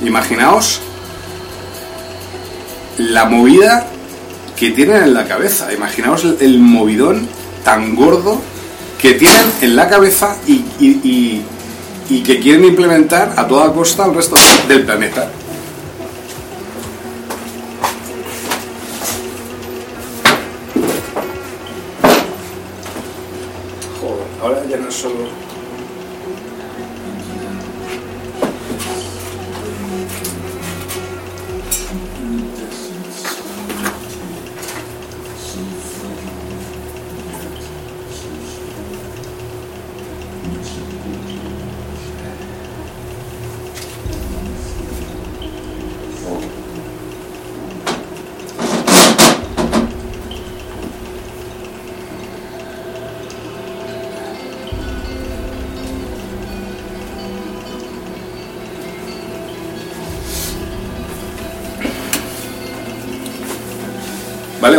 Imaginaos 0.03 0.81
la 2.97 3.25
movida 3.25 3.87
que 4.55 4.71
tienen 4.71 5.03
en 5.03 5.13
la 5.13 5.27
cabeza. 5.27 5.71
Imaginaos 5.71 6.25
el, 6.41 6.59
movidón 6.59 7.27
tan 7.63 7.95
gordo 7.95 8.41
que 9.01 9.13
tienen 9.13 9.51
en 9.61 9.75
la 9.75 9.87
cabeza 9.87 10.35
y- 10.47 11.43
y 12.09 12.21
que 12.21 12.39
quieren 12.39 12.65
implementar 12.65 13.33
a 13.35 13.47
toda 13.47 13.73
costa 13.73 14.05
al 14.05 14.15
resto 14.15 14.35
del 14.67 14.83
planeta. 14.83 15.29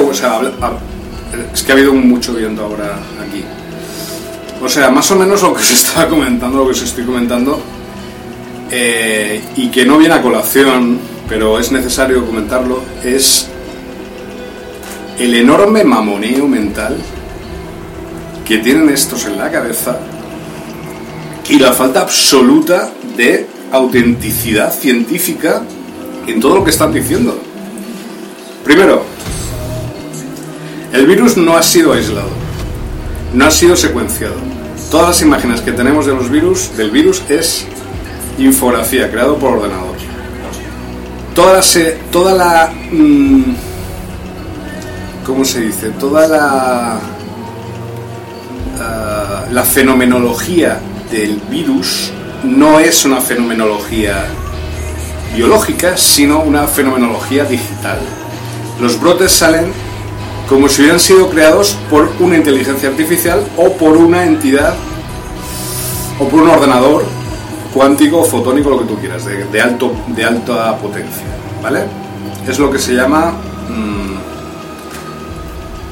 O 0.09 0.15
sea, 0.15 0.41
es 1.53 1.63
que 1.63 1.73
ha 1.73 1.75
habido 1.75 1.93
mucho 1.93 2.35
viento 2.35 2.65
ahora 2.65 2.99
aquí. 3.27 3.45
O 4.63 4.69
sea, 4.69 4.91
más 4.91 5.11
o 5.11 5.17
menos 5.17 5.43
lo 5.43 5.55
que 5.55 5.63
se 5.63 5.75
estaba 5.87 6.09
comentando, 6.09 6.59
lo 6.59 6.65
que 6.65 6.73
os 6.73 6.83
estoy 6.83 7.05
comentando, 7.05 7.61
eh, 8.71 9.43
y 9.57 9.69
que 9.69 9.85
no 9.85 9.99
viene 9.99 10.15
a 10.15 10.23
colación, 10.23 10.99
pero 11.29 11.59
es 11.59 11.71
necesario 11.73 12.25
comentarlo, 12.25 12.83
es 13.05 13.49
el 15.19 15.35
enorme 15.35 15.85
mamoneo 15.85 16.47
mental 16.47 16.97
que 18.47 18.59
tienen 18.59 18.89
estos 18.89 19.27
en 19.27 19.37
la 19.37 19.51
cabeza 19.51 19.99
y 21.49 21.59
la 21.59 21.73
falta 21.73 22.01
absoluta 22.01 22.91
de 23.17 23.47
autenticidad 23.73 24.73
científica 24.73 25.63
en 26.27 26.41
todo 26.41 26.57
lo 26.57 26.65
que 26.65 26.71
están 26.71 26.93
diciendo. 26.93 27.39
Primero, 28.65 29.03
virus 31.09 31.39
no 31.39 31.57
ha 31.57 31.63
sido 31.63 31.95
aislado, 31.95 32.29
no 33.33 33.47
ha 33.47 33.51
sido 33.51 33.77
secuenciado. 33.77 34.35
Todas 34.91 35.09
las 35.09 35.23
imágenes 35.23 35.63
que 35.63 35.73
tenemos 35.73 36.07
de 36.07 36.15
los 36.15 36.31
virus, 36.31 36.77
del 36.77 36.91
virus 36.91 37.23
es 37.29 37.67
infografía 38.39 39.11
creado 39.11 39.37
por 39.39 39.55
ordenador. 39.55 39.97
Toda 41.35 41.63
la, 42.33 42.35
la 42.35 42.73
mm, 42.93 43.55
¿cómo 45.25 45.45
se 45.45 45.61
dice? 45.61 45.91
Toda 45.91 46.27
la 46.27 47.01
ah, 48.81 49.45
la 49.51 49.63
fenomenología 49.63 50.79
del 51.11 51.41
virus 51.51 52.11
no 52.45 52.81
es 52.81 53.05
una 53.07 53.21
fenomenología 53.21 54.27
biológica, 55.35 55.97
sino 55.97 56.41
una 56.41 56.67
fenomenología 56.67 57.45
digital. 57.45 57.99
Los 58.81 59.01
brotes 59.01 59.33
salen 59.33 59.73
como 60.49 60.69
si 60.69 60.83
hubieran 60.83 61.01
sido 61.01 61.29
creados 61.29 61.77
por 61.91 62.11
una 62.21 62.37
inteligencia 62.37 62.89
artificial 62.89 63.47
o 63.57 63.73
por 63.73 63.97
una 63.97 64.25
entidad 64.25 64.75
o 66.19 66.29
por 66.29 66.43
un 66.43 66.49
ordenador 66.49 67.05
cuántico, 67.73 68.25
fotónico, 68.25 68.71
lo 68.71 68.81
que 68.81 68.87
tú 68.87 68.99
quieras, 68.99 69.25
de, 69.25 69.61
alto, 69.61 69.93
de 70.09 70.25
alta 70.25 70.77
potencia, 70.79 71.25
¿vale? 71.63 71.85
Es 72.47 72.59
lo 72.59 72.71
que 72.71 72.79
se 72.79 72.95
llama... 72.95 73.33
Mm, 73.69 74.17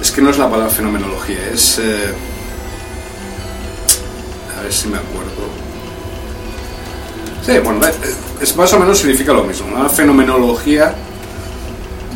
es 0.01 0.11
que 0.11 0.23
no 0.23 0.31
es 0.31 0.39
la 0.39 0.51
palabra 0.51 0.71
fenomenología, 0.71 1.39
es... 1.53 1.79
Eh, 1.79 2.15
a 4.59 4.63
ver 4.63 4.73
si 4.73 4.89
me 4.89 4.97
acuerdo. 4.97 5.27
Sí, 7.45 7.53
bueno, 7.63 7.81
es, 8.41 8.57
más 8.57 8.73
o 8.73 8.81
menos 8.81 8.99
significa 8.99 9.33
lo 9.33 9.45
mismo, 9.45 9.69
una 9.73 9.89
fenomenología 9.89 10.95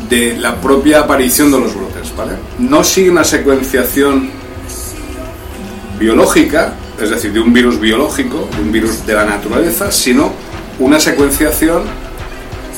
de 0.09 0.35
la 0.37 0.55
propia 0.55 1.01
aparición 1.01 1.51
de 1.51 1.59
los 1.59 1.73
No 2.59 2.83
sigue 2.83 3.09
una 3.09 3.23
secuenciación 3.23 4.29
biológica, 5.99 6.73
es 7.01 7.09
decir, 7.09 7.31
de 7.33 7.39
un 7.39 7.53
virus 7.53 7.79
biológico, 7.79 8.49
de 8.55 8.61
un 8.61 8.71
virus 8.71 9.05
de 9.05 9.13
la 9.13 9.25
naturaleza, 9.25 9.91
sino 9.91 10.31
una 10.79 10.99
secuenciación 10.99 11.83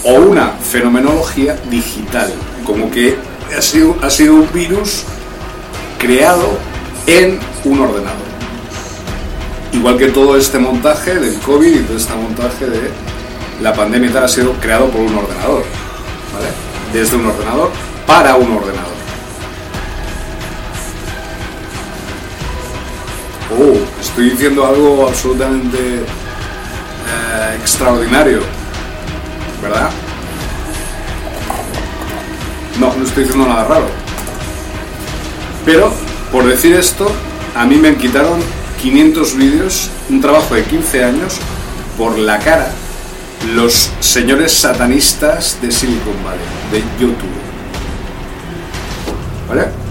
o 0.04 0.14
una 0.16 0.50
fenomenología 0.50 1.56
digital, 1.70 2.32
como 2.66 2.92
que 2.92 3.16
ha 3.58 3.62
sido, 3.62 3.96
ha 4.02 4.10
sido 4.10 4.36
un 4.36 4.52
virus 4.52 5.04
creado 5.98 6.58
en 7.08 7.40
un 7.64 7.80
ordenador. 7.80 8.34
Igual 9.72 9.98
que 9.98 10.08
todo 10.10 10.38
este 10.38 10.60
montaje 10.60 11.16
del 11.16 11.40
COVID 11.40 11.76
y 11.76 11.80
todo 11.80 11.98
este 11.98 12.14
montaje 12.14 12.66
de 12.66 12.92
la 13.62 13.74
pandemia 13.74 14.12
tal 14.12 14.26
ha 14.26 14.28
sido 14.28 14.54
creado 14.54 14.88
por 14.88 15.02
un 15.02 15.16
ordenador, 15.16 15.64
¿vale? 16.34 16.48
Desde 16.92 17.16
un 17.16 17.26
ordenador 17.26 17.72
para 18.06 18.36
un 18.36 18.52
ordenador. 18.52 18.93
Oh, 23.60 24.02
estoy 24.02 24.32
diciendo 24.32 24.66
algo 24.66 25.08
absolutamente 25.08 25.78
eh, 25.78 27.58
extraordinario, 27.60 28.40
¿verdad? 29.62 29.92
No, 32.80 32.96
no 32.96 33.04
estoy 33.06 33.24
diciendo 33.24 33.48
nada 33.48 33.66
raro. 33.66 33.86
Pero, 35.66 35.94
por 36.32 36.46
decir 36.46 36.74
esto, 36.74 37.12
a 37.56 37.66
mí 37.66 37.76
me 37.76 37.96
quitaron 37.96 38.40
500 38.82 39.38
vídeos, 39.38 39.90
un 40.10 40.20
trabajo 40.20 40.56
de 40.56 40.64
15 40.64 41.04
años, 41.04 41.38
por 41.98 42.18
la 42.18 42.40
cara 42.40 42.72
los 43.54 43.92
señores 44.00 44.54
satanistas 44.54 45.58
de 45.62 45.72
Silicon 45.72 46.16
Valley, 46.24 46.40
de 46.72 46.80
YouTube. 47.00 47.30
¿Vale? 49.50 49.83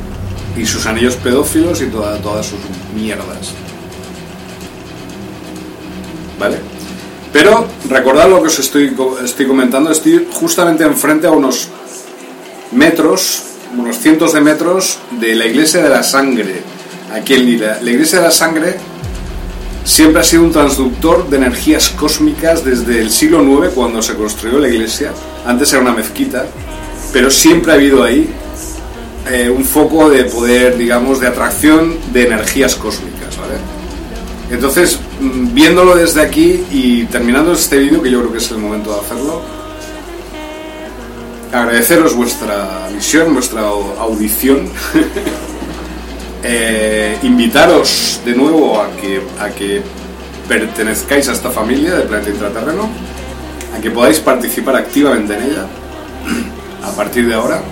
Y 0.57 0.67
sus 0.67 0.87
anillos 0.87 1.17
pedófilos 1.17 1.81
y 1.81 1.87
todas 1.87 2.47
sus 2.47 2.59
mierdas. 2.95 3.53
¿Vale? 6.39 6.59
Pero 7.33 7.67
recordad 7.89 8.29
lo 8.29 8.43
que 8.43 8.49
os 8.49 8.59
estoy, 8.59 8.95
estoy 9.25 9.47
comentando, 9.47 9.91
estoy 9.91 10.29
justamente 10.33 10.85
enfrente 10.85 11.27
a 11.27 11.31
unos 11.31 11.69
metros, 12.73 13.43
unos 13.79 13.97
cientos 13.99 14.35
de 14.35 14.41
metros 14.43 14.99
de 15.13 15.35
la 15.35 15.47
iglesia 15.47 15.83
de 15.83 15.89
la 15.89 16.03
sangre, 16.03 16.63
aquí 17.13 17.35
en 17.35 17.47
Lila. 17.47 17.79
La 17.81 17.91
iglesia 17.91 18.19
de 18.19 18.25
la 18.27 18.31
sangre 18.31 18.77
siempre 19.85 20.21
ha 20.21 20.25
sido 20.25 20.43
un 20.43 20.53
transductor 20.53 21.29
de 21.31 21.39
energías 21.39 21.89
cósmicas 21.91 22.65
desde 22.65 23.01
el 23.01 23.11
siglo 23.11 23.43
IX, 23.43 23.73
cuando 23.75 24.03
se 24.03 24.15
construyó 24.15 24.59
la 24.59 24.69
iglesia. 24.69 25.13
Antes 25.47 25.73
era 25.73 25.81
una 25.81 25.93
mezquita, 25.93 26.45
pero 27.15 27.31
siempre 27.31 27.73
ha 27.73 27.77
habido 27.77 28.05
ahí 28.05 28.29
eh, 29.31 29.49
un 29.49 29.65
foco 29.65 30.11
de 30.11 30.25
poder, 30.25 30.77
digamos, 30.77 31.21
de 31.21 31.29
atracción 31.29 31.97
de 32.13 32.27
energías 32.27 32.75
cósmicas, 32.75 33.37
¿vale? 33.39 33.55
Entonces, 34.51 34.99
mm, 35.21 35.55
viéndolo 35.55 35.95
desde 35.95 36.23
aquí 36.23 36.65
y 36.71 37.05
terminando 37.05 37.53
este 37.53 37.79
vídeo, 37.79 38.03
que 38.03 38.11
yo 38.11 38.21
creo 38.21 38.33
que 38.33 38.39
es 38.39 38.51
el 38.51 38.59
momento 38.59 38.93
de 38.93 39.01
hacerlo, 39.01 39.43
agradeceros 41.53 42.17
vuestra 42.17 42.89
visión, 42.93 43.33
vuestra 43.33 43.61
audición, 43.61 44.69
eh, 46.43 47.17
invitaros 47.23 48.21
de 48.25 48.35
nuevo 48.35 48.81
a 48.81 48.91
que, 48.97 49.23
a 49.39 49.51
que 49.51 49.83
pertenezcáis 50.49 51.29
a 51.29 51.33
esta 51.33 51.51
familia 51.51 51.95
de 51.95 52.03
Planeta 52.03 52.31
Intraterreno, 52.31 52.89
a 53.77 53.81
que 53.81 53.91
podáis 53.91 54.19
participar 54.19 54.77
activamente 54.77 55.35
en 55.35 55.43
ella 55.43 55.67
a 56.83 56.91
partir 56.97 57.27
de 57.29 57.35
ahora 57.35 57.63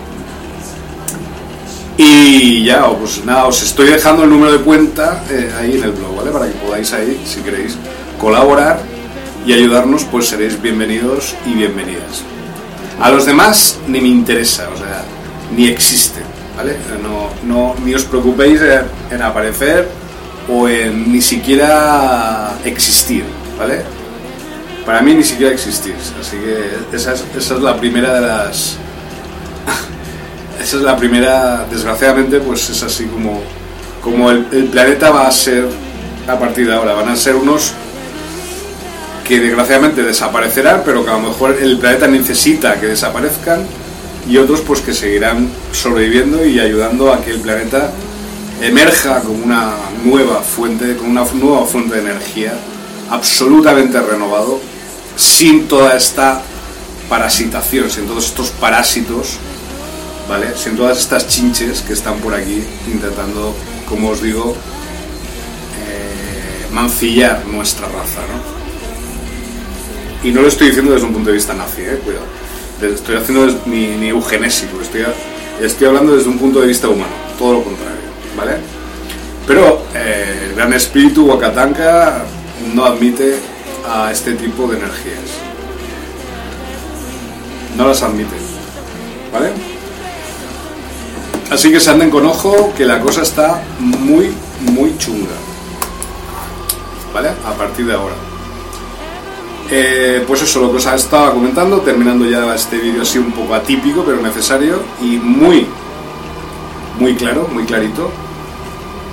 y 2.03 2.65
ya, 2.65 2.89
pues 2.97 3.23
nada, 3.27 3.45
os 3.45 3.63
estoy 3.63 3.89
dejando 3.91 4.25
el 4.25 4.31
número 4.31 4.53
de 4.53 4.61
cuenta 4.61 5.23
eh, 5.29 5.53
ahí 5.59 5.77
en 5.77 5.85
el 5.85 5.91
blog, 5.93 6.17
¿vale? 6.17 6.31
Para 6.31 6.47
que 6.47 6.53
podáis 6.53 6.91
ahí, 6.95 7.21
si 7.27 7.41
queréis, 7.41 7.77
colaborar 8.19 8.81
y 9.45 9.53
ayudarnos, 9.53 10.05
pues 10.05 10.29
seréis 10.29 10.61
bienvenidos 10.63 11.35
y 11.45 11.53
bienvenidas. 11.53 12.23
A 13.01 13.11
los 13.11 13.27
demás 13.27 13.79
ni 13.87 14.01
me 14.01 14.09
interesa, 14.09 14.71
o 14.75 14.79
sea, 14.79 15.05
ni 15.55 15.69
existen, 15.69 16.23
¿vale? 16.57 16.77
No, 17.03 17.29
no, 17.47 17.75
ni 17.85 17.95
os 17.95 18.05
preocupéis 18.05 18.63
en, 19.11 19.21
aparecer 19.21 19.87
o 20.49 20.69
en 20.71 21.13
ni 21.13 21.21
siquiera 21.21 22.55
existir, 22.65 23.25
¿vale? 23.59 23.83
Para 24.87 25.03
mí 25.03 25.13
ni 25.13 25.23
siquiera 25.23 25.53
existís, 25.53 26.15
así 26.19 26.39
que 26.39 26.97
esa 26.97 27.13
esa 27.13 27.55
es 27.57 27.61
la 27.61 27.77
primera 27.77 28.15
de 28.15 28.21
las 28.23 28.79
esa 30.61 30.77
es 30.77 30.83
la 30.83 30.97
primera, 30.97 31.67
desgraciadamente, 31.71 32.39
pues 32.41 32.69
es 32.69 32.83
así 32.83 33.07
como, 33.07 33.41
como 34.03 34.31
el, 34.31 34.45
planeta 34.67 35.11
va 35.11 35.27
a 35.27 35.33
ser 35.33 35.67
a 36.29 36.39
partir 36.39 36.67
de 36.67 36.75
ahora. 36.75 36.93
Van 36.93 37.09
a 37.09 37.17
ser 37.17 37.35
unos 37.35 37.73
que 39.25 39.41
desgraciadamente 39.41 40.03
desaparecerán, 40.03 40.83
pero 40.85 41.03
que 41.03 41.11
a 41.11 41.15
lo 41.15 41.31
mejor 41.31 41.57
el 41.61 41.79
planeta 41.79 42.09
necesita 42.09 42.79
que 42.79 42.89
desaparezcan 42.89 43.65
y 44.29 44.37
otros 44.37 44.61
pues 44.61 44.81
que 44.81 44.93
seguirán 44.93 45.49
sobreviviendo 45.73 46.45
y 46.45 46.61
ayudando 46.61 47.13
a 47.13 47.23
que 47.23 47.31
el 47.31 47.41
planeta 47.41 47.91
emerja 48.61 49.21
como 49.21 49.43
una 49.43 49.73
nueva 50.05 50.43
fuente, 50.43 50.95
con 50.97 51.09
una 51.09 51.25
nueva 51.33 51.65
fuente 51.65 51.95
de 51.95 52.03
energía 52.03 52.53
absolutamente 53.09 53.99
renovado, 53.99 54.61
sin 55.17 55.67
toda 55.67 55.97
esta 55.97 56.43
parasitación, 57.09 57.91
sin 57.91 58.07
todos 58.07 58.27
estos 58.27 58.51
parásitos 58.51 59.39
¿vale? 60.31 60.57
Sin 60.57 60.77
todas 60.77 60.97
estas 60.97 61.27
chinches 61.27 61.83
que 61.83 61.93
están 61.93 62.19
por 62.21 62.33
aquí 62.33 62.63
intentando, 62.87 63.53
como 63.89 64.11
os 64.11 64.23
digo, 64.23 64.55
eh, 65.89 66.67
mancillar 66.73 67.45
nuestra 67.47 67.89
raza, 67.89 68.21
¿no? 68.31 68.61
Y 70.23 70.31
no 70.33 70.43
lo 70.43 70.49
estoy 70.49 70.69
diciendo 70.69 70.93
desde 70.93 71.07
un 71.07 71.15
punto 71.15 71.31
de 71.31 71.35
vista 71.35 71.53
nazi, 71.53 71.83
¿eh? 71.83 72.01
Cuidado. 72.05 72.27
Estoy 72.95 73.17
haciendo 73.17 73.61
ni, 73.67 73.89
ni 73.97 74.09
eugenésico, 74.11 74.81
estoy, 74.81 75.05
estoy 75.61 75.89
hablando 75.89 76.15
desde 76.15 76.29
un 76.29 76.39
punto 76.39 76.61
de 76.61 76.69
vista 76.69 76.89
humano, 76.89 77.13
todo 77.37 77.55
lo 77.55 77.65
contrario, 77.65 77.99
¿vale? 78.37 78.53
Pero 79.49 79.83
eh, 79.97 80.47
el 80.49 80.55
gran 80.55 80.73
espíritu 80.73 81.27
Wakatanka 81.27 82.23
no 82.73 82.85
admite 82.85 83.35
a 83.85 84.13
este 84.13 84.35
tipo 84.35 84.69
de 84.69 84.79
energías. 84.79 85.29
No 87.77 87.89
las 87.89 88.03
admite, 88.03 88.37
¿vale? 89.33 89.80
Así 91.51 91.73
que 91.73 91.81
se 91.81 91.91
anden 91.91 92.11
con 92.11 92.25
ojo, 92.27 92.73
que 92.77 92.85
la 92.85 93.01
cosa 93.01 93.23
está 93.23 93.63
muy, 93.79 94.31
muy 94.61 94.97
chunga. 94.99 95.35
¿Vale? 97.13 97.31
A 97.45 97.53
partir 97.55 97.87
de 97.87 97.93
ahora. 97.93 98.15
Eh, 99.69 100.25
pues 100.27 100.43
eso, 100.43 100.61
lo 100.61 100.71
que 100.71 100.77
os 100.79 100.87
estaba 100.87 101.33
comentando, 101.33 101.81
terminando 101.81 102.25
ya 102.25 102.55
este 102.55 102.79
vídeo 102.79 103.03
así 103.03 103.19
un 103.19 103.33
poco 103.33 103.55
atípico, 103.55 104.05
pero 104.05 104.21
necesario 104.21 104.81
y 105.01 105.17
muy, 105.17 105.67
muy 106.99 107.15
claro, 107.15 107.49
muy 107.53 107.65
clarito. 107.65 108.11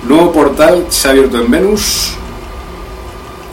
Nuevo 0.08 0.32
portal 0.32 0.86
se 0.90 1.08
ha 1.08 1.10
abierto 1.12 1.38
en 1.38 1.50
Venus, 1.50 2.12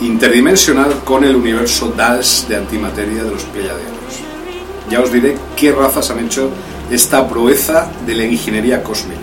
interdimensional 0.01 1.01
con 1.03 1.23
el 1.23 1.35
universo 1.35 1.93
DALS 1.95 2.47
de 2.47 2.55
antimateria 2.55 3.23
de 3.23 3.31
los 3.31 3.43
Pleiadianos. 3.43 3.95
Ya 4.89 5.01
os 5.01 5.11
diré 5.11 5.37
qué 5.55 5.71
razas 5.71 6.09
han 6.11 6.25
hecho 6.25 6.49
esta 6.91 7.27
proeza 7.27 7.87
de 8.05 8.15
la 8.15 8.25
ingeniería 8.25 8.83
cósmica. 8.83 9.21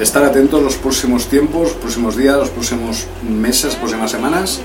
Estar 0.00 0.24
atentos 0.24 0.62
los 0.62 0.74
próximos 0.76 1.26
tiempos, 1.26 1.68
los 1.68 1.76
próximos 1.76 2.16
días, 2.16 2.36
los 2.36 2.50
próximos 2.50 3.06
meses, 3.22 3.64
las 3.64 3.76
próximas 3.76 4.10
semanas, 4.10 4.60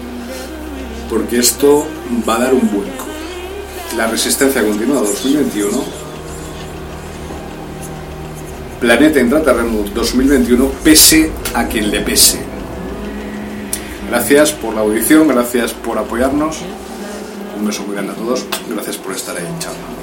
porque 1.10 1.40
esto 1.40 1.86
va 2.28 2.38
a 2.38 2.40
dar 2.40 2.54
un 2.54 2.70
vuelco. 2.72 3.06
La 3.98 4.08
resistencia 4.08 4.64
continua 4.64 5.02
2021, 5.02 5.84
Planeta 8.80 9.20
Intraterreno 9.20 9.84
2021, 9.94 10.72
pese 10.84 11.32
a 11.54 11.68
quien 11.68 11.92
le 11.92 12.00
pese. 12.02 12.40
Gracias 14.10 14.52
por 14.54 14.74
la 14.74 14.82
audición, 14.82 15.28
gracias 15.28 15.74
por 15.74 15.98
apoyarnos. 15.98 16.60
Un 17.60 17.68
beso 17.68 17.84
muy 17.84 17.94
grande 17.94 18.14
a 18.14 18.16
todos. 18.16 18.46
Gracias 18.70 18.98
por 18.98 19.14
estar 19.14 19.36
ahí. 19.38 19.46
Chao. 19.60 19.99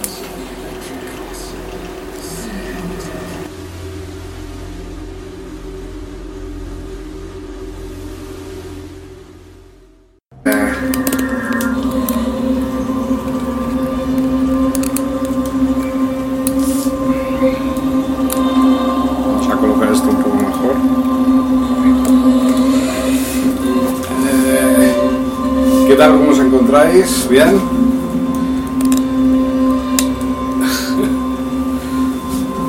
Tal? 25.97 26.13
¿Cómo 26.13 26.31
os 26.31 26.39
encontráis? 26.39 27.27
¿Bien? 27.29 27.59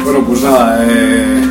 Bueno, 0.03 0.23
pues 0.25 0.41
nada, 0.43 0.86
eh, 0.88 1.41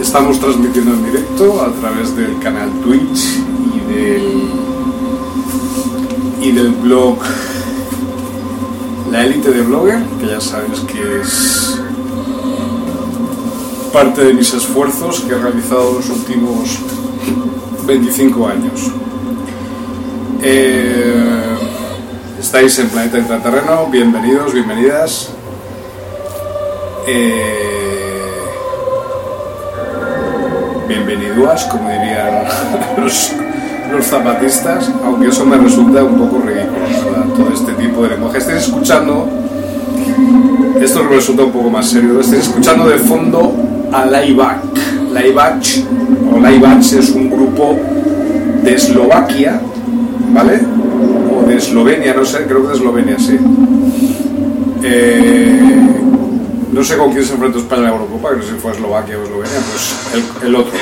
estamos 0.00 0.38
transmitiendo 0.38 0.92
en 0.92 1.04
directo 1.04 1.62
a 1.62 1.72
través 1.80 2.14
del 2.14 2.38
canal 2.38 2.70
Twitch 2.84 3.40
y 3.74 3.92
del, 3.92 4.50
y 6.40 6.52
del 6.52 6.70
blog 6.70 7.18
La 9.10 9.24
Élite 9.24 9.50
de 9.50 9.62
Blogger, 9.62 10.00
que 10.20 10.28
ya 10.28 10.40
sabéis 10.40 10.80
que 10.80 11.20
es 11.20 11.80
parte 13.92 14.24
de 14.24 14.34
mis 14.34 14.54
esfuerzos 14.54 15.20
que 15.20 15.34
he 15.34 15.38
realizado 15.38 15.94
los 15.94 16.08
últimos 16.10 16.78
25 17.86 18.46
años. 18.46 18.92
Eh, 20.48 21.56
estáis 22.38 22.78
en 22.78 22.88
Planeta 22.88 23.18
Intraterreno, 23.18 23.88
bienvenidos, 23.90 24.54
bienvenidas. 24.54 25.30
Eh, 27.04 28.30
bienvenidos, 30.86 31.64
como 31.64 31.88
dirían 31.88 32.44
los, 32.96 33.32
los 33.90 34.06
zapatistas, 34.06 34.88
aunque 35.04 35.30
eso 35.30 35.44
me 35.44 35.56
resulta 35.56 36.04
un 36.04 36.16
poco 36.16 36.40
ridículo, 36.46 37.34
todo 37.36 37.52
este 37.52 37.72
tipo 37.72 38.04
de 38.04 38.10
lenguaje. 38.10 38.38
Estáis 38.38 38.68
escuchando, 38.68 39.28
esto 40.80 41.08
resulta 41.08 41.42
un 41.42 41.50
poco 41.50 41.70
más 41.70 41.90
serio, 41.90 42.20
estáis 42.20 42.42
escuchando 42.42 42.88
de 42.88 42.98
fondo 42.98 43.52
a 43.92 44.06
Laibach. 44.06 44.62
Laibach, 45.12 45.66
o 46.32 46.38
Laibach 46.38 46.92
es 46.92 47.10
un 47.10 47.30
grupo 47.30 47.76
de 48.62 48.74
Eslovaquia, 48.74 49.60
¿vale? 50.36 50.60
O 51.34 51.46
de 51.48 51.56
Eslovenia, 51.56 52.12
no 52.12 52.24
sé, 52.24 52.44
creo 52.44 52.62
que 52.62 52.68
de 52.68 52.74
Eslovenia, 52.74 53.18
sí. 53.18 53.38
Eh, 54.82 55.80
no 56.72 56.84
sé 56.84 56.98
con 56.98 57.10
quién 57.12 57.24
se 57.24 57.32
enfrentó 57.32 57.58
España 57.58 57.82
en 57.82 57.86
la 57.86 57.92
Eurocopa, 57.92 58.30
que 58.30 58.36
no 58.36 58.42
sé 58.42 58.50
si 58.50 58.58
fue 58.58 58.72
Eslovaquia 58.72 59.18
o 59.18 59.22
Eslovenia, 59.22 59.58
pues 59.70 60.42
el, 60.42 60.48
el 60.48 60.54
otro. 60.54 60.74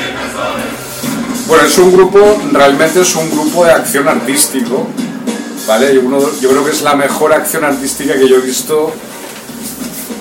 Bueno, 1.47 1.65
es 1.65 1.79
un 1.79 1.93
grupo, 1.93 2.19
realmente 2.53 3.01
es 3.01 3.15
un 3.15 3.31
grupo 3.31 3.65
de 3.65 3.73
acción 3.73 4.09
artístico, 4.09 4.89
¿vale? 5.69 5.95
Yo, 5.95 6.51
creo 6.51 6.65
que 6.65 6.73
es 6.73 6.83
la 6.83 6.97
mejor 6.97 7.33
acción 7.33 7.65
artística 7.65 8.15
que 8.15 8.29
yo 8.29 8.37
he 8.37 8.41
visto 8.41 8.93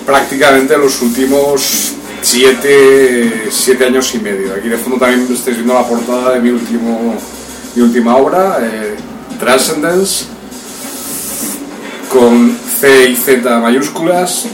prácticamente 0.06 0.74
en 0.74 0.80
los 0.80 1.02
últimos 1.02 1.94
siete, 2.22 3.48
siete 3.50 3.86
años 3.86 4.14
y 4.14 4.18
medio. 4.18 4.54
Aquí 4.54 4.68
de 4.68 4.76
fondo 4.76 4.98
también 4.98 5.26
estáis 5.32 5.56
viendo 5.56 5.74
la 5.74 5.86
portada 5.88 6.34
de 6.34 6.40
mi, 6.40 6.50
último, 6.50 7.16
mi 7.74 7.82
última 7.82 8.16
obra, 8.16 8.58
eh, 8.62 8.94
Transcendence, 9.44 10.24
con 12.10 12.56
C 12.80 13.10
y 13.10 13.14
Z 13.14 13.58
mayúsculas, 13.60 14.46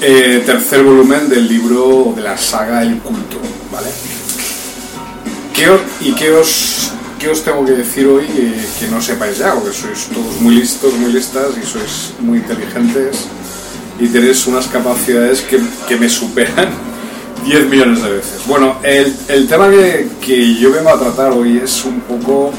eh, 0.00 0.44
tercer 0.46 0.84
volumen 0.84 1.28
del 1.28 1.48
libro 1.48 2.12
de 2.14 2.22
la 2.22 2.38
saga 2.38 2.82
El 2.82 2.98
culto, 2.98 3.38
¿vale? 3.72 3.88
¿Qué 5.52 5.68
o- 5.70 5.80
¿Y 6.00 6.12
qué 6.12 6.30
os, 6.30 6.92
qué 7.18 7.30
os 7.30 7.42
tengo 7.42 7.64
que 7.64 7.72
decir 7.72 8.06
hoy 8.06 8.26
eh, 8.28 8.64
que 8.78 8.86
no 8.86 9.02
sepáis 9.02 9.38
ya? 9.38 9.54
Porque 9.54 9.72
sois 9.76 10.06
todos 10.14 10.40
muy 10.40 10.54
listos, 10.54 10.94
muy 10.94 11.10
listas 11.12 11.48
y 11.60 11.66
sois 11.66 12.12
muy 12.20 12.38
inteligentes 12.38 13.26
y 13.98 14.06
tenéis 14.06 14.46
unas 14.46 14.68
capacidades 14.68 15.40
que, 15.40 15.58
que 15.88 15.96
me 15.96 16.08
superan 16.08 16.68
10 17.44 17.66
millones 17.68 18.04
de 18.04 18.10
veces. 18.10 18.46
Bueno, 18.46 18.76
el, 18.84 19.12
el 19.26 19.48
tema 19.48 19.68
que, 19.68 20.08
que 20.24 20.54
yo 20.54 20.70
vengo 20.70 20.90
a 20.90 20.98
tratar 21.00 21.32
hoy 21.32 21.58
es 21.58 21.84
un 21.84 21.98
poco 22.02 22.52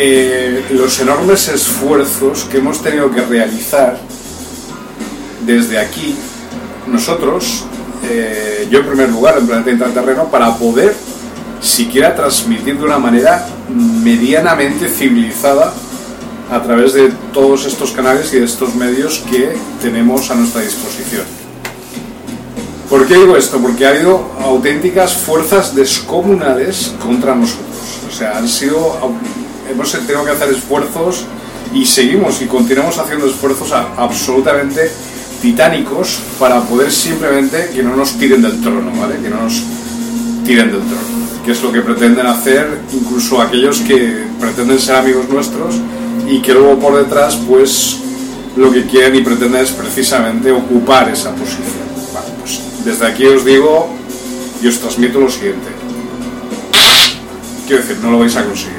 eh, 0.00 0.64
los 0.70 1.00
enormes 1.00 1.48
esfuerzos 1.48 2.44
que 2.44 2.58
hemos 2.58 2.82
tenido 2.82 3.10
que 3.10 3.20
realizar 3.22 3.98
desde 5.44 5.78
aquí, 5.78 6.14
nosotros, 6.86 7.64
eh, 8.08 8.68
yo 8.70 8.78
en 8.78 8.86
primer 8.86 9.10
lugar, 9.10 9.38
en 9.38 9.46
Planeta 9.46 9.70
Intraterreno, 9.72 10.30
para 10.30 10.54
poder 10.56 10.94
siquiera 11.60 12.14
transmitir 12.14 12.78
de 12.78 12.84
una 12.84 12.98
manera 12.98 13.44
medianamente 13.68 14.88
civilizada 14.88 15.72
a 16.50 16.62
través 16.62 16.92
de 16.92 17.10
todos 17.32 17.66
estos 17.66 17.90
canales 17.90 18.32
y 18.32 18.38
de 18.38 18.44
estos 18.44 18.74
medios 18.76 19.24
que 19.30 19.56
tenemos 19.82 20.30
a 20.30 20.36
nuestra 20.36 20.62
disposición. 20.62 21.24
¿Por 22.88 23.06
qué 23.06 23.16
digo 23.16 23.36
esto? 23.36 23.58
Porque 23.58 23.84
ha 23.84 23.90
habido 23.90 24.30
auténticas 24.40 25.14
fuerzas 25.14 25.74
descomunales 25.74 26.94
contra 27.02 27.34
nosotros. 27.34 27.66
O 28.08 28.14
sea, 28.14 28.38
han 28.38 28.48
sido, 28.48 28.96
hemos 29.70 29.92
tenido 29.92 30.24
que 30.24 30.30
hacer 30.30 30.50
esfuerzos 30.50 31.24
y 31.74 31.84
seguimos 31.84 32.40
y 32.42 32.46
continuamos 32.46 32.98
haciendo 32.98 33.26
esfuerzos 33.26 33.72
absolutamente 33.72 34.90
titánicos 35.42 36.18
para 36.38 36.60
poder 36.62 36.90
simplemente 36.90 37.70
que 37.74 37.82
no 37.82 37.94
nos 37.94 38.18
tiren 38.18 38.42
del 38.42 38.60
trono, 38.60 38.90
¿vale? 38.98 39.16
Que 39.22 39.28
no 39.28 39.42
nos 39.42 39.62
tiren 40.44 40.72
del 40.72 40.80
trono, 40.80 41.42
que 41.44 41.52
es 41.52 41.62
lo 41.62 41.70
que 41.70 41.82
pretenden 41.82 42.26
hacer 42.26 42.80
incluso 42.92 43.40
aquellos 43.40 43.80
que 43.80 44.24
pretenden 44.40 44.78
ser 44.78 44.96
amigos 44.96 45.28
nuestros 45.28 45.76
y 46.28 46.40
que 46.40 46.54
luego 46.54 46.78
por 46.78 46.96
detrás 46.96 47.36
pues 47.36 47.98
lo 48.56 48.72
que 48.72 48.86
quieren 48.86 49.14
y 49.14 49.20
pretenden 49.20 49.62
es 49.62 49.70
precisamente 49.70 50.50
ocupar 50.50 51.08
esa 51.08 51.30
posición. 51.32 51.88
Vale, 52.12 52.28
pues 52.40 52.60
desde 52.84 53.06
aquí 53.06 53.26
os 53.26 53.44
digo 53.44 53.88
y 54.62 54.66
os 54.66 54.78
transmito 54.78 55.20
lo 55.20 55.30
siguiente. 55.30 55.68
Quiero 57.66 57.82
decir, 57.82 57.98
no 58.02 58.10
lo 58.10 58.18
vais 58.18 58.34
a 58.34 58.44
conseguir. 58.44 58.77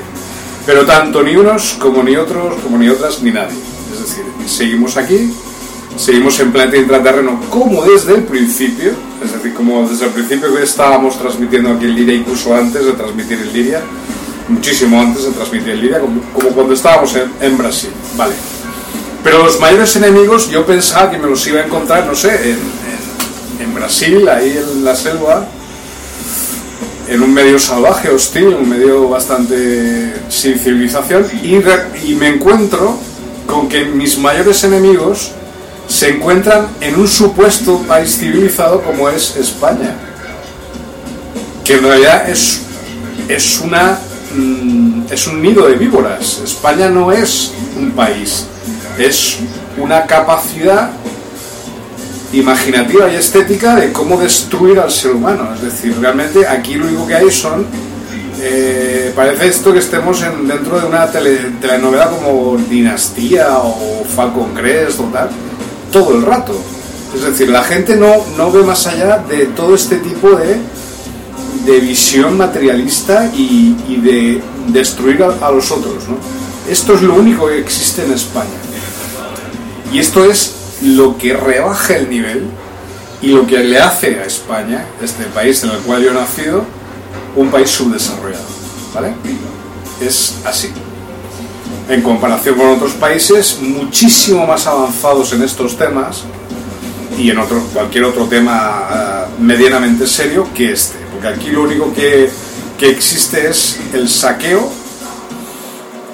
Pero 0.70 0.86
tanto 0.86 1.24
ni 1.24 1.36
unos 1.36 1.78
como 1.80 2.04
ni 2.04 2.16
otros, 2.16 2.54
como 2.62 2.78
ni 2.78 2.88
otras, 2.90 3.24
ni 3.24 3.32
nadie. 3.32 3.58
Es 3.92 4.02
decir, 4.02 4.24
seguimos 4.46 4.98
aquí, 4.98 5.34
seguimos 5.98 6.40
en 6.42 6.52
planeta 6.52 6.78
intraterreno 6.78 7.42
como 7.50 7.84
desde 7.84 8.14
el 8.14 8.24
principio, 8.26 8.92
es 9.26 9.34
decir, 9.34 9.56
como 9.56 9.90
desde 9.90 10.06
el 10.06 10.12
principio 10.12 10.54
que 10.56 10.62
estábamos 10.62 11.18
transmitiendo 11.18 11.72
aquí 11.72 11.86
en 11.86 11.96
Liria, 11.96 12.14
incluso 12.14 12.54
antes 12.56 12.86
de 12.86 12.92
transmitir 12.92 13.40
en 13.40 13.52
Liria, 13.52 13.82
muchísimo 14.48 15.02
antes 15.02 15.24
de 15.24 15.32
transmitir 15.32 15.70
en 15.72 15.82
Liria, 15.82 16.00
como, 16.02 16.22
como 16.34 16.50
cuando 16.50 16.76
estábamos 16.76 17.16
en, 17.16 17.32
en 17.42 17.58
Brasil, 17.58 17.90
vale. 18.16 18.36
Pero 19.24 19.44
los 19.44 19.60
mayores 19.60 19.96
enemigos 19.96 20.52
yo 20.52 20.68
pensaba 20.68 21.10
que 21.10 21.18
me 21.18 21.28
los 21.28 21.48
iba 21.48 21.62
a 21.62 21.66
encontrar, 21.66 22.06
no 22.06 22.14
sé, 22.14 22.30
en, 22.52 22.60
en- 22.60 23.64
en 23.66 23.74
Brasil, 23.74 24.30
ahí 24.30 24.56
en 24.56 24.86
la 24.86 24.96
selva, 24.96 25.48
en 27.10 27.24
un 27.24 27.34
medio 27.34 27.58
salvaje, 27.58 28.10
hostil, 28.10 28.50
un 28.50 28.70
medio 28.70 29.10
bastante 29.10 30.14
sin 30.30 30.60
civilización, 30.60 31.26
y, 31.42 32.14
me 32.14 32.28
encuentro 32.28 32.98
con 33.48 33.68
que 33.68 33.84
mis 33.84 34.20
mayores 34.20 34.64
enemigos 34.64 35.32
se 35.88 36.10
encuentran 36.10 36.68
en 36.82 37.00
un 37.00 37.08
supuesto 37.08 37.80
país 37.80 38.16
civilizado 38.16 38.84
como 38.84 39.10
es 39.10 39.36
España, 39.38 39.96
que 41.66 41.74
en 41.74 41.84
realidad 41.84 42.30
es, 42.30 42.62
es, 43.28 43.60
una, 43.60 43.98
mm, 44.36 45.06
es 45.10 45.26
un 45.26 45.42
nido 45.42 45.68
de 45.68 45.74
víboras. 45.74 46.42
España 46.44 46.90
no 46.90 47.12
es 47.12 47.54
un 47.76 47.90
país, 47.92 48.46
es 49.00 49.38
una 49.80 50.06
capacidad 50.06 50.92
imaginativa 52.34 53.12
y 53.12 53.16
estética 53.16 53.76
de 53.76 53.92
cómo 53.92 54.18
destruir 54.18 54.80
al 54.80 54.92
ser 54.92 55.12
humano. 55.12 55.50
Es 55.56 55.62
decir, 55.62 55.96
realmente 56.00 56.48
aquí 56.48 56.76
lo 56.76 56.86
único 56.86 57.08
que 57.08 57.16
hay 57.16 57.32
son... 57.32 57.66
eh, 58.42 59.12
parece 59.16 59.48
esto 59.48 59.74
que 59.74 59.80
estemos 59.80 60.22
en- 60.22 60.48
dentro 60.48 60.80
de 60.80 60.86
una 60.86 61.12
tele- 61.12 61.52
telenovela 61.60 62.10
como 62.10 62.56
Dinastía 62.70 63.58
o 63.58 64.06
Falcon 64.16 64.54
Crest 64.54 65.00
o 65.00 65.04
tal, 65.06 65.30
todo 65.92 66.16
el 66.16 66.22
rato. 66.24 66.54
Es 67.16 67.24
decir, 67.24 67.50
la 67.50 67.64
gente 67.64 67.96
no, 67.96 68.24
no 68.38 68.52
ve 68.52 68.64
más 68.64 68.86
allá 68.88 69.18
de 69.28 69.48
todo 69.48 69.74
este 69.76 69.98
tipo 69.98 70.30
de, 70.32 70.58
de 71.66 71.80
visión 71.80 72.38
materialista 72.38 73.30
y, 73.36 73.76
de 74.02 74.42
destruir 74.68 75.24
a, 75.42 75.52
los 75.52 75.72
otros. 75.72 76.04
Esto 76.70 76.94
es 76.94 77.02
lo 77.02 77.16
único 77.16 77.48
que 77.48 77.58
existe 77.60 78.04
en 78.06 78.14
España. 78.14 78.60
Y 79.92 79.98
esto 79.98 80.24
es 80.24 80.54
lo 80.82 81.18
que 81.18 81.34
rebaja 81.34 81.96
el 81.96 82.10
nivel 82.10 82.46
y 83.22 83.28
lo 83.28 83.46
que 83.46 83.60
le 83.60 83.80
hace 83.80 84.20
a 84.20 84.26
España, 84.26 84.86
este 85.02 85.26
país 85.26 85.64
en 85.64 85.72
el 85.72 85.78
cual 85.80 86.04
yo 86.04 86.12
he 86.12 86.14
nacido, 86.14 86.64
un 87.36 87.50
país 87.50 87.70
subdesarrollado. 87.70 88.46
¿Vale? 88.94 89.14
Es 90.02 90.38
así. 90.46 90.72
En 91.90 92.02
comparación 92.02 92.56
con 92.56 92.68
otros 92.68 92.94
países 92.94 93.60
muchísimo 93.62 94.46
más 94.46 94.68
avanzados 94.68 95.34
en 95.34 95.44
estos 95.44 95.78
temas 95.78 96.24
y 97.18 97.30
en 97.32 97.38
otro, 97.38 97.62
cualquier 97.74 98.06
otro 98.06 98.26
tema 98.26 98.88
eh, 98.92 99.42
medianamente 99.42 100.08
serio 100.08 100.48
que 100.54 100.72
este. 100.72 100.98
Porque 101.12 101.28
aquí 101.28 101.50
lo 101.50 101.64
único 101.64 101.94
que, 101.94 102.30
que 102.78 102.90
existe 102.90 103.50
es 103.50 103.80
el 103.94 104.08
saqueo 104.08 104.72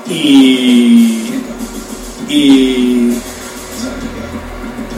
y, 0.09 1.29
y, 2.29 3.17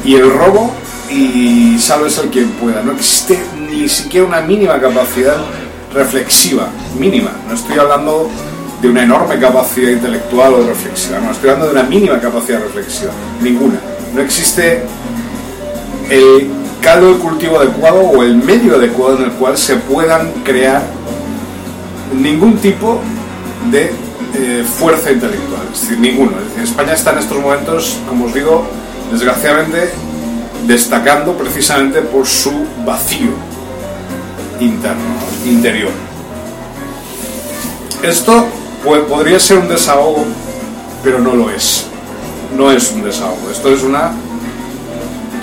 y 0.08 0.16
el 0.16 0.32
robo 0.32 0.72
y 1.12 1.78
salves 1.78 2.18
el 2.18 2.30
quien 2.30 2.50
pueda. 2.52 2.82
No 2.82 2.94
existe 2.94 3.38
ni 3.70 3.88
siquiera 3.90 4.26
una 4.26 4.42
mínima 4.42 4.80
capacidad 4.80 5.38
reflexiva, 5.94 6.70
mínima. 6.98 7.32
No 7.48 7.54
estoy 7.54 7.78
hablando 7.78 8.30
de 8.82 8.90
una 8.90 9.04
enorme 9.04 9.38
capacidad 9.38 9.92
intelectual 9.92 10.54
o 10.54 10.68
reflexiva, 10.68 11.20
no, 11.20 11.32
estoy 11.32 11.50
hablando 11.50 11.74
de 11.74 11.80
una 11.80 11.90
mínima 11.90 12.20
capacidad 12.20 12.60
reflexiva, 12.60 13.12
ninguna. 13.42 13.80
No 14.14 14.22
existe 14.22 14.84
el 16.10 16.50
caldo 16.82 17.14
de 17.14 17.20
cultivo 17.20 17.60
adecuado 17.60 18.00
o 18.00 18.24
el 18.24 18.36
medio 18.36 18.76
adecuado 18.76 19.18
en 19.18 19.24
el 19.26 19.32
cual 19.32 19.58
se 19.58 19.76
puedan 19.76 20.32
crear 20.44 20.84
ningún 22.14 22.58
tipo 22.58 23.02
de 23.72 23.92
eh, 24.36 24.64
fuerza 24.64 25.12
intelectual, 25.12 25.64
es 25.74 25.82
decir, 25.82 26.00
ninguno. 26.00 26.32
España 26.62 26.94
está 26.94 27.12
en 27.12 27.18
estos 27.18 27.40
momentos, 27.40 27.98
como 28.08 28.26
os 28.26 28.34
digo, 28.34 28.68
desgraciadamente 29.12 29.92
destacando 30.66 31.34
precisamente 31.38 32.02
por 32.02 32.28
su 32.28 32.52
vacío 32.86 33.32
interno, 34.60 35.16
interior. 35.46 35.92
Esto 38.04 38.46
pues, 38.84 39.02
podría 39.04 39.40
ser 39.40 39.58
un 39.60 39.68
desahogo, 39.68 40.26
pero 41.04 41.20
no 41.20 41.34
lo 41.34 41.50
es. 41.50 41.86
No 42.56 42.72
es 42.72 42.92
un 42.92 43.04
desahogo, 43.04 43.50
esto 43.52 43.74
es 43.74 43.84
una 43.84 44.12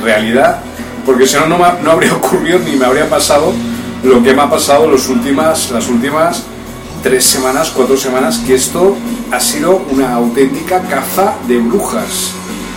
realidad, 0.03 0.61
porque 1.05 1.27
si 1.27 1.37
no, 1.37 1.47
no, 1.47 1.91
habría 1.91 2.15
ocurrido 2.17 2.59
ni 2.59 2.77
me 2.77 2.87
habría 2.87 3.09
pasado 3.09 3.53
lo 4.03 4.23
que 4.23 4.35
me 4.35 4.43
ha 4.43 4.51
pasado 4.51 4.91
las 4.91 5.09
últimas 5.09 6.43
tres 7.03 7.25
semanas, 7.25 7.71
cuatro 7.75 7.97
semanas, 7.97 8.39
que 8.47 8.55
esto 8.55 8.97
ha 9.31 9.41
sido 9.41 9.83
una 9.91 10.15
auténtica 10.15 10.81
caza 10.81 11.35
de 11.47 11.59
brujas, 11.59 12.33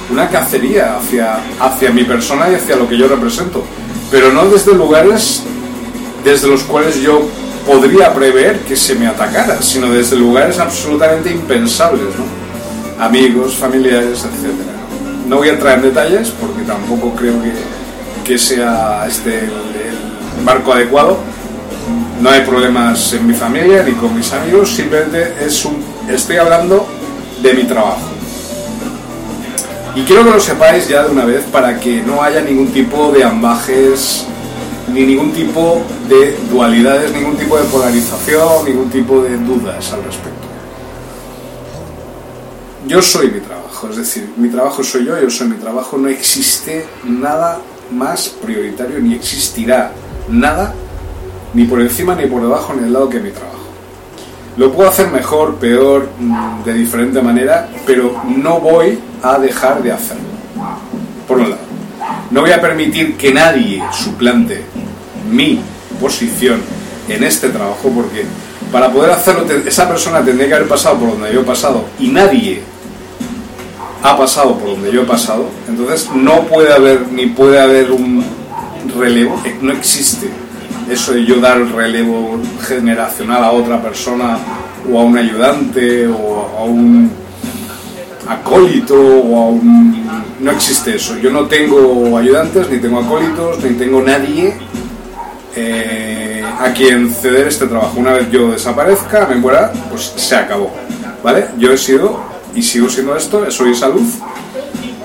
una 0.10 0.30
cacería 0.30 0.97
hacia, 0.97 1.39
hacia 1.60 1.91
mi 1.91 2.03
persona 2.03 2.49
y 2.49 2.55
hacia 2.55 2.76
lo 2.76 2.88
que 2.88 2.97
yo 2.97 3.08
represento, 3.08 3.64
pero 4.10 4.32
no 4.32 4.45
desde 4.45 4.74
lugares 4.74 5.43
desde 6.24 6.47
los 6.47 6.64
cuales 6.64 7.01
yo 7.01 7.22
podría 7.66 8.14
prever 8.14 8.60
que 8.62 8.76
se 8.76 8.95
me 8.95 9.08
atacara, 9.08 9.62
sino 9.62 9.91
desde 9.91 10.16
lugares 10.16 10.60
absolutamente 10.60 11.32
impensables, 11.32 12.16
¿no? 12.18 13.03
amigos, 13.03 13.55
familiares, 13.55 14.24
etc. 14.24 14.53
No 15.28 15.38
voy 15.38 15.49
a 15.49 15.53
entrar 15.53 15.78
en 15.78 15.84
detalles 15.84 16.30
porque 16.32 16.64
tampoco 16.64 17.14
creo 17.16 17.41
que, 17.41 17.51
que 18.24 18.38
sea 18.38 19.05
este 19.08 19.39
el 19.39 20.43
marco 20.43 20.74
adecuado, 20.74 21.18
no 22.22 22.30
hay 22.30 22.41
problemas 22.41 23.14
en 23.14 23.28
mi 23.28 23.34
familia 23.34 23.84
ni 23.84 23.93
con 23.93 24.16
mis 24.16 24.32
amigos, 24.34 24.74
simplemente 24.76 25.34
es 25.45 25.66
un, 25.66 25.84
estoy 26.10 26.38
hablando 26.38 26.88
de 27.41 27.53
mi 27.53 27.64
trabajo. 27.64 28.16
Y 29.98 30.04
quiero 30.04 30.24
que 30.24 30.30
lo 30.30 30.39
sepáis 30.39 30.88
ya 30.88 31.06
de 31.06 31.12
una 31.12 31.26
vez 31.26 31.43
para 31.45 31.80
que 31.80 32.04
no 32.04 32.22
haya 32.22 32.39
ningún 32.39 32.68
tipo 32.68 33.12
de 33.12 33.24
ambajes, 33.24 34.28
ni 34.93 35.04
ningún 35.04 35.32
tipo 35.32 35.82
de 36.08 36.38
dualidades, 36.52 37.12
ningún 37.12 37.36
tipo 37.36 37.58
de 37.58 37.64
polarización, 37.64 38.66
ningún 38.66 38.91
tipo 38.91 39.24
de 39.24 39.39
dudas 39.39 39.91
al 39.93 40.04
respecto. 40.04 40.48
Yo 42.86 43.02
soy 43.02 43.32
mi 43.32 43.39
trabajo, 43.39 43.89
es 43.89 43.95
decir, 43.98 44.30
mi 44.38 44.50
trabajo 44.50 44.84
soy 44.84 45.04
yo, 45.04 45.20
yo 45.20 45.32
soy 45.32 45.48
mi 45.48 45.58
trabajo, 45.58 45.98
no 45.98 46.10
existe 46.10 46.86
nada 47.04 47.60
más 47.91 48.30
prioritario, 48.30 49.00
ni 49.00 49.16
existirá 49.16 49.93
nada 50.30 50.76
ni 51.56 51.66
por 51.66 51.82
encima 51.82 52.14
ni 52.14 52.28
por 52.28 52.43
debajo 52.43 52.72
ni 52.76 52.84
al 52.84 52.93
lado 52.93 53.10
que 53.10 53.20
mi 53.20 53.32
trabajo. 53.32 53.57
Lo 54.58 54.72
puedo 54.72 54.89
hacer 54.89 55.12
mejor, 55.12 55.55
peor, 55.55 56.10
mm, 56.20 56.64
de 56.64 56.74
diferente 56.74 57.22
manera, 57.22 57.70
pero 57.86 58.24
no 58.36 58.60
voy 58.60 58.97
a 59.22 59.38
dejar 59.38 59.84
de 59.84 59.91
hacerlo. 59.91 60.24
Por 61.28 61.38
un 61.38 61.51
lado, 61.51 61.62
no 62.32 62.41
voy 62.41 62.51
a 62.51 62.60
permitir 62.60 63.16
que 63.18 63.32
nadie 63.32 63.84
suplante 63.91 64.64
mi 65.30 65.60
posición 66.01 66.60
en 67.08 67.24
este 67.24 67.49
trabajo 67.49 67.89
porque 67.89 68.26
para 68.72 68.91
poder 68.91 69.12
hacerlo 69.12 69.45
esa 69.66 69.88
persona 69.88 70.24
tendría 70.24 70.47
que 70.47 70.55
haber 70.55 70.68
pasado 70.68 70.97
por 70.97 71.12
donde 71.12 71.34
yo 71.34 71.41
he 71.41 71.45
pasado 71.45 71.86
y 71.99 72.08
nadie 72.08 72.62
ha 74.03 74.18
pasado 74.18 74.58
por 74.58 74.70
donde 74.72 74.91
yo 74.91 75.03
he 75.03 75.05
pasado, 75.05 75.45
entonces 75.68 76.10
no 76.14 76.41
puede 76.43 76.74
haber 76.74 77.08
ni 77.12 77.28
puede 77.28 77.60
haber 77.60 77.91
un 77.91 78.24
relevo, 78.97 79.41
no 79.62 79.72
existe 79.74 80.30
eso 80.90 81.14
de 81.14 81.26
yo 81.26 81.40
dar 81.40 81.58
el 81.58 81.72
relevo 81.72 82.40
generacional 82.66 83.44
a 83.44 83.52
otra 83.52 83.82
persona 83.82 84.38
o 84.92 85.00
a 85.00 85.04
un 85.04 85.18
ayudante 85.18 86.08
o 86.08 86.58
a 86.58 86.64
un 86.64 87.12
acólito 88.28 88.96
o 88.96 89.42
a 89.42 89.46
un... 89.50 90.08
No 90.40 90.52
existe 90.52 90.96
eso. 90.96 91.18
Yo 91.18 91.32
no 91.32 91.46
tengo 91.46 92.18
ayudantes, 92.18 92.70
ni 92.70 92.78
tengo 92.78 93.00
acólitos, 93.00 93.64
ni 93.64 93.72
tengo 93.72 94.02
nadie 94.02 94.54
eh, 95.56 96.44
a 96.60 96.72
quien 96.72 97.12
ceder 97.12 97.48
este 97.48 97.68
trabajo. 97.68 98.00
Una 98.00 98.14
vez 98.14 98.30
yo 98.32 98.52
desaparezca, 98.52 99.28
me 99.28 99.36
muera, 99.36 99.72
pues 99.90 100.14
se 100.16 100.36
acabó. 100.36 100.72
¿Vale? 101.24 101.48
Yo 101.58 101.74
he 101.74 101.78
sido 101.78 102.22
y 102.56 102.62
sigo 102.62 102.90
siendo 102.90 103.16
esto, 103.16 103.50
soy 103.52 103.72
esa 103.72 103.90
luz 103.90 104.20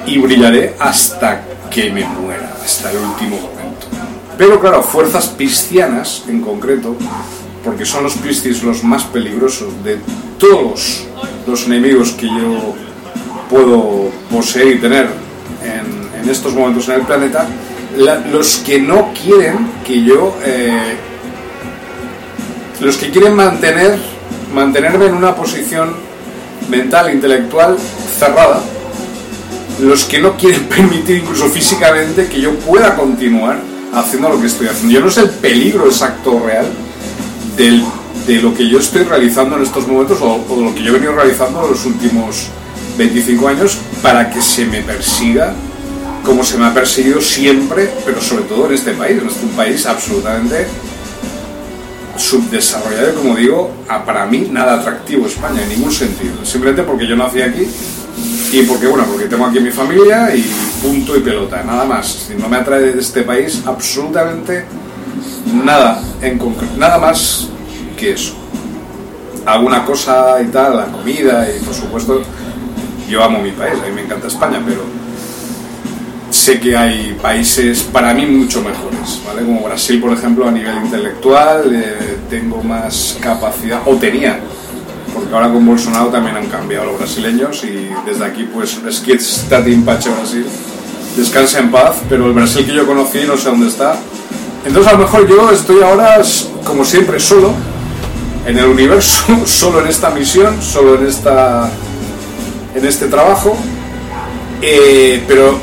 y 0.07 0.19
brillaré 0.19 0.75
hasta 0.79 1.43
que 1.71 1.91
me 1.91 2.05
muera, 2.05 2.53
hasta 2.63 2.91
el 2.91 2.99
último 2.99 3.62
pero 4.39 4.61
claro, 4.61 4.83
fuerzas 4.83 5.29
piscianas 5.29 6.25
en 6.29 6.41
concreto, 6.41 6.97
porque 7.65 7.85
son 7.85 8.05
los 8.05 8.15
piscis 8.15 8.63
los 8.63 8.83
más 8.83 9.05
peligrosos 9.05 9.69
de 9.85 9.99
todos 10.39 11.05
los 11.47 11.67
enemigos 11.67 12.13
que 12.13 12.27
yo 12.27 12.75
puedo 13.51 14.11
poseer 14.31 14.77
y 14.77 14.79
tener 14.81 15.09
en, 15.63 16.29
estos 16.29 16.55
momentos 16.55 16.89
en 16.89 16.95
el 16.95 17.03
planeta, 17.03 17.47
los 18.33 18.59
que 18.59 18.81
no 18.81 19.13
quieren 19.13 19.59
que 19.85 20.03
yo, 20.03 20.37
eh, 20.45 20.97
los 22.81 22.97
que 22.97 23.11
quieren 23.11 23.35
mantener, 23.35 23.99
mantenerme 24.55 25.07
en 25.07 25.15
una 25.15 25.35
posición 25.35 25.93
mental, 26.69 27.13
intelectual 27.13 27.77
cerrada, 28.19 28.63
los 29.81 30.05
que 30.05 30.21
no 30.21 30.37
quieren 30.37 30.65
permitir 30.69 31.19
incluso 31.19 31.49
físicamente 31.49 32.29
que 32.29 32.41
yo 32.41 32.55
pueda 32.55 32.97
continuar 32.97 33.72
haciendo 33.93 34.29
lo 34.29 34.41
que 34.41 34.47
estoy 34.47 34.69
haciendo. 34.69 34.93
Yo 34.93 35.01
no 35.01 35.11
sé 35.11 35.23
el 35.23 35.31
peligro 35.31 35.87
exacto 35.87 36.43
real 36.45 36.67
de 37.57 38.41
lo 38.41 38.55
que 38.55 38.69
yo 38.69 38.79
estoy 38.79 39.03
realizando 39.03 39.57
en 39.57 39.63
estos 39.63 39.87
momentos 39.87 40.19
o, 40.21 40.45
de 40.57 40.63
lo 40.63 40.75
que 40.75 40.83
yo 40.83 40.91
he 40.91 40.93
venido 40.93 41.13
realizando 41.13 41.65
en 41.65 41.71
los 41.71 41.85
últimos 41.85 42.49
25 42.97 43.49
años 43.49 43.79
para 44.03 44.31
que 44.31 44.41
se 44.41 44.65
me 44.65 44.81
persiga 44.83 45.55
como 46.25 46.45
se 46.45 46.57
me 46.57 46.67
ha 46.67 46.73
perseguido 46.73 47.21
siempre, 47.21 47.91
pero 48.05 48.21
sobre 48.21 48.45
todo 48.45 48.67
en 48.67 48.75
este 48.75 48.93
país, 48.93 49.21
en 49.21 49.29
este 49.29 49.47
país 49.57 49.87
absolutamente 49.87 50.67
subdesarrollado 52.17 53.15
como 53.15 53.35
digo, 53.35 53.73
para 54.07 54.27
mí 54.27 54.49
nada 54.51 54.75
atractivo 54.75 55.27
España 55.27 55.63
en 55.63 55.71
ningún 55.71 55.91
sentido, 55.91 56.45
simplemente 56.45 56.85
porque 56.85 57.07
yo 57.09 57.17
nací 57.17 57.43
aquí 57.43 57.67
y 58.53 58.63
porque, 58.65 58.87
bueno, 58.87 59.05
porque 59.07 59.25
tengo 59.25 59.47
aquí 59.47 59.61
mi 59.61 59.71
familia 59.71 60.35
y 60.37 60.43
punto 60.83 61.17
y 61.17 61.21
pelota, 61.21 61.63
nada 61.63 61.87
más. 61.87 62.29
No 62.39 62.49
me 62.51 62.59
atrae 62.59 62.93
de 62.93 63.01
este 63.01 63.23
país 63.23 63.63
absolutamente 63.65 64.67
nada 65.65 66.03
en 66.21 66.39
concreto, 66.39 66.75
nada 66.77 66.99
más 66.99 67.49
que 67.97 68.13
eso. 68.13 68.35
Alguna 69.47 69.85
cosa 69.87 70.37
y 70.43 70.47
tal, 70.49 70.77
la 70.77 70.87
comida 70.87 71.49
y 71.49 71.65
por 71.65 71.75
supuesto 71.75 72.23
yo 73.09 73.25
amo 73.25 73.41
mi 73.41 73.53
país, 73.53 73.75
a 73.83 73.89
mí 73.89 73.93
me 73.95 74.03
encanta 74.03 74.29
España, 74.29 74.63
pero 74.65 74.83
sé 76.31 76.61
que 76.61 76.77
hay 76.77 77.19
países 77.21 77.83
para 77.83 78.13
mí 78.13 78.27
mucho 78.27 78.63
mejores, 78.63 79.21
¿vale? 79.27 79.47
Como 79.47 79.63
Brasil, 79.63 79.99
por 79.99 80.13
ejemplo, 80.13 80.47
a 80.47 80.51
nivel 80.51 80.77
intelectual, 80.85 81.75
eh, 81.75 82.19
tengo 82.29 82.63
más 82.63 83.17
capacidad, 83.21 83.81
o 83.87 83.97
tenía 83.97 84.39
porque 85.15 85.35
ahora 85.35 85.53
con 85.53 85.67
Bolsonaro 85.67 86.07
también 86.07 86.37
han 86.37 86.47
cambiado 86.47 86.87
los 86.87 86.99
brasileños 86.99 87.63
y 87.65 87.91
desde 88.07 88.25
aquí 88.25 88.49
pues 88.53 88.79
está 89.09 89.59
en 89.59 89.85
Pache 89.85 90.11
Brasil. 90.11 90.47
Descansa 91.17 91.59
en 91.59 91.71
paz 91.71 91.97
pero 92.09 92.27
el 92.27 92.33
Brasil 92.33 92.65
que 92.65 92.75
yo 92.75 92.87
conocí 92.87 93.21
no 93.27 93.37
sé 93.37 93.49
dónde 93.49 93.69
está. 93.69 93.97
Entonces 94.65 94.93
a 94.93 94.97
lo 94.97 95.05
mejor 95.05 95.29
yo 95.29 95.51
estoy 95.51 95.83
ahora 95.83 96.21
como 96.65 96.85
siempre 96.85 97.21
solo 97.21 97.53
en 98.47 98.59
el 98.59 98.67
universo 98.67 99.25
solo 99.47 99.81
en 99.81 99.89
esta 99.89 100.11
misión 100.11 100.63
solo 100.63 100.97
en 100.97 101.07
esta 101.07 101.71
en 102.75 102.87
este 102.87 103.07
trabajo. 103.09 103.57
Eh, 104.61 105.25
pero 105.27 105.59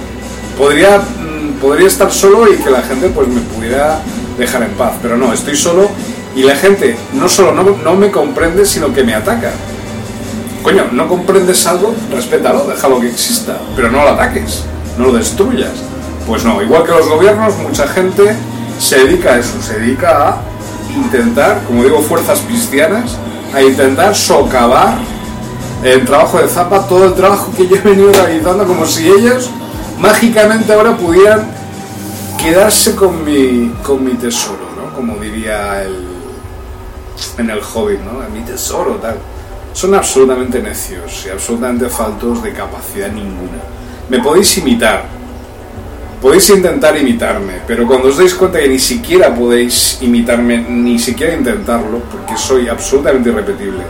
podría 0.57 0.97
mm, 0.99 1.59
podría 1.61 1.87
estar 1.87 2.11
solo 2.11 2.51
y 2.51 2.57
que 2.57 2.69
la 2.69 2.81
gente 2.81 3.09
pues 3.09 3.27
me 3.27 3.41
pudiera 3.41 4.01
dejar 4.37 4.63
en 4.63 4.71
paz. 4.71 4.93
Pero 5.01 5.17
no 5.17 5.33
estoy 5.33 5.55
solo 5.55 5.89
y 6.39 6.43
la 6.43 6.55
gente 6.55 6.95
no 7.11 7.27
solo 7.27 7.51
no, 7.51 7.95
me 7.95 8.11
comprende, 8.11 8.65
sino 8.65 8.93
que 8.93 9.03
me 9.03 9.13
ataca. 9.13 9.51
Coño, 10.63 10.85
no 10.93 11.05
comprendes 11.09 11.67
algo, 11.67 11.93
respétalo, 12.09 12.65
déjalo 12.65 13.01
que 13.01 13.09
exista, 13.09 13.57
pero 13.75 13.91
no 13.91 14.01
lo 14.03 14.11
ataques, 14.11 14.63
no 14.97 15.07
lo 15.07 15.11
destruyas. 15.11 15.73
Pues 16.25 16.45
no, 16.45 16.61
igual 16.61 16.85
que 16.85 16.91
los 16.91 17.09
gobiernos, 17.09 17.57
mucha 17.57 17.85
gente 17.87 18.37
se 18.79 18.99
dedica 18.99 19.33
a 19.33 19.39
eso, 19.39 19.61
se 19.61 19.79
dedica 19.79 20.29
a 20.29 20.41
intentar, 20.95 21.61
como 21.67 21.83
digo, 21.83 22.01
fuerzas 22.01 22.39
cristianas, 22.47 23.17
a 23.53 23.61
intentar 23.61 24.15
socavar 24.15 24.97
el 25.83 26.05
trabajo 26.05 26.39
de 26.39 26.47
Zapa, 26.47 26.87
todo 26.87 27.03
el 27.03 27.15
trabajo 27.15 27.51
que 27.51 27.67
yo 27.67 27.75
he 27.75 27.79
venido 27.79 28.13
realizando, 28.13 28.65
como 28.65 28.85
si 28.85 29.09
ellos 29.09 29.49
mágicamente 29.99 30.71
ahora 30.71 30.95
pudieran 30.95 31.45
quedarse 32.41 32.95
con 32.95 33.25
mi, 33.25 33.73
con 33.83 34.05
mi 34.05 34.13
tesoro, 34.13 34.69
¿no? 34.77 34.95
Como 34.95 35.17
diría 35.17 35.83
el, 35.83 36.08
en 37.37 37.49
el 37.49 37.59
Hobbit, 37.59 37.99
¿no? 38.01 38.27
Mi 38.29 38.41
tesoro, 38.41 38.95
tal. 38.95 39.17
Son 39.73 39.93
absolutamente 39.93 40.61
necios 40.61 41.25
y 41.25 41.29
absolutamente 41.29 41.89
faltos 41.89 42.43
de 42.43 42.53
capacidad 42.53 43.11
ninguna. 43.11 43.59
Me 44.09 44.19
podéis 44.19 44.57
imitar, 44.57 45.03
podéis 46.21 46.49
intentar 46.49 46.97
imitarme, 46.97 47.61
pero 47.67 47.85
cuando 47.85 48.09
os 48.09 48.17
dais 48.17 48.33
cuenta 48.33 48.59
que 48.59 48.67
ni 48.67 48.79
siquiera 48.79 49.33
podéis 49.33 49.99
imitarme, 50.01 50.57
ni 50.57 50.97
siquiera 50.97 51.33
intentarlo, 51.33 51.99
porque 52.11 52.35
soy 52.35 52.67
absolutamente 52.67 53.29
irrepetible, 53.29 53.83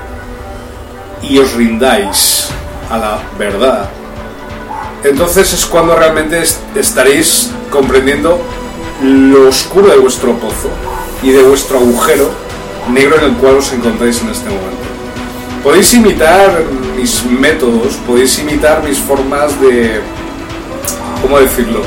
y 1.24 1.38
os 1.40 1.54
rindáis 1.54 2.50
a 2.90 2.98
la 2.98 3.20
verdad, 3.38 3.90
entonces 5.04 5.54
es 5.54 5.66
cuando 5.66 5.96
realmente 5.96 6.44
estaréis 6.76 7.52
comprendiendo 7.72 8.42
lo 9.02 9.48
oscuro 9.48 9.88
de 9.88 9.98
vuestro 9.98 10.34
pozo 10.38 10.70
y 11.24 11.32
de 11.32 11.42
vuestro 11.44 11.80
agujero 11.80 12.30
negro 12.90 13.18
en 13.18 13.26
el 13.26 13.34
cual 13.34 13.58
os 13.58 13.72
encontráis 13.72 14.22
en 14.22 14.30
este 14.30 14.50
momento. 14.50 14.78
Podéis 15.64 15.94
imitar 15.94 16.64
mis 16.96 17.24
métodos, 17.26 17.96
podéis 18.08 18.40
imitar 18.40 18.84
mis 18.84 18.98
formas 18.98 19.60
de... 19.62 20.02
¿Cómo 21.22 21.40
decirlo? 21.40 21.82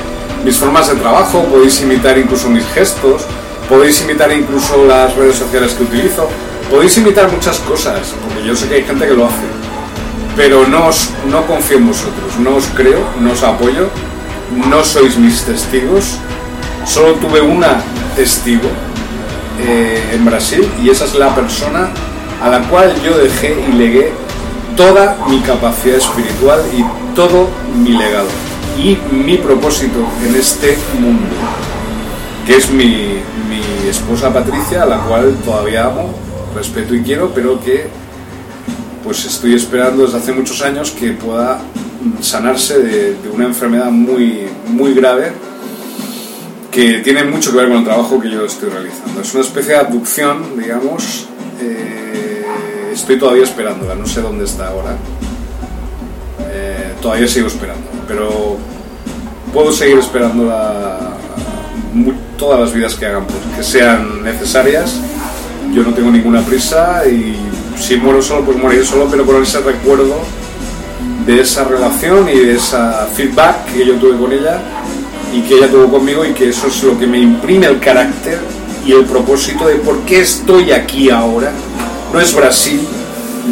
Mis 0.45 0.57
formas 0.57 0.89
de 0.89 0.97
trabajo, 0.97 1.45
podéis 1.45 1.81
imitar 1.81 2.19
incluso 2.19 2.49
mis 2.51 2.67
gestos, 2.67 3.23
podéis 3.69 4.03
imitar 4.03 4.31
incluso 4.33 4.85
las 4.85 5.15
redes 5.17 5.37
sociales 5.37 5.73
que 5.73 5.85
utilizo, 5.85 6.29
podéis 6.71 6.97
imitar 6.99 7.31
muchas 7.31 7.59
cosas, 7.61 8.13
porque 8.23 8.47
yo 8.47 8.55
sé 8.55 8.69
que 8.69 8.75
hay 8.75 8.85
gente 8.85 9.07
que 9.07 9.15
lo 9.15 9.27
hace, 9.27 9.47
pero 10.37 10.67
no, 10.67 10.89
os, 10.89 11.11
no 11.31 11.47
confío 11.47 11.79
en 11.79 11.89
vosotros, 11.89 12.39
no 12.39 12.57
os 12.57 12.67
creo, 12.67 13.01
no 13.21 13.33
os 13.33 13.43
apoyo, 13.43 13.89
no 14.69 14.85
sois 14.85 15.17
mis 15.17 15.43
testigos, 15.45 16.19
solo 16.85 17.15
tuve 17.15 17.41
una 17.41 17.81
testigo 18.17 18.69
eh, 19.61 20.03
en 20.13 20.25
Brasil 20.25 20.69
y 20.83 20.91
esa 20.91 21.05
es 21.05 21.15
la 21.15 21.35
persona 21.35 21.91
a 22.43 22.49
la 22.49 22.61
cual 22.69 22.93
yo 23.03 23.17
dejé 23.19 23.57
y 23.69 23.73
legué 23.73 24.13
toda 24.77 25.17
mi 25.29 25.41
capacidad 25.41 25.97
espiritual 25.97 26.61
y 26.77 26.85
todo 27.15 27.49
mi 27.77 27.91
legado 27.91 28.29
y 28.79 28.97
mi 29.13 29.37
propósito 29.37 29.99
en 30.27 30.35
este 30.35 30.77
mundo, 30.99 31.29
que 32.47 32.57
es 32.57 32.71
mi, 32.71 33.21
mi 33.49 33.89
esposa 33.89 34.33
Patricia, 34.33 34.83
a 34.83 34.87
la 34.87 34.99
cual 34.99 35.37
todavía 35.45 35.87
amo, 35.87 36.15
respeto 36.55 36.95
y 36.95 37.03
quiero, 37.03 37.33
pero 37.35 37.61
que 37.63 37.87
pues 39.05 39.25
estoy 39.25 39.55
esperando 39.55 40.05
desde 40.05 40.19
hace 40.19 40.33
muchos 40.33 40.63
años 40.63 40.91
que 40.93 41.13
pueda 41.13 41.61
sanarse 42.21 42.79
de, 42.79 43.17
una 43.33 43.47
enfermedad 43.47 43.91
muy, 43.91 44.49
muy 44.67 44.95
grave 44.95 45.33
que 46.73 47.01
tiene 47.01 47.23
mucho 47.25 47.53
que 47.53 47.59
ver 47.59 47.69
con 47.69 47.79
el 47.79 47.85
trabajo 47.85 48.19
que 48.19 48.31
yo 48.31 48.47
estoy 48.47 48.71
realizando. 48.71 49.21
Es 49.21 49.33
una 49.35 49.45
especie 49.45 49.75
de 49.75 49.81
abducción, 49.81 50.59
digamos. 50.59 51.29
Eh, 51.61 52.45
estoy 52.93 53.19
todavía 53.19 53.45
esperándola, 53.45 53.95
no 53.95 54.07
sé 54.07 54.23
dónde 54.23 54.47
está 54.47 54.69
ahora. 54.69 54.97
Eh, 56.51 56.95
todavía 57.03 57.29
sigo 57.29 57.49
esperando, 57.49 57.87
pero 58.09 58.57
puedo 59.53 59.71
seguir 59.71 59.99
esperándola 59.99 61.19
todas 62.39 62.59
las 62.59 62.73
vidas 62.73 62.95
que 62.95 63.05
hagan, 63.05 63.27
pues, 63.27 63.39
que 63.55 63.63
sean 63.63 64.23
necesarias. 64.25 64.99
Yo 65.75 65.83
no 65.83 65.93
tengo 65.93 66.11
ninguna 66.11 66.41
prisa 66.41 67.03
y 67.07 67.37
si 67.79 67.97
muero 67.97 68.23
solo, 68.23 68.47
pues 68.47 68.57
moriré 68.57 68.85
solo, 68.85 69.09
pero 69.11 69.27
con 69.27 69.43
ese 69.43 69.61
recuerdo 69.61 70.17
de 71.27 71.43
esa 71.43 71.65
relación 71.65 72.29
y 72.31 72.39
de 72.39 72.55
esa 72.55 73.07
feedback 73.15 73.67
que 73.73 73.87
yo 73.87 73.95
tuve 73.97 74.17
con 74.17 74.33
ella 74.33 74.59
y 75.33 75.41
que 75.43 75.55
ella 75.55 75.69
tuvo 75.69 75.91
conmigo 75.91 76.25
y 76.25 76.33
que 76.33 76.51
eso 76.51 76.67
es 76.67 76.83
lo 76.83 76.99
que 76.99 77.07
me 77.07 77.19
imprime 77.19 77.67
el 77.67 77.81
carácter 77.81 78.39
y 78.85 78.93
el 78.93 79.05
propósito 79.05 79.67
de 79.67 79.77
por 79.77 80.01
qué 80.01 80.21
estoy 80.21 80.73
aquí 80.73 81.11
ahora. 81.11 81.53
No 82.13 82.21
es 82.21 82.35
Brasil, 82.35 82.81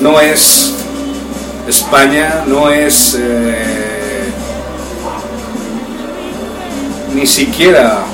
no 0.00 0.20
es 0.20 0.74
España, 1.66 2.44
no 2.46 2.70
es 2.70 3.16
eh, 3.18 4.30
ni 7.14 7.26
siquiera 7.26 8.04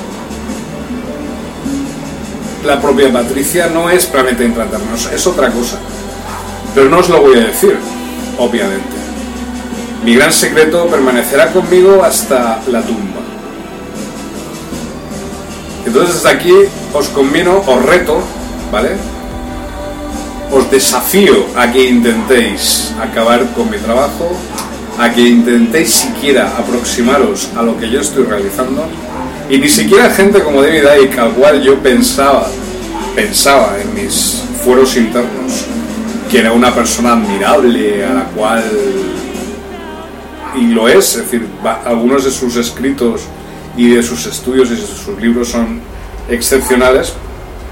la 2.65 2.81
propia 2.81 3.11
Patricia, 3.11 3.67
no 3.67 3.89
es 3.89 4.05
Planeta 4.05 4.43
Implantarnos, 4.43 5.11
es 5.11 5.27
otra 5.27 5.49
cosa. 5.51 5.77
Pero 6.73 6.89
no 6.89 6.99
os 6.99 7.09
lo 7.09 7.21
voy 7.21 7.37
a 7.37 7.47
decir, 7.47 7.77
obviamente. 8.37 8.95
Mi 10.03 10.15
gran 10.15 10.31
secreto 10.31 10.87
permanecerá 10.87 11.51
conmigo 11.51 12.03
hasta 12.03 12.61
la 12.67 12.81
tumba. 12.81 13.26
Entonces 15.87 16.25
aquí 16.25 16.51
os 16.93 17.07
convino, 17.07 17.63
os 17.65 17.85
reto, 17.85 18.19
¿vale? 18.71 18.89
Os 20.51 20.69
desafío 20.69 21.47
a 21.55 21.71
que 21.71 21.87
intentéis 21.87 22.93
acabar 23.01 23.45
con 23.55 23.71
mi 23.71 23.77
trabajo, 23.77 24.35
a 24.99 25.09
que 25.09 25.21
intentéis 25.21 25.93
siquiera 25.93 26.51
aproximaros 26.57 27.49
a 27.55 27.63
lo 27.63 27.77
que 27.77 27.89
yo 27.89 28.01
estoy 28.01 28.25
realizando 28.25 28.85
y 29.49 29.59
ni 29.59 29.69
siquiera 29.69 30.09
gente 30.09 30.43
como 30.43 30.61
David 30.61 30.83
Icke, 31.03 31.19
al 31.19 31.31
cual 31.31 31.63
yo 31.63 31.79
pensaba, 31.79 32.47
pensaba 33.15 33.77
en 33.81 33.93
mis 33.93 34.43
fueros 34.61 34.97
internos, 34.97 35.63
que 36.29 36.39
era 36.39 36.51
una 36.51 36.75
persona 36.75 37.13
admirable, 37.13 38.05
a 38.05 38.13
la 38.13 38.23
cual, 38.25 38.65
y 40.53 40.67
lo 40.67 40.89
es, 40.89 41.15
es 41.15 41.23
decir, 41.23 41.47
algunos 41.85 42.25
de 42.25 42.31
sus 42.31 42.57
escritos 42.57 43.21
y 43.77 43.89
de 43.89 44.03
sus 44.03 44.25
estudios 44.25 44.69
y 44.71 44.75
de 44.75 44.81
sus 44.81 45.07
libros 45.21 45.49
son 45.49 45.79
excepcionales, 46.29 47.13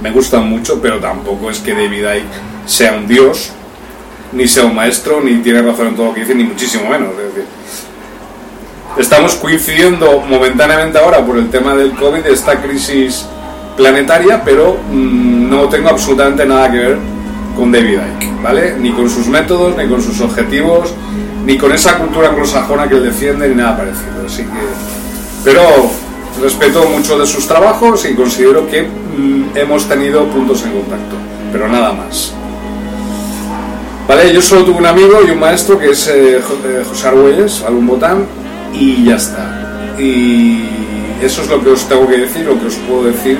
me 0.01 0.11
gustan 0.11 0.47
mucho, 0.47 0.79
pero 0.81 0.99
tampoco 0.99 1.49
es 1.49 1.59
que 1.59 1.73
David 1.73 2.05
Icke 2.17 2.67
sea 2.67 2.93
un 2.93 3.07
dios, 3.07 3.51
ni 4.31 4.47
sea 4.47 4.65
un 4.65 4.75
maestro, 4.75 5.21
ni 5.21 5.37
tiene 5.37 5.61
razón 5.61 5.87
en 5.87 5.95
todo 5.95 6.07
lo 6.07 6.13
que 6.13 6.21
dice, 6.21 6.35
ni 6.35 6.43
muchísimo 6.43 6.89
menos. 6.89 7.09
estamos 8.97 9.35
coincidiendo 9.35 10.21
momentáneamente 10.21 10.97
ahora 10.97 11.25
por 11.25 11.37
el 11.37 11.49
tema 11.49 11.75
del 11.75 11.91
COVID, 11.91 12.23
de 12.23 12.33
esta 12.33 12.61
crisis 12.61 13.25
planetaria, 13.75 14.43
pero 14.43 14.77
mm, 14.91 15.49
no 15.49 15.67
tengo 15.69 15.89
absolutamente 15.89 16.45
nada 16.45 16.71
que 16.71 16.77
ver 16.77 16.97
con 17.55 17.71
David 17.71 17.99
Icke, 18.19 18.41
¿vale? 18.43 18.75
Ni 18.77 18.91
con 18.91 19.09
sus 19.09 19.27
métodos, 19.27 19.75
ni 19.77 19.87
con 19.87 20.01
sus 20.01 20.21
objetivos, 20.21 20.93
ni 21.45 21.57
con 21.57 21.71
esa 21.71 21.97
cultura 21.97 22.29
anglosajona 22.29 22.87
que 22.87 22.95
él 22.95 23.03
defiende, 23.03 23.47
ni 23.49 23.55
nada 23.55 23.77
parecido. 23.77 24.25
Así 24.25 24.43
que, 24.43 25.04
pero 25.45 25.61
respeto 26.41 26.89
mucho 26.89 27.17
de 27.17 27.25
sus 27.27 27.47
trabajos 27.47 28.03
y 28.05 28.15
considero 28.15 28.67
que 28.67 28.81
mm, 28.81 29.55
hemos 29.55 29.87
tenido 29.87 30.25
puntos 30.25 30.63
en 30.63 30.71
contacto, 30.71 31.15
pero 31.51 31.69
nada 31.69 31.93
más. 31.93 32.33
Vale, 34.07 34.33
yo 34.33 34.41
solo 34.41 34.65
tuve 34.65 34.79
un 34.79 34.85
amigo 34.85 35.19
y 35.25 35.31
un 35.31 35.39
maestro 35.39 35.79
que 35.79 35.91
es 35.91 36.07
eh, 36.07 36.37
eh, 36.37 36.83
José 36.87 37.07
Argüelles, 37.07 37.63
algún 37.63 37.87
botán, 37.87 38.25
y 38.73 39.05
ya 39.05 39.15
está. 39.15 39.93
Y 39.97 40.63
eso 41.21 41.43
es 41.43 41.47
lo 41.47 41.63
que 41.63 41.69
os 41.69 41.87
tengo 41.87 42.07
que 42.07 42.17
decir, 42.17 42.45
lo 42.45 42.59
que 42.59 42.67
os 42.67 42.75
puedo 42.87 43.05
decir 43.05 43.37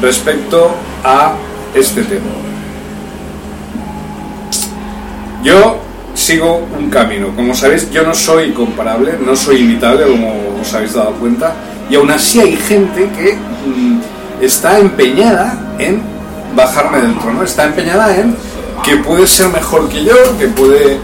respecto 0.00 0.70
a 1.04 1.34
este 1.74 2.02
tema. 2.02 2.26
Yo 5.42 5.78
sigo 6.18 6.66
un 6.76 6.90
camino. 6.90 7.28
Como 7.34 7.54
sabéis, 7.54 7.90
yo 7.90 8.02
no 8.02 8.12
soy 8.12 8.52
comparable, 8.52 9.14
no 9.24 9.36
soy 9.36 9.60
imitable, 9.60 10.06
como 10.06 10.58
os 10.60 10.74
habéis 10.74 10.94
dado 10.94 11.12
cuenta, 11.12 11.54
y 11.88 11.94
aún 11.94 12.10
así 12.10 12.40
hay 12.40 12.56
gente 12.56 13.08
que 13.16 13.34
mm, 13.34 14.00
está 14.42 14.78
empeñada 14.78 15.76
en 15.78 16.02
bajarme 16.54 17.00
del 17.00 17.16
trono, 17.18 17.42
está 17.44 17.64
empeñada 17.64 18.16
en 18.16 18.36
que 18.84 18.96
puede 18.96 19.26
ser 19.26 19.48
mejor 19.48 19.88
que 19.88 20.04
yo, 20.04 20.14
que 20.38 20.48
puede 20.48 20.98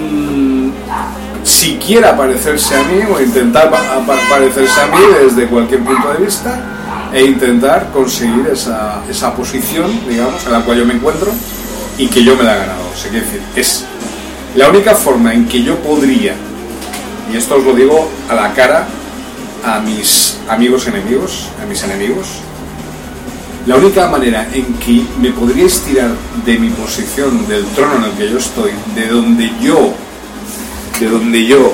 mm, 0.00 0.70
siquiera 1.44 2.16
parecerse 2.16 2.76
a 2.76 2.82
mí 2.82 3.00
o 3.14 3.20
intentar 3.20 3.70
parecerse 4.30 4.80
a 4.80 4.86
mí 4.86 5.02
desde 5.22 5.46
cualquier 5.46 5.80
punto 5.80 6.12
de 6.12 6.24
vista 6.24 6.60
e 7.12 7.24
intentar 7.24 7.90
conseguir 7.92 8.48
esa, 8.50 9.02
esa 9.08 9.34
posición, 9.34 10.00
digamos, 10.08 10.44
en 10.46 10.52
la 10.52 10.60
cual 10.60 10.78
yo 10.78 10.86
me 10.86 10.94
encuentro 10.94 11.30
y 11.98 12.08
que 12.08 12.24
yo 12.24 12.34
me 12.36 12.42
la 12.42 12.56
he 12.56 12.58
ganado. 12.58 12.80
O 12.92 12.96
sea, 12.96 13.12
decir, 13.12 13.40
es 13.54 13.84
la 14.56 14.68
única 14.68 14.94
forma 14.94 15.34
en 15.34 15.46
que 15.46 15.62
yo 15.62 15.76
podría, 15.78 16.34
y 17.32 17.36
esto 17.36 17.56
os 17.56 17.64
lo 17.64 17.74
digo 17.74 18.08
a 18.28 18.34
la 18.34 18.52
cara 18.52 18.86
a 19.64 19.80
mis 19.80 20.38
amigos 20.48 20.86
enemigos, 20.86 21.48
a 21.62 21.66
mis 21.66 21.82
enemigos, 21.82 22.26
la 23.66 23.76
única 23.76 24.08
manera 24.08 24.46
en 24.52 24.74
que 24.74 25.02
me 25.20 25.30
podría 25.30 25.64
estirar 25.64 26.10
de 26.44 26.58
mi 26.58 26.68
posición, 26.68 27.48
del 27.48 27.64
trono 27.66 27.96
en 27.96 28.04
el 28.04 28.12
que 28.12 28.30
yo 28.30 28.36
estoy, 28.36 28.72
de 28.94 29.08
donde 29.08 29.50
yo, 29.60 29.94
de 31.00 31.08
donde 31.08 31.46
yo 31.46 31.72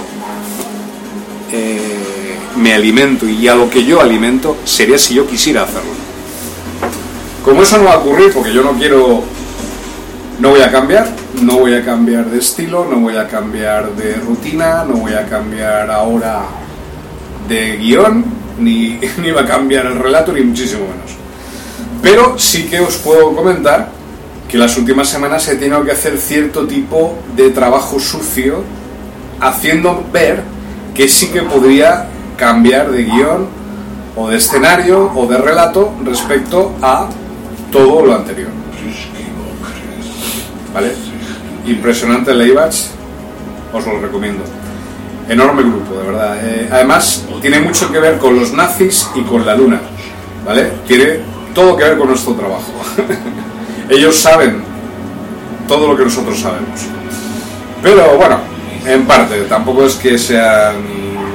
eh, 1.51 2.39
me 2.57 2.75
alimento 2.75 3.29
y 3.29 3.49
a 3.49 3.57
lo 3.57 3.69
que 3.69 3.85
yo 3.85 4.01
alimento, 4.01 4.57
sería 4.65 4.99
si 4.99 5.15
yo 5.15 5.27
quisiera 5.27 5.65
hacerlo. 5.65 5.91
Como 7.45 7.63
eso 7.63 7.79
no 7.79 7.85
va 7.85 7.95
a 7.95 7.99
ocurrir, 7.99 8.33
porque 8.33 8.53
yo 8.53 8.63
no 8.63 8.73
quiero, 8.73 9.25
no 10.41 10.51
voy 10.51 10.63
a 10.63 10.73
cambiar, 10.73 11.07
no 11.43 11.59
voy 11.59 11.75
a 11.75 11.85
cambiar 11.85 12.25
de 12.25 12.39
estilo, 12.39 12.87
no 12.91 13.01
voy 13.01 13.17
a 13.17 13.29
cambiar 13.29 13.91
de 13.95 14.15
rutina, 14.15 14.85
no 14.85 14.95
voy 14.95 15.13
a 15.13 15.27
cambiar 15.27 15.91
ahora 15.91 16.45
de 17.47 17.77
guion, 17.77 18.25
ni, 18.59 18.99
ni 19.19 19.31
va 19.33 19.43
a 19.43 19.47
cambiar 19.47 19.87
el 19.87 19.99
relato, 19.99 20.33
ni 20.33 20.41
muchísimo 20.41 20.83
menos. 20.83 21.17
Pero 22.03 22.39
sí 22.39 22.65
que 22.65 22.81
os 22.81 22.97
puedo 22.97 23.37
comentar 23.37 23.91
que 24.49 24.57
las 24.57 24.77
últimas 24.79 25.09
semanas 25.09 25.47
he 25.49 25.57
tenido 25.57 25.85
que 25.85 25.93
hacer 25.93 26.17
cierto 26.19 26.67
tipo 26.67 27.19
de 27.37 27.51
trabajo 27.51 28.01
sucio, 28.01 28.65
haciendo 29.41 30.05
ver 30.11 30.43
que 30.95 31.07
sí 31.07 31.29
que 31.29 31.43
podría 31.43 32.07
cambiar 32.39 32.91
de 32.91 33.05
guion 33.05 33.47
o 34.17 34.29
de 34.29 34.39
escenario 34.39 35.13
o 35.15 35.27
de 35.27 35.37
relato 35.37 35.93
respecto 36.03 36.73
a 36.81 37.09
todo 37.71 38.07
lo 38.07 38.15
anterior. 38.15 38.49
¿Vale? 40.73 40.93
Impresionante 41.67 42.35
Leibach, 42.35 42.75
os 43.73 43.87
lo 43.87 44.01
recomiendo. 44.01 44.45
Enorme 45.29 45.63
grupo, 45.63 45.95
de 45.97 46.07
verdad. 46.07 46.39
Eh, 46.43 46.69
además, 46.71 47.25
tiene 47.41 47.61
mucho 47.61 47.91
que 47.93 47.99
ver 47.99 48.19
con 48.19 48.37
los 48.37 48.53
nazis 48.53 49.09
y 49.15 49.23
con 49.23 49.45
la 49.47 49.55
luna. 49.55 49.81
¿Vale? 50.45 50.73
Tiene 50.87 51.21
todo 51.55 51.77
que 51.77 51.85
ver 51.85 51.99
con 51.99 52.09
nuestro 52.09 52.35
trabajo. 52.35 52.73
Ellos 53.89 54.17
saben 54.17 54.63
todo 55.69 55.89
lo 55.89 55.97
que 55.97 56.05
nosotros 56.05 56.39
sabemos. 56.41 56.81
Pero 57.83 58.17
bueno, 58.17 58.39
en 58.87 59.07
parte, 59.07 59.43
tampoco 59.43 59.87
es 59.87 59.95
que 59.95 60.19
sean 60.19 60.77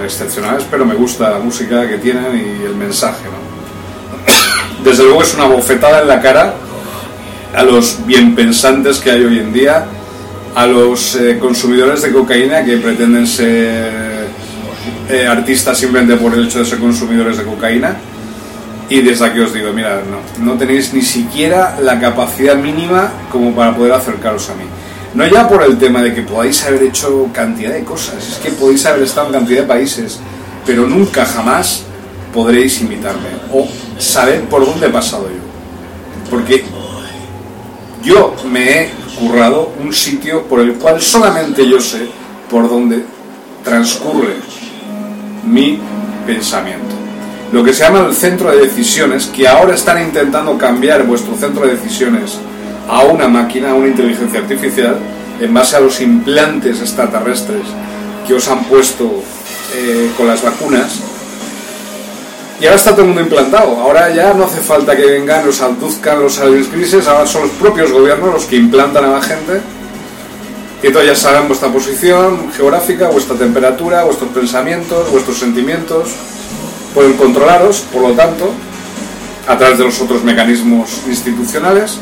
excepcionales, 0.04 0.66
pero 0.70 0.86
me 0.86 0.96
gusta 0.96 1.30
la 1.32 1.40
música 1.40 1.88
que 1.88 1.98
tienen 1.98 2.36
y 2.36 2.64
el 2.66 2.76
mensaje. 2.76 3.26
Desde 4.84 5.04
luego 5.04 5.24
es 5.24 5.34
una 5.34 5.46
bofetada 5.46 6.02
en 6.02 6.08
la 6.08 6.22
cara 6.22 6.54
a 7.56 7.64
los 7.64 8.06
bien 8.06 8.36
pensantes 8.36 9.00
que 9.00 9.12
hay 9.12 9.24
hoy 9.24 9.40
en 9.40 9.54
día, 9.54 9.86
a 10.56 10.66
los 10.66 11.16
eh, 11.16 11.38
consumidores 11.40 12.02
de 12.02 12.12
cocaína 12.12 12.64
que 12.64 12.78
pretenden 12.78 13.28
ser 13.28 14.28
eh, 15.10 15.28
artistas 15.28 15.78
simplemente 15.78 16.16
por 16.18 16.34
el 16.34 16.46
hecho 16.46 16.60
de 16.60 16.66
ser 16.66 16.80
consumidores 16.80 17.38
de 17.38 17.44
cocaína 17.44 17.96
y 18.90 19.02
desde 19.02 19.26
aquí 19.26 19.40
os 19.40 19.54
digo, 19.54 19.74
mira, 19.74 20.02
no, 20.10 20.46
no 20.46 20.58
tenéis 20.58 20.94
ni 20.94 21.02
siquiera 21.02 21.78
la 21.82 22.00
capacidad 22.00 22.56
mínima 22.56 23.12
como 23.32 23.54
para 23.56 23.76
poder 23.76 23.94
acercaros 23.94 24.50
a 24.50 24.54
mí. 24.54 24.64
No 25.16 25.26
ya 25.26 25.48
por 25.48 25.64
el 25.64 25.78
tema 25.78 26.02
de 26.02 26.14
que 26.14 26.22
podáis 26.22 26.64
haber 26.66 26.84
hecho 26.84 27.30
cantidad 27.34 27.74
de 27.74 27.84
cosas, 27.84 28.16
es 28.18 28.36
que 28.38 28.52
podéis 28.52 28.86
haber 28.86 29.04
estado 29.04 29.28
en 29.28 29.34
cantidad 29.34 29.62
de 29.62 29.68
países, 29.68 30.20
pero 30.66 30.86
nunca 30.86 31.26
jamás 31.26 31.84
podréis 32.34 32.82
imitarme 32.82 33.30
o 33.52 33.68
saber 33.98 34.42
por 34.42 34.66
dónde 34.66 34.88
he 34.88 34.90
pasado 34.90 35.30
yo. 35.30 36.30
Porque 36.30 36.66
yo 38.06 38.34
me 38.50 38.84
he 38.84 38.90
currado 39.20 39.74
un 39.84 39.92
sitio 39.92 40.44
por 40.44 40.62
el 40.62 40.76
cual 40.76 41.02
solamente 41.02 41.68
yo 41.68 41.82
sé 41.82 42.08
por 42.50 42.70
dónde 42.70 43.04
transcurre 43.64 44.36
mi 45.44 45.80
pensamiento 46.26 46.96
lo 47.52 47.64
que 47.64 47.74
se 47.74 47.84
llama 47.84 48.06
el 48.06 48.14
centro 48.14 48.52
de 48.52 48.58
decisiones, 48.58 49.28
que 49.28 49.48
ahora 49.48 49.76
están 49.76 50.02
intentando 50.02 50.58
cambiar 50.58 51.06
vuestro 51.06 51.36
centro 51.36 51.66
de 51.66 51.76
decisiones 51.76 52.38
a 52.90 53.04
una 53.04 53.28
máquina, 53.28 53.72
a 53.72 53.74
una 53.76 53.88
inteligencia 53.88 54.40
artificial, 54.40 54.98
en 55.40 55.54
base 55.54 55.76
a 55.76 55.80
los 55.80 56.02
implantes 56.02 56.82
extraterrestres 56.82 57.62
que 58.28 58.34
os 58.34 58.48
han 58.48 58.66
puesto 58.66 59.24
eh, 59.76 60.12
con 60.18 60.28
las 60.28 60.42
vacunas. 60.42 61.00
Y 62.60 62.66
ahora 62.66 62.78
está 62.78 62.92
todo 62.92 63.02
el 63.02 63.08
mundo 63.08 63.22
implantado. 63.22 63.80
Ahora 63.82 64.14
ya 64.14 64.34
no 64.34 64.46
hace 64.46 64.62
falta 64.62 64.96
que 64.96 65.06
vengan, 65.06 65.46
los 65.46 65.62
aduzcan 65.62 66.22
los 66.22 66.40
crisis, 66.72 67.08
ahora 67.08 67.28
son 67.28 67.44
los 67.44 67.52
propios 67.52 67.92
gobiernos 67.92 68.34
los 68.34 68.46
que 68.46 68.56
implantan 68.56 69.06
a 69.06 69.10
la 69.10 69.22
gente. 69.22 69.62
Y 70.82 70.88
entonces 70.88 71.12
ya 71.12 71.16
saben 71.16 71.48
vuestra 71.48 71.70
posición 71.70 72.52
geográfica, 72.54 73.10
vuestra 73.10 73.36
temperatura, 73.36 74.04
vuestros 74.04 74.30
pensamientos, 74.30 75.12
vuestros 75.12 75.38
sentimientos 75.38 76.10
pueden 76.94 77.14
controlaros, 77.14 77.82
por 77.92 78.04
lo 78.04 78.12
tanto, 78.14 78.50
a 79.48 79.58
través 79.58 79.78
de 79.78 79.84
los 79.84 80.00
otros 80.00 80.24
mecanismos 80.24 81.02
institucionales. 81.08 81.98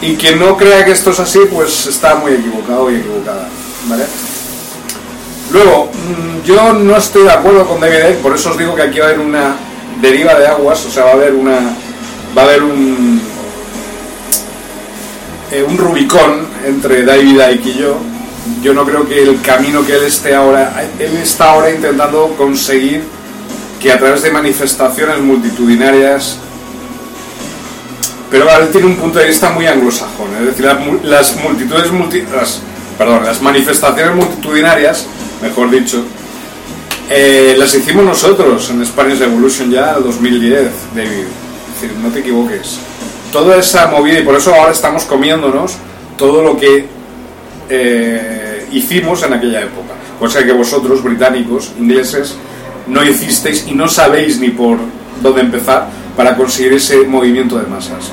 Y 0.00 0.14
quien 0.16 0.38
no 0.38 0.56
crea 0.56 0.84
que 0.84 0.92
esto 0.92 1.10
es 1.10 1.20
así, 1.20 1.40
pues 1.52 1.86
está 1.86 2.14
muy 2.16 2.32
equivocado 2.32 2.90
y 2.90 2.96
equivocada. 2.96 3.48
¿vale? 3.88 4.04
Luego, 5.50 5.90
mm, 5.92 6.44
yo 6.44 6.72
no 6.72 6.96
estoy 6.96 7.24
de 7.24 7.32
acuerdo 7.32 7.66
con 7.66 7.80
David 7.80 8.16
por 8.22 8.34
eso 8.34 8.50
os 8.50 8.58
digo 8.58 8.74
que 8.74 8.82
aquí 8.82 8.98
va 8.98 9.06
a 9.06 9.08
haber 9.10 9.20
una 9.20 9.56
deriva 10.00 10.34
de 10.34 10.46
aguas, 10.46 10.84
o 10.84 10.90
sea, 10.90 11.04
va 11.04 11.10
a 11.10 11.14
haber 11.14 11.34
una. 11.34 11.58
va 12.36 12.42
a 12.42 12.44
haber 12.44 12.62
un. 12.62 13.20
Eh, 15.52 15.62
un 15.62 15.78
Rubicón 15.78 16.46
entre 16.64 17.04
David 17.04 17.40
Icke 17.54 17.68
y 17.68 17.78
yo. 17.78 17.96
Yo 18.62 18.74
no 18.74 18.84
creo 18.84 19.08
que 19.08 19.22
el 19.22 19.40
camino 19.42 19.84
que 19.84 19.96
él 19.96 20.04
esté 20.04 20.34
ahora. 20.34 20.72
Él 20.98 21.16
está 21.16 21.52
ahora 21.52 21.70
intentando 21.70 22.34
conseguir 22.36 23.02
que 23.80 23.92
a 23.92 23.98
través 23.98 24.22
de 24.22 24.30
manifestaciones 24.30 25.20
multitudinarias, 25.20 26.38
pero 28.30 28.50
él 28.50 28.68
tiene 28.70 28.86
un 28.86 28.96
punto 28.96 29.18
de 29.18 29.26
vista 29.26 29.50
muy 29.50 29.66
anglosajón, 29.66 30.28
es 30.40 30.46
decir, 30.46 30.64
las, 31.04 31.36
multitudes, 31.36 31.90
perdón, 32.98 33.24
las 33.24 33.40
manifestaciones 33.42 34.14
multitudinarias, 34.16 35.06
mejor 35.42 35.70
dicho, 35.70 36.04
eh, 37.08 37.54
las 37.56 37.72
hicimos 37.72 38.04
nosotros 38.04 38.68
en 38.70 38.84
Spanish 38.84 39.18
Revolution 39.18 39.70
ya 39.70 39.94
en 39.96 40.02
2010, 40.02 40.70
David. 40.94 41.10
Es 41.10 41.80
decir, 41.80 41.96
no 42.02 42.08
te 42.08 42.18
equivoques. 42.18 42.80
Toda 43.30 43.56
esa 43.56 43.86
movida, 43.86 44.18
y 44.18 44.22
por 44.24 44.34
eso 44.34 44.52
ahora 44.52 44.72
estamos 44.72 45.04
comiéndonos 45.04 45.76
todo 46.16 46.42
lo 46.42 46.56
que 46.56 46.86
eh, 47.68 48.66
hicimos 48.72 49.22
en 49.22 49.34
aquella 49.34 49.60
época. 49.60 49.94
Cosa 50.18 50.44
que 50.44 50.52
vosotros, 50.52 51.02
británicos, 51.02 51.72
ingleses, 51.78 52.36
no 52.88 53.04
hicisteis 53.04 53.66
y 53.68 53.74
no 53.74 53.88
sabéis 53.88 54.40
ni 54.40 54.48
por 54.48 54.78
dónde 55.22 55.42
empezar 55.42 55.88
para 56.16 56.36
conseguir 56.36 56.72
ese 56.72 57.04
movimiento 57.04 57.56
de 57.58 57.66
masas. 57.66 58.10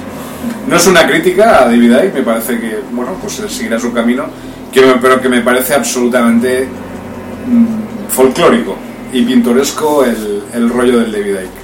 No 0.68 0.76
es 0.76 0.86
una 0.86 1.08
crítica 1.08 1.64
a 1.64 1.66
David 1.66 1.94
Icke, 1.94 2.14
me 2.16 2.22
parece 2.22 2.60
que, 2.60 2.80
bueno, 2.91 3.16
pues 3.20 3.34
seguirá 3.34 3.80
su 3.80 3.91
camino, 3.91 4.26
pero 5.02 5.22
que 5.22 5.30
me 5.30 5.41
parece 5.41 5.74
absolutamente 5.74 6.68
mm, 7.48 8.10
folclórico 8.10 8.83
y 9.14 9.22
pintoresco 9.22 10.03
el, 10.03 10.43
el, 10.53 10.70
rollo 10.70 10.99
del 10.99 11.11
David 11.11 11.32
Icke. 11.32 11.64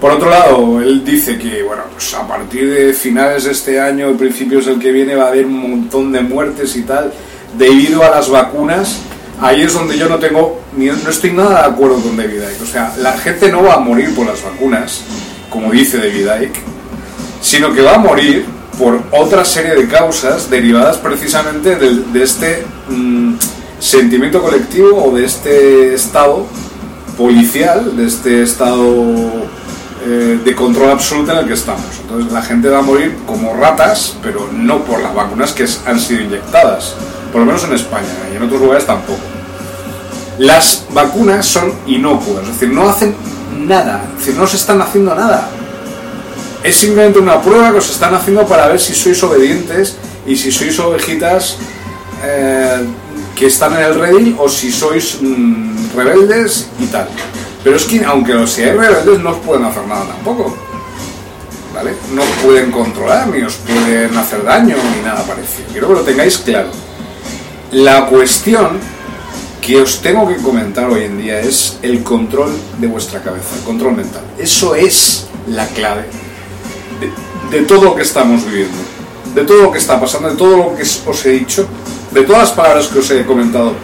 Por 0.00 0.12
otro 0.12 0.30
lado, 0.30 0.80
él 0.80 1.04
dice 1.04 1.38
que, 1.38 1.62
bueno, 1.62 1.84
pues 1.92 2.12
a 2.14 2.26
partir 2.26 2.68
de 2.68 2.92
finales 2.92 3.44
de 3.44 3.52
este 3.52 3.80
año, 3.80 4.16
principios 4.16 4.66
del 4.66 4.78
que 4.78 4.90
viene, 4.90 5.14
va 5.14 5.26
a 5.26 5.28
haber 5.28 5.46
un 5.46 5.70
montón 5.70 6.10
de 6.10 6.20
muertes 6.20 6.74
y 6.76 6.82
tal, 6.82 7.12
debido 7.56 8.02
a 8.02 8.10
las 8.10 8.28
vacunas 8.28 9.00
ahí 9.40 9.62
es 9.62 9.72
donde 9.72 9.98
yo 9.98 10.08
no 10.08 10.18
tengo, 10.18 10.62
no 10.76 11.10
estoy 11.10 11.32
nada 11.32 11.62
de 11.62 11.74
acuerdo 11.74 12.00
con 12.00 12.16
David 12.16 12.42
Icke. 12.52 12.62
O 12.62 12.66
sea, 12.66 12.94
la 12.98 13.12
gente 13.18 13.50
no 13.50 13.62
va 13.62 13.74
a 13.74 13.78
morir 13.78 14.14
por 14.14 14.26
las 14.26 14.42
vacunas, 14.42 15.02
como 15.50 15.70
dice 15.70 15.98
David 15.98 16.44
Icke, 16.44 16.60
sino 17.40 17.72
que 17.72 17.82
va 17.82 17.94
a 17.94 17.98
morir 17.98 18.46
por 18.78 19.00
otra 19.12 19.44
serie 19.44 19.74
de 19.74 19.86
causas 19.86 20.50
derivadas 20.50 20.96
precisamente 20.98 21.76
de, 21.76 22.22
este 22.22 22.64
mm, 22.88 23.34
sentimiento 23.84 24.40
colectivo 24.40 25.04
o 25.04 25.14
de 25.14 25.24
este 25.24 25.94
estado 25.94 26.46
policial, 27.18 27.96
de 27.96 28.06
este 28.06 28.42
estado 28.42 29.46
eh, 30.06 30.38
de 30.42 30.54
control 30.54 30.90
absoluto 30.90 31.32
en 31.32 31.38
el 31.38 31.46
que 31.46 31.54
estamos. 31.54 31.84
Entonces 32.00 32.32
la 32.32 32.42
gente 32.42 32.68
va 32.68 32.78
a 32.78 32.82
morir 32.82 33.16
como 33.26 33.54
ratas, 33.54 34.16
pero 34.22 34.48
no 34.52 34.84
por 34.84 35.00
las 35.00 35.14
vacunas 35.14 35.52
que 35.52 35.66
han 35.86 36.00
sido 36.00 36.22
inyectadas 36.22 36.94
por 37.30 37.40
lo 37.40 37.46
menos 37.46 37.64
en 37.64 37.72
España 37.72 38.06
y 38.32 38.36
en 38.36 38.44
otros 38.44 38.60
lugares 38.60 38.86
tampoco. 38.86 39.18
Las 40.38 40.86
vacunas 40.90 41.44
son 41.44 41.72
inocuas, 41.84 42.44
es 42.44 42.48
decir, 42.52 42.68
no 42.68 42.88
hacen 42.88 43.14
nada, 43.58 44.04
es 44.12 44.18
decir, 44.20 44.40
no 44.40 44.46
se 44.46 44.56
están 44.56 44.80
haciendo 44.80 45.16
nada. 45.16 45.48
Es 46.62 46.76
simplemente 46.76 47.18
una 47.18 47.42
prueba 47.42 47.72
que 47.72 47.78
os 47.78 47.90
están 47.90 48.14
haciendo 48.14 48.46
para 48.46 48.68
ver 48.68 48.78
si 48.78 48.94
sois 48.94 49.20
obedientes 49.24 49.96
y 50.26 50.36
si 50.36 50.52
sois 50.52 50.78
ovejitas 50.78 51.56
eh, 52.24 52.86
que 53.34 53.46
están 53.46 53.74
en 53.74 53.84
el 53.84 53.94
redil 53.94 54.36
o 54.38 54.48
si 54.48 54.70
sois 54.70 55.18
mm, 55.20 55.96
rebeldes 55.96 56.68
y 56.78 56.86
tal. 56.86 57.08
Pero 57.62 57.76
es 57.76 57.84
que 57.84 58.04
aunque 58.04 58.34
os 58.34 58.52
seáis 58.52 58.76
rebeldes 58.76 59.20
no 59.20 59.30
os 59.30 59.38
pueden 59.38 59.64
hacer 59.64 59.86
nada 59.86 60.06
tampoco. 60.06 60.56
¿Vale? 61.74 61.92
No 62.12 62.22
os 62.22 62.28
pueden 62.42 62.70
controlar, 62.70 63.26
ni 63.28 63.42
os 63.42 63.54
pueden 63.54 64.16
hacer 64.16 64.44
daño, 64.44 64.76
ni 64.96 65.02
nada 65.02 65.22
parecido. 65.24 65.66
Quiero 65.72 65.88
que 65.88 65.94
lo 65.94 66.00
tengáis 66.02 66.38
claro. 66.38 66.68
La 67.72 68.06
cuestión 68.06 68.78
que 69.60 69.80
os 69.80 70.00
tengo 70.02 70.28
que 70.28 70.36
comentar 70.36 70.88
hoy 70.90 71.04
en 71.04 71.18
día 71.18 71.40
es 71.40 71.78
el 71.82 72.04
control 72.04 72.52
de 72.78 72.86
vuestra 72.86 73.22
cabeza, 73.22 73.56
el 73.56 73.62
control 73.62 73.96
mental. 73.96 74.22
Eso 74.38 74.74
es 74.74 75.26
la 75.48 75.66
clave 75.68 76.04
de, 77.50 77.62
todo 77.62 77.84
lo 77.84 77.94
que 77.94 78.02
estamos 78.02 78.44
viviendo, 78.44 78.76
de 79.34 79.44
todo 79.44 79.62
lo 79.62 79.72
que 79.72 79.78
está 79.78 79.98
pasando, 79.98 80.30
de 80.30 80.36
todo 80.36 80.56
lo 80.56 80.76
que 80.76 80.82
os 80.82 81.26
he 81.26 81.30
dicho, 81.30 81.66
de 82.14 82.22
todas 82.22 82.42
las 82.42 82.52
palabras 82.52 82.86
que 82.86 83.00
os 83.00 83.10
he 83.10 83.24
comentado 83.24 83.74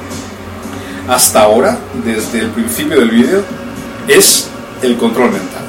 hasta 1.09 1.43
ahora, 1.43 1.77
desde 2.05 2.39
el 2.39 2.51
principio 2.51 3.01
del 3.01 3.11
vídeo, 3.11 3.43
es 4.07 4.49
el 4.83 4.97
control 4.97 5.33
mental. 5.33 5.65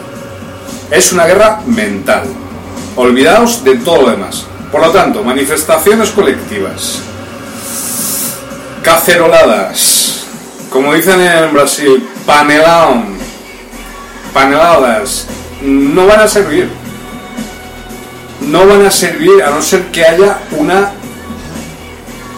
Es 0.91 1.12
una 1.12 1.26
guerra 1.26 1.62
mental. 1.66 2.24
Olvidaos 2.95 3.64
de 3.64 3.78
todo 3.78 4.03
lo 4.03 4.12
demás. 4.12 4.45
Por 4.72 4.82
lo 4.82 4.91
tanto, 4.91 5.24
manifestaciones 5.24 6.12
colectivas, 6.12 6.99
caceroladas, 8.84 10.28
como 10.70 10.93
dicen 10.93 11.20
en 11.20 11.53
Brasil, 11.53 12.07
panelón, 12.26 13.16
paneladas, 14.34 15.26
no 15.64 16.05
van 16.05 16.22
a 16.22 16.28
servir. 16.28 16.70
No 18.41 18.68
van 18.68 18.86
a 18.86 18.91
servir 18.91 19.43
a 19.43 19.49
no 19.49 19.62
ser 19.62 19.91
que 19.91 20.05
haya 20.05 20.39
una 20.51 20.91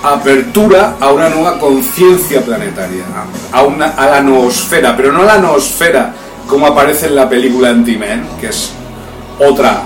apertura 0.04 0.98
a 1.00 1.12
una 1.12 1.30
nueva 1.30 1.58
conciencia 1.58 2.42
planetaria, 2.42 3.06
a, 3.52 3.64
una, 3.64 3.92
a 3.92 4.06
la 4.08 4.22
noosfera, 4.22 4.96
pero 4.96 5.12
no 5.12 5.24
la 5.24 5.38
noosfera 5.38 6.14
como 6.48 6.68
aparece 6.68 7.08
en 7.08 7.16
la 7.16 7.30
película 7.30 7.70
Anti-Man, 7.70 8.28
que 8.40 8.48
es 8.48 8.72
otra 9.40 9.84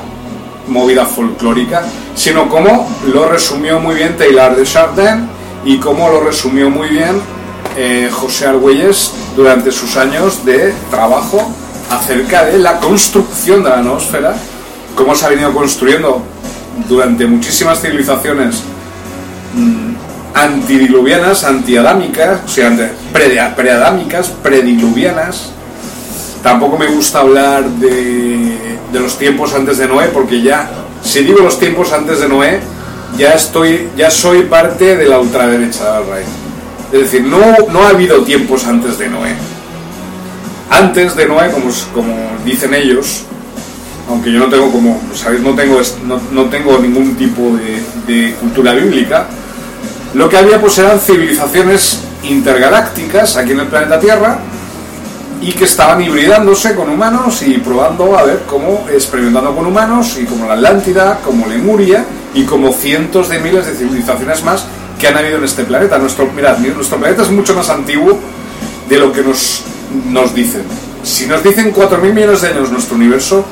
movida 0.68 1.05
folclórica, 1.05 1.84
sino 2.15 2.49
como 2.49 2.89
lo 3.13 3.30
resumió 3.30 3.80
muy 3.80 3.95
bien 3.95 4.18
Taylor 4.18 4.55
de 4.55 4.63
Chardin 4.63 5.30
y 5.63 5.78
como 5.78 6.09
lo 6.09 6.22
resumió 6.22 6.70
muy 6.70 6.89
bien 6.89 7.22
eh, 7.78 8.09
José 8.11 8.47
Argüelles 8.47 9.13
durante 9.36 9.72
sus 9.72 9.95
años 9.97 10.43
de 10.43 10.74
trabajo 10.89 11.51
acerca 11.91 12.45
de 12.45 12.57
la 12.57 12.80
construcción 12.80 13.63
de 13.63 13.70
la 13.70 13.82
noosfera, 13.82 14.36
cómo 14.95 15.15
se 15.15 15.26
ha 15.26 15.30
venido 15.30 15.53
construyendo 15.53 16.22
durante 16.89 17.26
muchísimas 17.26 17.80
civilizaciones 17.80 18.63
mm, 19.53 19.96
antidiluvianas, 20.38 21.43
antiadámicas, 21.43 22.41
o 22.45 22.47
sea, 22.47 22.93
preadámicas, 23.55 24.29
prediluvianas. 24.43 25.51
Tampoco 26.43 26.77
me 26.77 26.88
gusta 26.88 27.19
hablar 27.19 27.65
de, 27.65 28.77
de 28.93 28.99
los 28.99 29.17
tiempos 29.17 29.53
antes 29.53 29.79
de 29.79 29.88
Noé, 29.88 30.07
porque 30.07 30.41
ya, 30.41 30.69
si 31.03 31.23
digo 31.23 31.39
los 31.39 31.59
tiempos 31.59 31.91
antes 31.91 32.19
de 32.19 32.29
Noé, 32.29 32.59
ya 33.17 33.33
estoy, 33.33 33.89
ya 33.97 34.11
soy 34.11 34.43
parte 34.43 34.95
de 34.95 35.05
la 35.05 35.19
ultraderecha 35.19 35.99
del 35.99 36.09
rey. 36.09 36.23
Es 36.91 36.99
decir, 36.99 37.23
no, 37.23 37.39
no 37.71 37.83
ha 37.83 37.89
habido 37.89 38.23
tiempos 38.23 38.65
antes 38.65 38.97
de 38.97 39.09
Noé. 39.09 39.33
Antes 40.69 41.15
de 41.15 41.25
Noé, 41.25 41.49
como, 41.51 41.71
como 41.93 42.15
dicen 42.45 42.73
ellos, 42.73 43.23
aunque 44.07 44.31
yo 44.31 44.39
no 44.39 44.47
tengo 44.47 44.71
como, 44.71 45.01
sabéis, 45.13 45.41
no 45.41 45.53
tengo, 45.53 45.81
no, 46.05 46.21
no 46.31 46.45
tengo 46.45 46.77
ningún 46.77 47.15
tipo 47.15 47.57
de, 47.57 48.13
de 48.13 48.33
cultura 48.35 48.73
bíblica, 48.73 49.27
lo 50.18 50.28
que 50.28 50.36
había 50.36 50.59
pues 50.59 50.76
eran 50.80 50.99
civilizaciones 50.99 51.99
intergalácticas 52.24 53.38
aquí 53.38 53.51
en 53.51 53.59
el 53.59 53.68
planeta 53.68 53.99
Tierra 53.99 54.39
y 55.39 55.51
que 55.51 55.65
estaban 55.65 56.01
hibridándose 56.01 56.74
con 56.74 56.89
humanos 56.89 57.43
y 57.43 57.59
probando 57.59 58.18
a 58.18 58.24
ver 58.24 58.41
cómo, 58.47 58.88
experimentando 58.91 59.55
con 59.55 59.68
humanos 59.68 60.18
y 60.20 60.26
como 60.26 60.47
la 60.47 60.55
Atlántida, 60.55 61.20
como 61.24 61.45
Lemuria 61.45 62.03
y 62.34 62.45
como 62.45 62.74
cientos 62.74 63.30
de 63.30 63.38
miles 63.38 63.68
de 63.68 63.76
civilizaciones 63.76 64.43
más 64.43 64.65
que 64.99 65.07
han 65.07 65.18
habido 65.18 65.38
en 65.38 65.43
este 65.43 65.65
planeta. 65.65 65.99
Nuestro, 65.99 66.26
mirad, 66.36 66.57
nuestro 66.57 66.97
planeta 66.97 67.22
es 67.22 67.30
mucho 67.30 67.53
más 67.53 67.70
antiguo 67.70 68.18
de 68.89 68.97
lo 68.97 69.13
que 69.13 69.22
nos, 69.22 69.65
nos 70.09 70.34
dicen. 70.34 70.63
Si 71.03 71.28
nos 71.28 71.43
dicen 71.43 71.72
4.000 71.72 72.11
millones 72.11 72.41
de 72.41 72.47
años 72.47 72.72
nuestro 72.72 72.95
universo, 72.95 73.45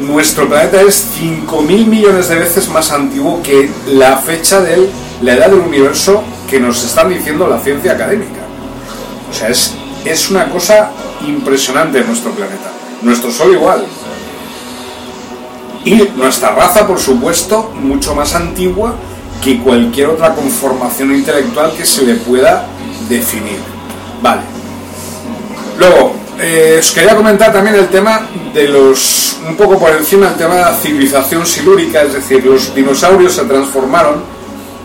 nuestro 0.00 0.48
planeta 0.48 0.80
es 0.80 1.06
5.000 1.20 1.86
millones 1.86 2.30
de 2.30 2.36
veces 2.36 2.70
más 2.70 2.90
antiguo 2.90 3.42
que 3.42 3.68
la 3.86 4.16
fecha 4.16 4.62
de 4.62 4.88
la 5.22 5.34
edad 5.34 5.50
del 5.50 5.60
universo 5.60 6.22
que 6.48 6.60
nos 6.60 6.84
están 6.84 7.08
diciendo 7.08 7.46
la 7.46 7.58
ciencia 7.60 7.92
académica. 7.92 8.40
O 9.30 9.34
sea, 9.34 9.48
es, 9.48 9.74
es 10.04 10.30
una 10.30 10.48
cosa 10.50 10.90
impresionante 11.26 12.02
nuestro 12.02 12.32
planeta. 12.32 12.70
Nuestro 13.02 13.30
Sol 13.30 13.52
igual. 13.52 13.84
Y 15.84 15.94
nuestra 16.16 16.54
raza, 16.54 16.86
por 16.86 16.98
supuesto, 16.98 17.72
mucho 17.74 18.14
más 18.14 18.34
antigua 18.34 18.94
que 19.42 19.58
cualquier 19.60 20.08
otra 20.08 20.34
conformación 20.34 21.14
intelectual 21.14 21.72
que 21.76 21.84
se 21.84 22.02
le 22.02 22.14
pueda 22.14 22.66
definir. 23.08 23.58
Vale. 24.22 24.40
Luego, 25.78 26.14
eh, 26.40 26.76
os 26.80 26.90
quería 26.92 27.14
comentar 27.14 27.52
también 27.52 27.76
el 27.76 27.88
tema 27.88 28.26
de 28.52 28.68
los, 28.68 29.38
un 29.46 29.56
poco 29.56 29.78
por 29.78 29.90
encima, 29.90 30.28
el 30.28 30.34
tema 30.34 30.56
de 30.56 30.62
la 30.62 30.74
civilización 30.74 31.46
silúrica, 31.46 32.02
es 32.02 32.14
decir, 32.14 32.44
los 32.44 32.74
dinosaurios 32.74 33.34
se 33.34 33.44
transformaron, 33.44 34.22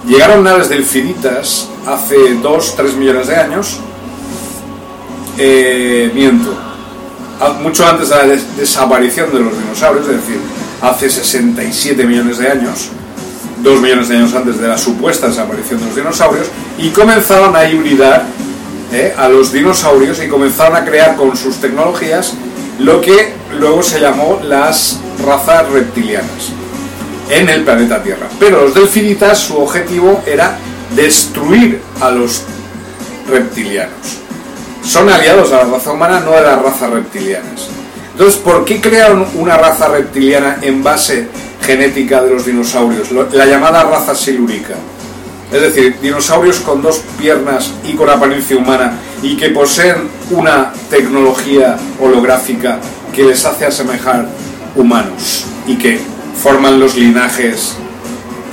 llegaron 0.07 0.43
naves 0.43 0.69
delfinitas 0.69 1.67
hace 1.87 2.15
2-3 2.41 2.93
millones 2.93 3.27
de 3.27 3.35
años, 3.35 3.79
eh, 5.37 6.11
miento, 6.13 6.53
mucho 7.61 7.87
antes 7.87 8.09
de 8.09 8.15
la 8.15 8.25
desaparición 8.57 9.31
de 9.33 9.39
los 9.39 9.57
dinosaurios, 9.57 10.07
es 10.07 10.15
decir, 10.17 10.39
hace 10.81 11.09
67 11.09 12.03
millones 12.05 12.37
de 12.37 12.49
años, 12.49 12.89
2 13.63 13.81
millones 13.81 14.09
de 14.09 14.17
años 14.17 14.33
antes 14.33 14.59
de 14.59 14.67
la 14.67 14.77
supuesta 14.77 15.27
desaparición 15.27 15.79
de 15.79 15.85
los 15.85 15.95
dinosaurios, 15.95 16.47
y 16.77 16.89
comenzaron 16.89 17.55
a 17.55 17.69
hibridar 17.69 18.25
¿eh? 18.91 19.13
a 19.17 19.29
los 19.29 19.51
dinosaurios 19.51 20.21
y 20.23 20.27
comenzaron 20.27 20.75
a 20.75 20.85
crear 20.85 21.15
con 21.15 21.35
sus 21.35 21.57
tecnologías 21.57 22.33
lo 22.79 23.01
que 23.01 23.33
luego 23.59 23.83
se 23.83 23.99
llamó 23.99 24.39
las 24.43 24.99
razas 25.25 25.69
reptilianas 25.69 26.53
en 27.29 27.49
el 27.49 27.63
planeta 27.63 28.01
Tierra. 28.01 28.27
Pero 28.39 28.63
los 28.63 28.73
delfinitas 28.73 29.37
su 29.39 29.57
objetivo 29.57 30.23
era 30.25 30.57
destruir 30.95 31.81
a 32.01 32.09
los 32.09 32.43
reptilianos. 33.29 34.19
Son 34.83 35.09
aliados 35.09 35.51
a 35.51 35.57
la 35.57 35.63
raza 35.65 35.91
humana, 35.91 36.19
no 36.21 36.33
a 36.33 36.41
las 36.41 36.61
razas 36.61 36.89
reptilianas. 36.89 37.67
Entonces, 38.11 38.39
¿por 38.41 38.65
qué 38.65 38.81
crearon 38.81 39.25
una 39.35 39.57
raza 39.57 39.87
reptiliana 39.87 40.57
en 40.61 40.83
base 40.83 41.27
genética 41.65 42.21
de 42.21 42.31
los 42.31 42.45
dinosaurios? 42.45 43.09
La 43.31 43.45
llamada 43.45 43.83
raza 43.83 44.15
silúrica 44.15 44.75
es 45.51 45.61
decir, 45.61 45.99
dinosaurios 45.99 46.59
con 46.59 46.81
dos 46.81 47.01
piernas 47.17 47.71
y 47.83 47.93
con 47.93 48.09
apariencia 48.09 48.55
humana 48.55 48.93
y 49.23 49.35
que 49.35 49.49
poseen 49.49 50.07
una 50.29 50.71
tecnología 50.89 51.75
holográfica 51.99 52.79
que 53.13 53.23
les 53.23 53.43
hace 53.45 53.65
asemejar 53.65 54.27
humanos 54.75 55.45
y 55.65 55.75
que 55.75 55.99
forman 56.41 56.79
los 56.79 56.95
linajes 56.95 57.75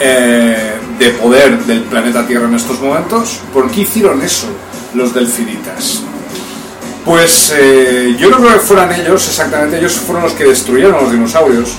eh, 0.00 0.72
de 0.98 1.10
poder 1.10 1.58
del 1.64 1.82
planeta 1.82 2.26
Tierra 2.26 2.46
en 2.46 2.54
estos 2.54 2.80
momentos. 2.80 3.40
¿Por 3.52 3.70
qué 3.70 3.82
hicieron 3.82 4.20
eso 4.22 4.48
los 4.94 5.14
delfinitas? 5.14 6.02
Pues 7.04 7.54
eh, 7.56 8.16
yo 8.18 8.28
no 8.30 8.38
creo 8.38 8.54
que 8.54 8.60
fueran 8.60 8.92
ellos, 8.92 9.28
exactamente 9.28 9.78
ellos 9.78 9.92
fueron 9.92 10.24
los 10.24 10.32
que 10.32 10.44
destruyeron 10.44 11.04
los 11.04 11.12
dinosaurios 11.12 11.76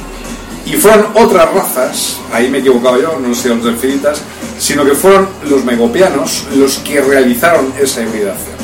y 0.65 0.73
fueron 0.73 1.07
otras 1.15 1.53
razas, 1.53 2.17
ahí 2.31 2.49
me 2.49 2.57
he 2.57 2.61
equivocado 2.61 3.01
yo, 3.01 3.19
no 3.19 3.35
sé 3.35 3.49
los 3.49 3.63
delfinitas, 3.63 4.21
sino 4.57 4.85
que 4.85 4.95
fueron 4.95 5.27
los 5.49 5.65
megopianos 5.65 6.45
los 6.55 6.77
que 6.79 7.01
realizaron 7.01 7.73
esa 7.77 8.03
hibridación, 8.03 8.55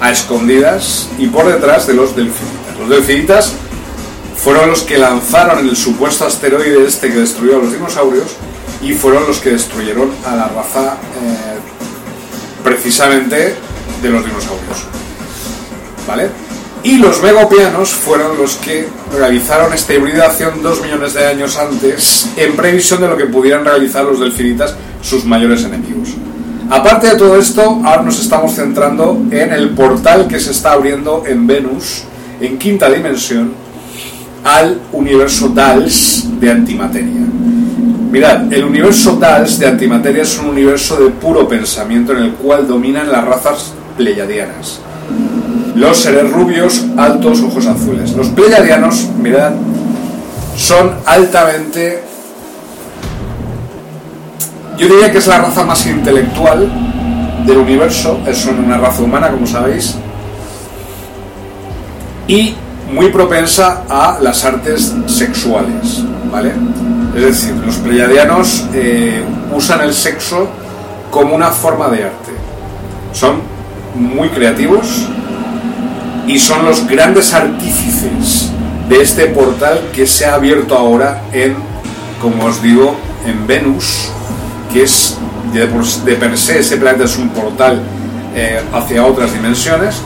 a 0.00 0.10
escondidas 0.10 1.08
y 1.18 1.28
por 1.28 1.46
detrás 1.46 1.86
de 1.86 1.94
los 1.94 2.14
delfinitas. 2.14 2.78
Los 2.78 2.90
delfinitas 2.90 3.54
fueron 4.46 4.70
los 4.70 4.84
que 4.84 4.96
lanzaron 4.96 5.68
el 5.68 5.74
supuesto 5.74 6.24
asteroide 6.24 6.86
este 6.86 7.08
que 7.08 7.18
destruyó 7.18 7.56
a 7.56 7.62
los 7.64 7.72
dinosaurios 7.72 8.36
y 8.80 8.92
fueron 8.92 9.26
los 9.26 9.40
que 9.40 9.50
destruyeron 9.50 10.08
a 10.24 10.36
la 10.36 10.46
raza 10.46 10.98
eh, 11.20 11.58
precisamente 12.62 13.56
de 14.00 14.08
los 14.08 14.24
dinosaurios. 14.24 14.84
¿Vale? 16.06 16.28
Y 16.84 16.98
los 16.98 17.20
megopianos 17.24 17.90
fueron 17.90 18.38
los 18.38 18.54
que 18.54 18.86
realizaron 19.12 19.72
esta 19.72 19.94
hibridación 19.94 20.62
dos 20.62 20.80
millones 20.80 21.14
de 21.14 21.26
años 21.26 21.58
antes, 21.58 22.28
en 22.36 22.54
previsión 22.54 23.00
de 23.00 23.08
lo 23.08 23.16
que 23.16 23.26
pudieran 23.26 23.64
realizar 23.64 24.04
los 24.04 24.20
delfinitas, 24.20 24.76
sus 25.02 25.24
mayores 25.24 25.64
enemigos. 25.64 26.10
Aparte 26.70 27.08
de 27.08 27.16
todo 27.16 27.36
esto, 27.36 27.80
ahora 27.84 28.02
nos 28.02 28.20
estamos 28.20 28.54
centrando 28.54 29.20
en 29.28 29.52
el 29.52 29.70
portal 29.70 30.28
que 30.28 30.38
se 30.38 30.52
está 30.52 30.74
abriendo 30.74 31.24
en 31.26 31.48
Venus, 31.48 32.04
en 32.40 32.56
quinta 32.58 32.88
dimensión, 32.88 33.65
al 34.46 34.80
universo 34.92 35.48
DALS 35.48 36.28
de 36.40 36.50
antimateria. 36.50 37.20
Mirad, 38.10 38.52
el 38.52 38.64
universo 38.64 39.16
DALS 39.16 39.58
de 39.58 39.66
antimateria 39.66 40.22
es 40.22 40.38
un 40.38 40.46
universo 40.46 40.96
de 41.02 41.10
puro 41.10 41.48
pensamiento 41.48 42.12
en 42.12 42.18
el 42.18 42.32
cual 42.34 42.66
dominan 42.66 43.10
las 43.10 43.24
razas 43.24 43.74
pleyadianas 43.96 44.80
los 45.76 45.98
seres 45.98 46.32
rubios, 46.32 46.86
altos, 46.96 47.42
ojos 47.42 47.66
azules. 47.66 48.12
Los 48.12 48.28
pleiadianos, 48.28 49.08
mirad, 49.20 49.52
son 50.56 50.92
altamente... 51.04 52.02
Yo 54.78 54.88
diría 54.88 55.12
que 55.12 55.18
es 55.18 55.26
la 55.26 55.38
raza 55.38 55.64
más 55.64 55.86
intelectual 55.86 56.66
del 57.46 57.58
universo, 57.58 58.18
son 58.32 58.64
una 58.64 58.78
raza 58.78 59.02
humana, 59.02 59.30
como 59.30 59.46
sabéis, 59.46 59.96
y 62.26 62.54
muy 62.92 63.10
propensa 63.10 63.82
a 63.88 64.18
las 64.20 64.44
artes 64.44 64.94
sexuales, 65.06 66.02
¿vale? 66.30 66.52
Es 67.14 67.22
decir, 67.22 67.54
los 67.64 67.76
pleiadianos 67.76 68.66
eh, 68.74 69.22
usan 69.54 69.80
el 69.80 69.94
sexo 69.94 70.48
como 71.10 71.34
una 71.34 71.50
forma 71.50 71.88
de 71.88 72.04
arte. 72.04 72.32
Son 73.12 73.40
muy 73.94 74.28
creativos, 74.28 75.08
y 76.26 76.38
son 76.38 76.64
los 76.64 76.86
grandes 76.86 77.32
artífices 77.32 78.50
de 78.88 79.00
este 79.00 79.26
portal 79.26 79.80
que 79.92 80.06
se 80.06 80.26
ha 80.26 80.34
abierto 80.34 80.76
ahora 80.76 81.22
en 81.32 81.54
como 82.20 82.46
os 82.46 82.62
digo, 82.62 82.96
en 83.26 83.46
Venus, 83.46 84.10
que 84.72 84.82
es 84.82 85.16
de, 85.52 85.66
de 85.66 86.16
per 86.16 86.36
se 86.38 86.58
ese 86.60 86.76
planeta 86.76 87.04
es 87.04 87.16
un 87.18 87.28
portal 87.28 87.80
eh, 88.34 88.60
hacia 88.72 89.04
otras 89.04 89.32
dimensiones, 89.32 89.96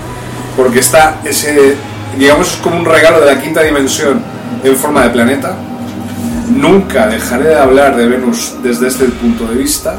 porque 0.57 0.81
está 0.81 1.21
ese, 1.25 1.77
digamos, 2.19 2.53
es 2.53 2.57
como 2.57 2.77
un 2.77 2.85
regalo 2.85 3.21
de 3.21 3.27
la 3.27 3.41
quinta 3.41 3.63
dimensión 3.63 4.23
en 4.63 4.77
forma 4.77 5.05
de 5.05 5.11
planeta. 5.11 5.55
Nunca 6.55 7.07
dejaré 7.07 7.51
de 7.51 7.59
hablar 7.59 7.97
de 7.97 8.07
Venus 8.07 8.55
desde 8.63 8.89
este 8.89 9.05
punto 9.07 9.47
de 9.47 9.55
vista. 9.57 9.97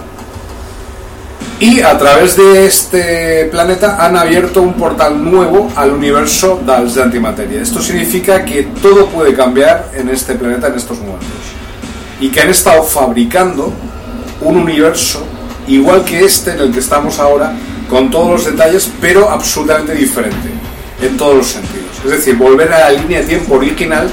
Y 1.60 1.82
a 1.82 1.96
través 1.98 2.36
de 2.36 2.66
este 2.66 3.46
planeta 3.52 4.04
han 4.04 4.18
abierto 4.18 4.62
un 4.62 4.74
portal 4.74 5.24
nuevo 5.24 5.72
al 5.76 5.92
universo 5.92 6.60
de 6.66 7.02
antimateria. 7.02 7.62
Esto 7.62 7.82
significa 7.82 8.44
que 8.44 8.64
todo 8.82 9.06
puede 9.08 9.36
cambiar 9.36 9.92
en 9.94 10.10
este 10.10 10.34
planeta 10.34 10.68
en 10.68 10.76
estos 10.76 10.98
momentos. 10.98 11.28
Y 12.20 12.30
que 12.30 12.42
han 12.42 12.50
estado 12.50 12.84
fabricando 12.84 13.72
un 14.42 14.58
universo 14.58 15.24
igual 15.68 16.04
que 16.04 16.26
este 16.26 16.52
en 16.52 16.60
el 16.60 16.72
que 16.72 16.80
estamos 16.80 17.20
ahora, 17.20 17.54
con 17.90 18.10
todos 18.10 18.30
los 18.30 18.46
detalles, 18.46 18.90
pero 19.00 19.30
absolutamente 19.30 19.94
diferente 19.94 20.50
en 21.02 21.18
todos 21.18 21.36
los 21.36 21.48
sentidos. 21.48 21.81
Es 22.04 22.12
decir, 22.12 22.36
volver 22.36 22.72
a 22.74 22.80
la 22.80 22.90
línea 22.92 23.20
de 23.20 23.26
tiempo 23.28 23.56
original 23.56 24.10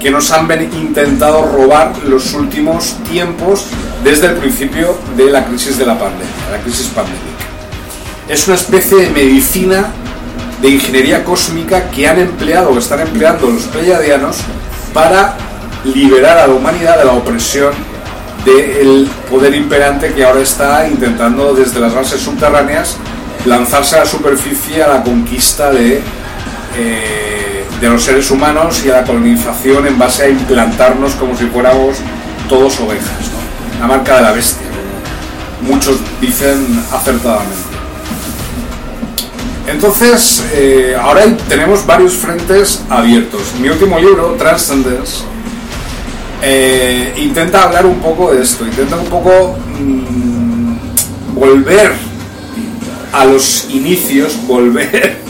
que 0.00 0.10
nos 0.10 0.30
han 0.32 0.50
intentado 0.74 1.42
robar 1.52 1.92
los 2.06 2.34
últimos 2.34 2.96
tiempos 3.08 3.66
desde 4.02 4.26
el 4.26 4.34
principio 4.34 4.96
de 5.16 5.30
la 5.30 5.44
crisis 5.44 5.78
de 5.78 5.86
la 5.86 5.98
pandemia, 5.98 6.26
la 6.50 6.58
crisis 6.58 6.88
pandémica. 6.88 7.22
Es 8.28 8.46
una 8.46 8.56
especie 8.56 8.98
de 8.98 9.10
medicina 9.10 9.92
de 10.60 10.68
ingeniería 10.70 11.24
cósmica 11.24 11.90
que 11.90 12.08
han 12.08 12.18
empleado 12.18 12.70
o 12.70 12.78
están 12.78 13.00
empleando 13.00 13.48
los 13.48 13.62
pleiadianos 13.64 14.38
para 14.94 15.36
liberar 15.84 16.38
a 16.38 16.46
la 16.46 16.54
humanidad 16.54 16.98
de 16.98 17.04
la 17.04 17.12
opresión 17.12 17.72
del 18.44 19.08
poder 19.30 19.54
imperante 19.54 20.12
que 20.12 20.24
ahora 20.24 20.40
está 20.40 20.86
intentando 20.88 21.54
desde 21.54 21.80
las 21.80 21.94
bases 21.94 22.20
subterráneas 22.20 22.96
lanzarse 23.44 23.96
a 23.96 24.00
la 24.00 24.06
superficie 24.06 24.82
a 24.82 24.88
la 24.88 25.02
conquista 25.02 25.70
de, 25.70 26.00
eh, 26.76 27.64
de 27.80 27.88
los 27.88 28.02
seres 28.02 28.30
humanos 28.30 28.82
y 28.84 28.90
a 28.90 29.00
la 29.00 29.04
colonización 29.04 29.86
en 29.86 29.98
base 29.98 30.24
a 30.24 30.28
implantarnos 30.28 31.14
como 31.14 31.36
si 31.36 31.46
fuéramos 31.46 31.96
todos 32.48 32.78
ovejas, 32.80 33.30
la 33.80 33.86
marca 33.86 34.16
de 34.16 34.22
la 34.22 34.32
bestia, 34.32 34.66
muchos 35.62 35.96
dicen 36.20 36.84
acertadamente. 36.92 37.72
Entonces, 39.66 40.44
eh, 40.54 40.96
ahora 41.00 41.24
tenemos 41.48 41.86
varios 41.86 42.14
frentes 42.14 42.82
abiertos. 42.90 43.40
Mi 43.60 43.68
último 43.68 43.98
libro, 43.98 44.34
Transcendence, 44.38 45.22
eh, 46.42 47.14
intenta 47.16 47.62
hablar 47.62 47.86
un 47.86 48.00
poco 48.00 48.32
de 48.32 48.42
esto, 48.42 48.66
intenta 48.66 48.96
un 48.96 49.06
poco 49.06 49.56
mm, 49.78 51.34
volver 51.34 51.92
a 53.12 53.24
los 53.24 53.68
inicios, 53.70 54.36
volver 54.46 55.21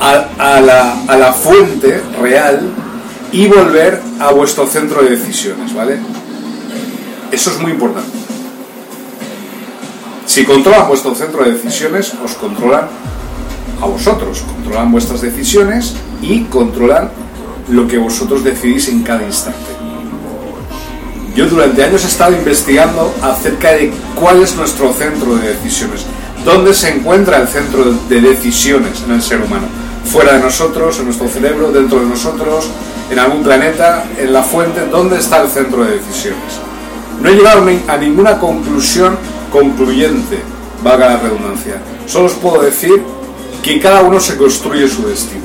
a, 0.00 0.60
la, 0.60 1.16
la, 1.16 1.32
fuente 1.32 2.02
real 2.20 2.60
y 3.32 3.46
volver 3.48 4.00
a 4.20 4.32
vuestro 4.32 4.66
centro 4.66 5.02
de 5.02 5.10
decisiones, 5.10 5.74
¿vale? 5.74 5.98
Eso 7.32 7.50
es 7.50 7.58
muy 7.60 7.72
importante. 7.72 8.10
Si 10.26 10.44
controlan 10.44 10.88
vuestro 10.88 11.14
centro 11.14 11.44
de 11.44 11.52
decisiones, 11.52 12.12
os 12.22 12.34
controlan 12.34 12.88
a 13.80 13.86
vosotros, 13.86 14.40
controlan 14.40 14.92
vuestras 14.92 15.20
decisiones 15.20 15.94
y 16.20 16.42
controlan 16.44 17.10
lo 17.68 17.86
que 17.88 17.98
vosotros 17.98 18.44
decidís 18.44 18.88
en 18.88 19.02
cada 19.02 19.22
instante. 19.22 19.76
Yo 21.34 21.46
durante 21.46 21.84
años 21.84 22.02
he 22.04 22.06
estado 22.06 22.32
investigando 22.32 23.14
acerca 23.22 23.72
de 23.72 23.92
cuál 24.14 24.42
es 24.42 24.56
nuestro 24.56 24.92
centro 24.94 25.36
de 25.36 25.48
decisiones, 25.48 26.06
dónde 26.44 26.72
se 26.72 26.88
encuentra 26.88 27.38
el 27.38 27.48
centro 27.48 27.84
de 28.08 28.20
decisiones 28.20 29.02
en 29.06 29.12
el 29.12 29.22
ser 29.22 29.42
humano, 29.42 29.66
fuera 30.06 30.34
de 30.34 30.40
nosotros, 30.40 30.98
en 30.98 31.06
nuestro 31.06 31.28
cerebro, 31.28 31.72
dentro 31.72 32.00
de 32.00 32.06
nosotros, 32.06 32.68
en 33.10 33.18
algún 33.18 33.42
planeta, 33.42 34.04
en 34.18 34.32
la 34.32 34.42
fuente, 34.42 34.86
dónde 34.86 35.18
está 35.18 35.42
el 35.42 35.48
centro 35.48 35.84
de 35.84 35.98
decisiones. 35.98 36.60
No 37.20 37.28
he 37.28 37.34
llegado 37.34 37.66
a 37.88 37.96
ninguna 37.96 38.38
conclusión 38.38 39.16
concluyente, 39.50 40.38
valga 40.82 41.08
la 41.08 41.16
redundancia. 41.18 41.80
Solo 42.06 42.26
os 42.26 42.34
puedo 42.34 42.62
decir 42.62 43.02
que 43.62 43.80
cada 43.80 44.02
uno 44.02 44.20
se 44.20 44.36
construye 44.36 44.88
su 44.88 45.06
destino, 45.06 45.44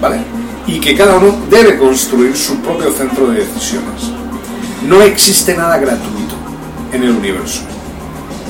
¿vale? 0.00 0.18
Y 0.66 0.78
que 0.78 0.94
cada 0.94 1.16
uno 1.16 1.34
debe 1.48 1.78
construir 1.78 2.36
su 2.36 2.56
propio 2.60 2.92
centro 2.92 3.28
de 3.28 3.40
decisiones. 3.44 4.10
No 4.86 5.02
existe 5.02 5.56
nada 5.56 5.78
gratuito 5.78 6.34
en 6.92 7.02
el 7.02 7.10
universo. 7.10 7.62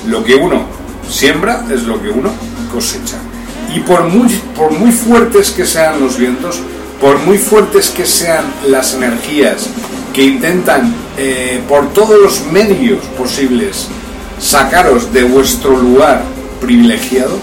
Lo 0.08 0.24
que 0.24 0.34
uno 0.34 0.64
siembra 1.08 1.64
es 1.70 1.84
lo 1.84 2.00
que 2.00 2.08
uno 2.08 2.30
cosecha. 2.72 3.16
Y 3.74 3.80
por 3.80 4.04
muy, 4.04 4.28
por 4.56 4.72
muy 4.72 4.90
fuertes 4.90 5.50
que 5.50 5.64
sean 5.64 6.00
los 6.00 6.18
vientos, 6.18 6.60
por 7.00 7.18
muy 7.18 7.38
fuertes 7.38 7.90
que 7.90 8.04
sean 8.04 8.44
las 8.68 8.94
energías 8.94 9.68
que 10.12 10.24
intentan 10.24 10.94
eh, 11.16 11.60
por 11.68 11.92
todos 11.92 12.20
los 12.20 12.44
medios 12.52 13.04
posibles 13.16 13.88
sacaros 14.38 15.12
de 15.12 15.24
vuestro 15.24 15.76
lugar 15.76 16.22
privilegiado, 16.60 17.38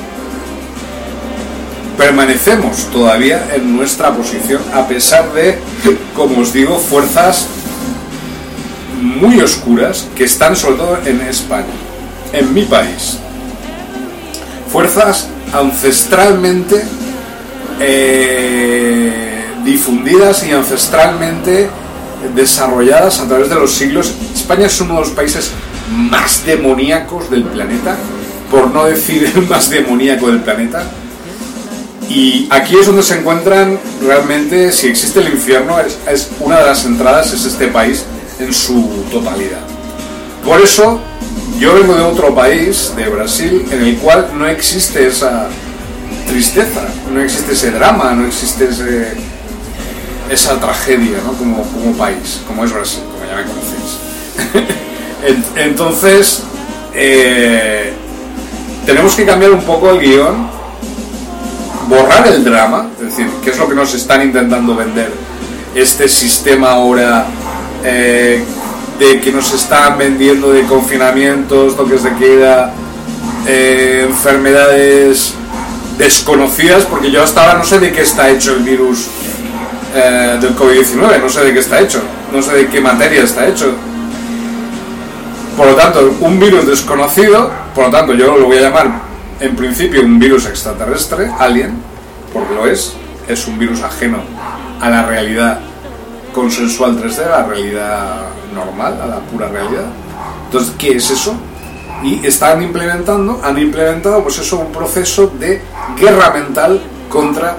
permanecemos 1.98 2.86
todavía 2.92 3.48
en 3.54 3.76
nuestra 3.76 4.14
posición 4.14 4.62
a 4.74 4.88
pesar 4.88 5.32
de, 5.34 5.58
como 6.16 6.42
os 6.42 6.54
digo, 6.54 6.78
fuerzas 6.78 7.48
muy 9.02 9.40
oscuras 9.42 10.08
que 10.16 10.26
están 10.26 10.56
sobre 10.56 10.76
todo 10.78 10.98
en 11.06 11.22
España, 11.22 11.66
en 12.34 12.54
mi 12.54 12.64
país. 12.64 13.18
Fuerzas 14.72 15.30
ancestralmente 15.54 16.84
eh, 17.80 19.46
difundidas 19.64 20.46
y 20.46 20.52
ancestralmente 20.52 21.70
desarrolladas 22.36 23.20
a 23.20 23.28
través 23.28 23.50
de 23.50 23.56
los 23.56 23.72
siglos. 23.72 24.14
España 24.34 24.68
es 24.68 24.82
uno 24.82 24.96
de 24.96 25.00
los 25.02 25.10
países 25.12 25.52
más 25.90 26.46
demoníacos 26.46 27.30
del 27.30 27.44
planeta, 27.44 27.96
por 28.52 28.72
no 28.72 28.86
decir 28.86 29.32
el 29.36 29.48
más 29.48 29.70
demoníaco 29.70 30.28
del 30.28 30.42
planeta. 30.42 30.84
Y 32.10 32.48
aquí 32.50 32.76
es 32.80 32.86
donde 32.86 33.04
se 33.04 33.20
encuentran 33.20 33.78
realmente, 34.02 34.72
si 34.72 34.88
existe 34.88 35.20
el 35.20 35.30
infierno, 35.30 35.80
es, 35.80 35.98
es 36.10 36.30
una 36.40 36.60
de 36.60 36.66
las 36.66 36.86
entradas, 36.86 37.34
es 37.34 37.46
este 37.46 37.68
país 37.68 38.06
en 38.40 38.54
su 38.54 39.04
totalidad. 39.12 39.60
Por 40.46 40.62
eso 40.62 41.02
yo 41.60 41.74
vengo 41.74 41.96
de 41.96 42.02
otro 42.02 42.34
país, 42.36 42.94
de 42.96 43.08
Brasil, 43.10 43.66
en 43.72 43.82
el 43.82 43.98
cual 43.98 44.30
no 44.36 44.48
existe 44.48 45.08
esa 45.08 45.48
tristeza, 46.28 46.82
no 47.12 47.22
existe 47.22 47.54
ese 47.54 47.72
drama, 47.72 48.14
no 48.14 48.28
existe 48.28 48.68
esa 50.30 50.60
tragedia 50.60 51.20
como, 51.38 51.64
como 51.64 51.94
país, 51.98 52.42
como 52.48 52.64
es 52.64 52.72
Brasil, 52.72 53.02
como 53.12 53.26
ya 53.26 53.38
me 53.38 53.44
conocéis. 53.44 54.76
Entonces, 55.56 56.44
eh, 56.94 57.94
tenemos 58.86 59.16
que 59.16 59.26
cambiar 59.26 59.52
un 59.52 59.64
poco 59.64 59.92
el 59.92 60.00
guion, 60.00 60.50
borrar 61.90 62.28
el 62.28 62.44
drama, 62.44 62.90
es 63.00 63.06
decir, 63.06 63.30
qué 63.44 63.50
es 63.50 63.58
lo 63.58 63.68
que 63.68 63.76
nos 63.76 63.94
están 63.94 64.22
intentando 64.22 64.76
vender 64.76 65.12
este 65.74 66.08
sistema 66.08 66.72
ahora 66.72 67.26
eh, 67.84 68.44
de 69.00 69.22
que 69.22 69.32
nos 69.32 69.54
están 69.54 69.98
vendiendo 69.98 70.52
de 70.52 70.64
confinamientos, 70.64 71.76
toques 71.76 72.04
de 72.04 72.16
queda, 72.16 72.74
eh, 73.46 74.06
enfermedades 74.08 75.34
desconocidas, 75.98 76.84
porque 76.86 77.12
yo 77.12 77.24
hasta 77.24 77.42
ahora 77.42 77.60
no 77.60 77.64
sé 77.64 77.80
de 77.80 77.92
qué 77.92 78.02
está 78.02 78.30
hecho 78.30 78.54
el 78.54 78.64
virus 78.64 79.08
eh, 79.96 80.38
del 80.42 80.56
COVID-19, 80.56 81.22
no 81.22 81.30
sé 81.30 81.44
de 81.44 81.54
qué 81.54 81.60
está 81.60 81.80
hecho, 81.80 82.02
no 82.34 82.42
sé 82.42 82.54
de 82.54 82.68
qué 82.68 82.82
materia 82.82 83.24
está 83.24 83.48
hecho. 83.48 83.74
Por 85.56 85.68
lo 85.68 85.76
tanto, 85.76 86.16
un 86.22 86.40
virus 86.40 86.68
desconocido, 86.68 87.52
por 87.74 87.86
lo 87.86 87.92
tanto 87.92 88.14
yo 88.14 88.38
lo 88.38 88.46
voy 88.46 88.58
a 88.58 88.62
llamar 88.62 88.92
en 89.40 89.56
principio 89.56 90.02
un 90.02 90.20
virus 90.20 90.46
extraterrestre, 90.46 91.32
alien, 91.40 91.74
porque 92.34 92.54
lo 92.54 92.68
es, 92.68 92.94
es 93.28 93.48
un 93.48 93.58
virus 93.58 93.82
ajeno 93.82 94.20
a 94.82 94.90
la 94.90 95.04
realidad 95.04 95.60
consensual 96.34 97.02
3D 97.02 97.26
a 97.26 97.30
la 97.30 97.44
realidad 97.48 98.37
normal, 98.54 99.00
a 99.02 99.08
la 99.08 99.20
pura 99.20 99.48
realidad. 99.48 99.86
Entonces, 100.46 100.74
¿qué 100.78 100.98
es 100.98 101.10
eso? 101.10 101.36
Y 102.04 102.26
están 102.26 102.62
implementando, 102.62 103.42
han 103.44 103.58
implementado 103.58 104.24
pues 104.24 104.38
eso, 104.38 104.60
un 104.60 104.72
proceso 104.72 105.28
de 105.40 105.62
guerra 106.00 106.32
mental 106.32 106.82
contra, 107.10 107.58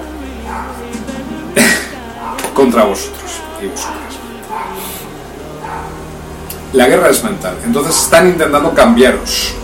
contra 2.54 2.84
vosotros 2.84 3.40
y 3.62 3.66
vosotras. 3.66 3.98
La 6.72 6.86
guerra 6.86 7.08
es 7.08 7.24
mental. 7.24 7.56
Entonces 7.64 7.96
están 7.96 8.28
intentando 8.28 8.72
cambiaros. 8.74 9.54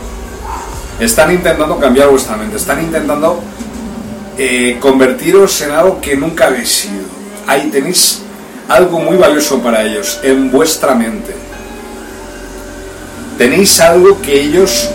Están 0.98 1.32
intentando 1.32 1.78
cambiar 1.78 2.08
vuestra 2.08 2.36
mente. 2.36 2.56
Están 2.56 2.82
intentando 2.82 3.40
eh, 4.38 4.78
convertiros 4.80 5.60
en 5.60 5.70
algo 5.70 6.00
que 6.00 6.16
nunca 6.16 6.46
habéis 6.46 6.70
sido. 6.70 7.04
Ahí 7.46 7.68
tenéis 7.70 8.23
algo 8.68 8.98
muy 9.00 9.16
valioso 9.16 9.60
para 9.60 9.84
ellos, 9.84 10.20
en 10.22 10.50
vuestra 10.50 10.94
mente. 10.94 11.34
tenéis 13.36 13.80
algo 13.80 14.20
que 14.22 14.40
ellos 14.40 14.88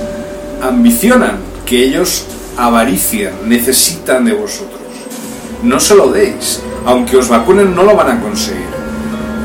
ambicionan, 0.62 1.38
que 1.66 1.84
ellos 1.84 2.26
avarician, 2.58 3.34
necesitan 3.46 4.26
de 4.26 4.34
vosotros. 4.34 4.80
No 5.62 5.80
se 5.80 5.96
lo 5.96 6.08
deis, 6.08 6.62
aunque 6.86 7.18
os 7.18 7.28
vacunen 7.28 7.76
no 7.76 7.84
lo 7.84 7.96
van 7.96 8.18
a 8.18 8.22
conseguir. 8.22 8.70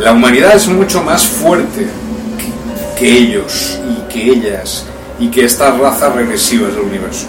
La 0.00 0.12
humanidad 0.12 0.54
es 0.54 0.68
mucho 0.68 1.02
más 1.02 1.26
fuerte 1.26 1.88
que 2.98 3.18
ellos 3.18 3.78
y 3.88 4.12
que 4.12 4.30
ellas 4.30 4.84
y 5.18 5.28
que 5.28 5.44
estas 5.44 5.78
razas 5.78 6.14
regresivas 6.14 6.74
del 6.74 6.84
universo. 6.84 7.26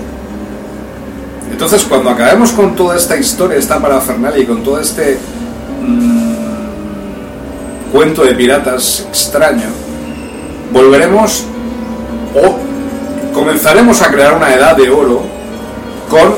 Entonces, 1.52 1.84
cuando 1.84 2.10
acabemos 2.10 2.52
con 2.52 2.76
toda 2.76 2.96
esta 2.96 3.16
historia, 3.18 3.58
esta 3.58 3.80
parafernalia 3.80 4.44
y 4.44 4.46
con 4.46 4.64
todo 4.64 4.80
este 4.80 5.18
mm, 5.82 6.25
cuento 7.96 8.26
de 8.26 8.36
piratas 8.36 9.06
extraño, 9.08 9.70
volveremos 10.74 11.46
o 12.36 12.58
comenzaremos 13.34 14.02
a 14.02 14.12
crear 14.12 14.34
una 14.34 14.54
edad 14.54 14.76
de 14.76 14.90
oro 14.90 15.22
con 16.10 16.36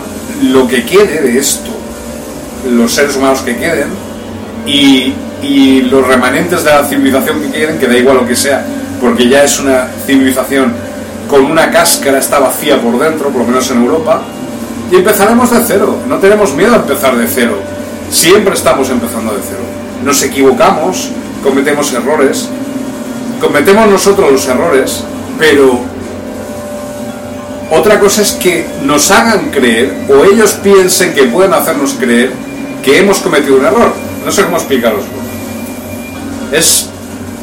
lo 0.51 0.67
que 0.67 0.85
quede 0.85 1.19
de 1.19 1.39
esto, 1.39 1.71
los 2.69 2.93
seres 2.93 3.15
humanos 3.15 3.41
que 3.41 3.57
queden 3.57 3.87
y, 4.67 5.15
y 5.41 5.81
los 5.81 6.07
remanentes 6.07 6.63
de 6.63 6.69
la 6.69 6.83
civilización 6.83 7.41
que 7.41 7.49
queden, 7.49 7.79
que 7.79 7.87
da 7.87 7.97
igual 7.97 8.17
lo 8.17 8.27
que 8.27 8.35
sea, 8.35 8.63
porque 9.01 9.27
ya 9.27 9.43
es 9.43 9.59
una 9.59 9.87
civilización 10.05 10.71
con 11.27 11.43
una 11.43 11.71
cáscara, 11.71 12.19
está 12.19 12.37
vacía 12.37 12.79
por 12.79 12.99
dentro, 12.99 13.29
por 13.29 13.41
lo 13.41 13.47
menos 13.47 13.71
en 13.71 13.81
Europa, 13.81 14.21
y 14.91 14.97
empezaremos 14.97 15.49
de 15.49 15.57
cero. 15.65 15.97
No 16.07 16.17
tenemos 16.17 16.53
miedo 16.53 16.73
a 16.73 16.77
empezar 16.77 17.17
de 17.17 17.27
cero. 17.27 17.57
Siempre 18.11 18.53
estamos 18.53 18.91
empezando 18.91 19.33
de 19.33 19.39
cero. 19.41 19.63
Nos 20.05 20.21
equivocamos, 20.21 21.11
cometemos 21.43 21.93
errores, 21.93 22.49
cometemos 23.41 23.89
nosotros 23.89 24.31
los 24.31 24.47
errores, 24.47 25.03
pero 25.39 25.79
otra 27.71 27.99
cosa 27.99 28.21
es 28.21 28.31
que 28.31 28.65
nos 28.83 29.11
hagan 29.11 29.51
creer 29.51 29.93
o 30.09 30.23
ellos 30.23 30.53
piensen 30.63 31.13
que 31.13 31.23
pueden 31.23 31.53
hacernos 31.53 31.93
creer 31.93 32.31
que 32.83 32.99
hemos 32.99 33.19
cometido 33.19 33.57
un 33.57 33.65
error. 33.65 33.93
No 34.25 34.31
sé 34.31 34.43
cómo. 34.43 34.57
Es 36.51 36.87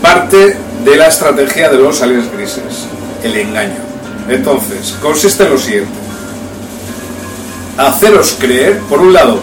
parte 0.01 0.57
de 0.85 0.97
la 0.97 1.09
estrategia 1.09 1.69
de 1.69 1.79
los 1.79 2.01
aliens 2.01 2.33
grises, 2.33 2.87
el 3.23 3.37
engaño. 3.37 3.77
Entonces, 4.29 4.95
consiste 5.03 5.45
en 5.45 5.51
lo 5.51 5.59
siguiente. 5.59 5.91
Haceros 7.77 8.37
creer, 8.39 8.79
por 8.89 9.01
un 9.01 9.13
lado, 9.13 9.41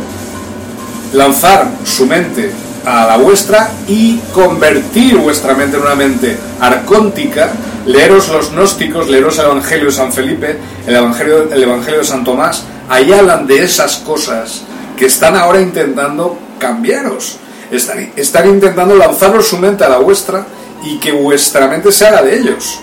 lanzar 1.14 1.68
su 1.84 2.06
mente 2.08 2.52
a 2.86 3.06
la 3.06 3.18
vuestra 3.18 3.70
y 3.88 4.18
convertir 4.34 5.18
vuestra 5.18 5.54
mente 5.54 5.78
en 5.78 5.84
una 5.84 5.96
mente 5.96 6.38
arcóntica, 6.60 7.52
leeros 7.86 8.30
los 8.30 8.52
gnósticos, 8.52 9.10
leeros 9.10 9.38
el 9.40 9.46
Evangelio 9.46 9.86
de 9.88 9.92
San 9.92 10.12
Felipe, 10.12 10.58
el 10.88 10.96
Evangelio, 10.96 11.52
el 11.52 11.64
Evangelio 11.64 12.00
de 12.00 12.06
San 12.06 12.24
Tomás, 12.24 12.64
ahí 12.90 13.12
hablan 13.12 13.48
de 13.48 13.64
esas 13.64 13.98
cosas 13.98 14.64
que 14.98 15.06
están 15.06 15.36
ahora 15.36 15.62
intentando 15.62 16.38
cambiaros. 16.60 17.38
Están, 17.72 18.50
intentando 18.50 18.96
lanzaros 18.96 19.48
su 19.48 19.58
mente 19.58 19.84
a 19.84 19.90
la 19.90 19.98
vuestra 19.98 20.46
y 20.84 21.00
que 21.00 21.12
vuestra 21.12 21.68
mente 21.68 21.92
se 21.92 22.06
haga 22.06 22.22
de 22.22 22.38
ellos. 22.38 22.80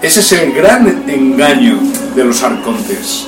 Ese 0.00 0.20
es 0.20 0.32
el 0.32 0.52
gran 0.52 1.04
engaño 1.08 1.78
de 2.14 2.24
los 2.24 2.42
arcontes 2.42 3.26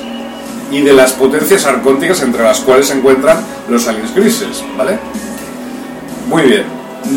y 0.71 0.81
de 0.81 0.93
las 0.93 1.11
potencias 1.13 1.65
arcónticas 1.65 2.21
entre 2.21 2.43
las 2.43 2.59
cuales 2.61 2.87
se 2.87 2.93
encuentran 2.93 3.37
los 3.67 3.87
aliens 3.87 4.15
grises, 4.15 4.63
¿vale? 4.77 4.97
Muy 6.29 6.43
bien, 6.43 6.63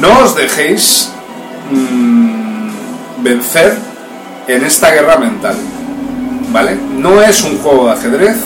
no 0.01 0.21
os 0.21 0.35
dejéis 0.35 1.11
mmm, 1.71 2.71
vencer 3.23 3.77
en 4.49 4.65
esta 4.65 4.91
guerra 4.91 5.19
mental, 5.19 5.55
¿vale? 6.51 6.79
No 6.97 7.21
es 7.21 7.43
un 7.43 7.59
juego 7.59 7.89
de 7.89 7.93
ajedrez, 7.93 8.37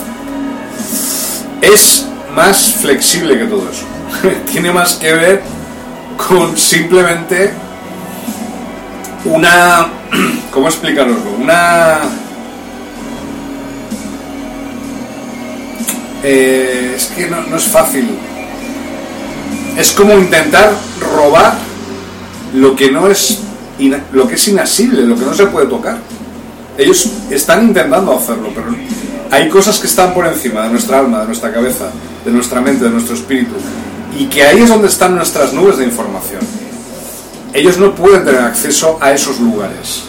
es 1.63 2.09
más 2.35 2.75
flexible 2.81 3.39
que 3.39 3.45
todo 3.45 3.63
eso. 3.71 3.87
Tiene 4.51 4.73
más 4.73 4.95
que 4.95 5.13
ver 5.13 5.43
con 6.17 6.59
simplemente 6.59 7.53
una... 9.25 9.87
¿Cómo 10.51 10.67
explicaroslo? 10.67 11.31
Una... 11.41 11.99
Eh, 16.25 16.95
es 16.97 17.07
que 17.07 17.29
no 17.29 17.57
es 17.57 17.65
fácil. 17.69 18.19
Es 19.77 19.93
como 19.93 20.15
intentar 20.15 20.73
robar 21.01 21.55
lo 22.55 22.75
que 22.75 22.91
no 22.91 23.09
es 23.09 23.41
lo 24.13 24.27
que 24.27 24.37
es 24.37 24.49
inasible, 24.49 25.03
lo 25.03 25.17
que 25.17 25.25
no 25.27 25.35
se 25.35 25.47
puede 25.47 25.67
tocar. 25.67 25.99
Ellos 26.79 27.11
están 27.31 27.69
intentando 27.69 28.17
hacerlo, 28.17 28.51
pero 28.55 28.75
hay 29.31 29.49
cosas 29.49 29.79
que 29.79 29.87
están 29.87 30.15
por 30.15 30.27
encima 30.27 30.63
de 30.63 30.71
nuestra 30.71 31.01
alma, 31.01 31.21
de 31.21 31.27
nuestra 31.27 31.53
cabeza, 31.53 31.91
de 32.25 32.31
nuestra 32.31 32.61
mente, 32.61 32.85
de 32.85 32.91
nuestro 32.91 33.15
espíritu, 33.15 33.55
y 34.19 34.27
que 34.27 34.45
ahí 34.45 34.61
es 34.61 34.69
donde 34.69 34.89
están 34.89 35.15
nuestras 35.15 35.53
nubes 35.53 35.77
de 35.77 35.85
información. 35.85 36.41
Ellos 37.53 37.77
no 37.79 37.95
pueden 37.95 38.25
tener 38.25 38.41
acceso 38.41 38.99
a 39.01 39.13
esos 39.13 39.41
lugares, 39.41 40.05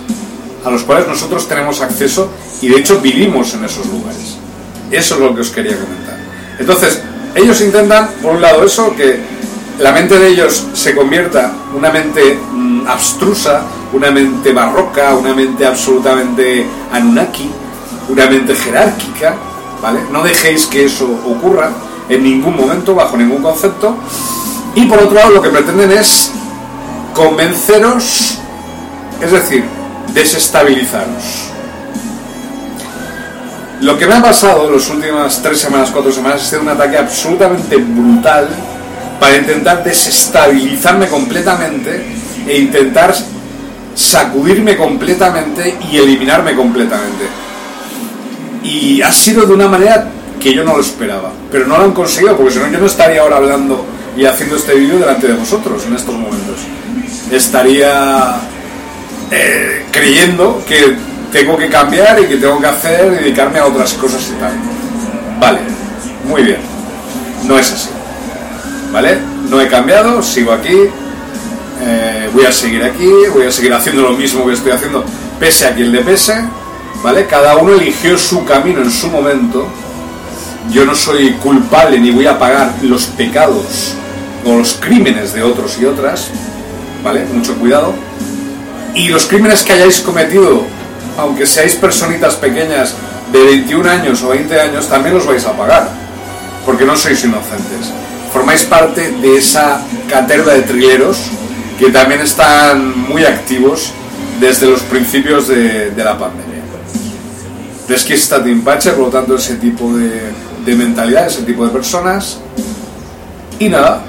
a 0.64 0.70
los 0.70 0.84
cuales 0.84 1.08
nosotros 1.08 1.48
tenemos 1.48 1.82
acceso 1.82 2.30
y 2.62 2.70
de 2.70 2.78
hecho 2.78 3.00
vivimos 3.00 3.54
en 3.54 3.66
esos 3.66 3.86
lugares. 3.88 4.38
Eso 4.92 5.16
es 5.16 5.22
lo 5.22 5.36
que 5.36 5.42
os 5.42 5.50
quería 5.50 5.74
comentar. 5.78 6.18
Entonces, 6.60 7.02
ellos 7.36 7.60
intentan, 7.62 8.10
por 8.22 8.36
un 8.36 8.42
lado, 8.42 8.66
eso, 8.66 8.96
que 8.96 9.20
la 9.80 9.92
mente 9.92 10.18
de 10.18 10.30
ellos 10.30 10.68
se 10.74 10.96
convierta 10.96 11.52
una 11.76 11.92
mente 11.92 12.40
mm, 12.52 12.88
abstrusa, 12.88 13.62
una 13.94 14.10
mente 14.10 14.52
barroca, 14.52 15.14
una 15.14 15.34
mente 15.34 15.66
absolutamente 15.66 16.66
anunnaki, 16.92 17.50
una 18.10 18.28
mente 18.28 18.56
jerárquica, 18.56 19.36
¿vale? 19.82 20.00
No 20.12 20.24
dejéis 20.24 20.66
que 20.66 20.86
eso 20.86 21.06
ocurra 21.26 21.70
en 22.10 22.24
ningún 22.24 22.56
momento, 22.56 22.96
bajo 22.96 23.18
ningún 23.18 23.44
concepto. 23.44 23.96
Y 24.74 24.86
por 24.86 25.00
otro 25.00 25.16
lado, 25.16 25.32
lo 25.32 25.42
que 25.42 25.50
pretenden 25.50 25.92
es 25.92 26.32
convenceros, 27.14 28.40
es 29.22 29.32
decir, 29.32 29.64
desestabilizaros. 30.14 31.52
Lo 33.82 33.96
que 33.96 34.08
me 34.08 34.16
ha 34.16 34.22
pasado 34.24 34.68
en 34.68 34.74
las 34.74 34.90
últimas 34.90 35.40
tres 35.44 35.60
semanas, 35.60 35.92
cuatro 35.92 36.12
semanas, 36.12 36.42
sido 36.42 36.62
un 36.62 36.70
ataque 36.70 36.98
absolutamente 36.98 37.78
brutal 37.78 38.50
para 39.20 39.38
intentar 39.38 39.84
desestabilizarme 39.84 41.08
completamente 41.08 42.04
e 42.48 42.58
intentar 42.58 43.14
sacudirme 43.96 44.78
completamente 44.78 45.76
y 45.92 45.98
eliminarme 45.98 46.56
completamente. 46.56 47.26
Y 48.64 49.02
ha 49.02 49.12
sido 49.12 49.46
de 49.46 49.54
una 49.54 49.68
manera 49.68 50.08
que 50.40 50.54
yo 50.54 50.64
no 50.64 50.76
lo 50.76 50.82
esperaba, 50.82 51.32
pero 51.52 51.66
no 51.66 51.78
lo 51.78 51.86
han 51.86 51.94
conseguido, 51.94 52.38
porque 52.38 52.54
si 52.54 52.60
no 52.60 52.70
yo 52.70 52.80
no 52.80 52.86
estaría 52.86 53.22
ahora 53.22 53.38
hablando 53.38 53.86
y 54.16 54.26
haciendo 54.26 54.56
este 54.56 54.76
vídeo 54.76 55.00
delante 55.00 55.28
de 55.28 55.34
vosotros 55.34 55.84
en 55.86 55.96
estos 55.96 56.14
momentos. 56.14 56.60
Estaría 57.32 58.36
eh, 59.32 59.86
creyendo 59.92 60.64
que 60.68 60.96
tengo 61.32 61.58
que 61.58 61.70
cambiar 61.70 62.20
y 62.22 62.26
que 62.26 62.38
tengo 62.38 62.60
que 62.60 62.68
hacer, 62.68 63.12
dedicarme 63.12 63.60
a 63.60 63.66
otras 63.66 63.94
cosas 63.94 64.22
y 64.36 64.40
tal. 64.40 64.54
Vale, 65.40 65.60
muy 66.26 66.44
bien. 66.44 66.60
No 67.48 67.58
es 67.58 67.72
así. 67.72 67.97
No 69.50 69.62
he 69.62 69.68
cambiado, 69.68 70.24
sigo 70.24 70.52
aquí, 70.52 70.76
eh, 71.82 72.30
voy 72.34 72.46
a 72.46 72.52
seguir 72.52 72.84
aquí, 72.84 73.08
voy 73.32 73.46
a 73.46 73.52
seguir 73.52 73.72
haciendo 73.72 74.02
lo 74.02 74.14
mismo 74.14 74.48
que 74.48 74.54
estoy 74.54 74.72
haciendo, 74.72 75.06
pese 75.40 75.68
a 75.68 75.76
quien 75.76 75.92
le 75.92 76.02
pese, 76.02 76.34
¿vale? 77.04 77.28
Cada 77.28 77.58
uno 77.58 77.74
eligió 77.74 78.18
su 78.18 78.44
camino 78.44 78.82
en 78.82 78.90
su 78.90 79.08
momento. 79.10 79.68
Yo 80.72 80.84
no 80.84 80.96
soy 80.96 81.34
culpable 81.34 82.00
ni 82.00 82.10
voy 82.10 82.26
a 82.26 82.40
pagar 82.40 82.74
los 82.82 83.06
pecados 83.06 83.94
o 84.44 84.58
los 84.58 84.74
crímenes 84.74 85.32
de 85.32 85.44
otros 85.44 85.78
y 85.80 85.86
otras, 85.86 86.30
¿vale? 87.04 87.24
Mucho 87.32 87.54
cuidado. 87.56 87.94
Y 88.96 89.10
los 89.10 89.28
crímenes 89.28 89.62
que 89.64 89.74
hayáis 89.74 90.00
cometido, 90.00 90.64
aunque 91.20 91.46
seáis 91.46 91.76
personitas 91.76 92.36
pequeñas 92.36 92.96
de 93.32 93.44
21 93.44 93.88
años 93.88 94.24
o 94.24 94.30
20 94.30 94.60
años, 94.60 94.88
también 94.88 95.14
los 95.14 95.28
vais 95.28 95.46
a 95.46 95.56
pagar, 95.56 95.88
porque 96.66 96.84
no 96.84 96.98
sois 96.98 97.24
inocentes. 97.24 97.94
Formáis 98.38 98.66
parte 98.66 99.14
de 99.14 99.36
esa 99.36 99.82
caterva 100.08 100.54
de 100.54 100.62
trileros 100.62 101.18
que 101.80 101.90
también 101.90 102.22
están 102.22 103.10
muy 103.10 103.26
activos 103.26 103.92
desde 104.40 104.68
los 104.68 104.82
principios 104.82 105.48
de, 105.48 105.92
la 105.98 106.20
pandemia. 106.20 106.62
Desquista 107.88 108.38
de 108.38 108.52
Impache, 108.52 108.92
por 108.92 109.06
lo 109.06 109.10
tanto, 109.10 109.38
ese 109.38 109.56
tipo 109.56 109.92
de, 109.92 110.22
de 110.64 110.76
mentalidad, 110.76 111.26
ese 111.26 111.42
tipo 111.42 111.66
de 111.66 111.72
personas. 111.72 112.38
Y 113.58 113.70
nada, 113.70 114.04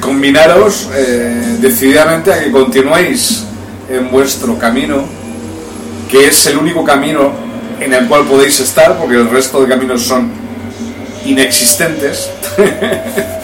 combinaros 0.00 0.88
eh, 0.94 1.56
decididamente 1.60 2.32
a 2.32 2.38
que 2.38 2.52
continuéis 2.52 3.42
en 3.88 4.12
vuestro 4.12 4.56
camino, 4.60 5.02
que 6.08 6.28
es 6.28 6.46
el 6.46 6.56
único 6.56 6.84
camino 6.84 7.32
en 7.80 7.94
el 7.94 8.06
cual 8.06 8.26
podéis 8.26 8.60
estar, 8.60 8.96
porque 8.96 9.16
el 9.16 9.28
resto 9.28 9.60
de 9.60 9.68
caminos 9.68 10.02
son 10.02 10.30
inexistentes. 11.24 12.30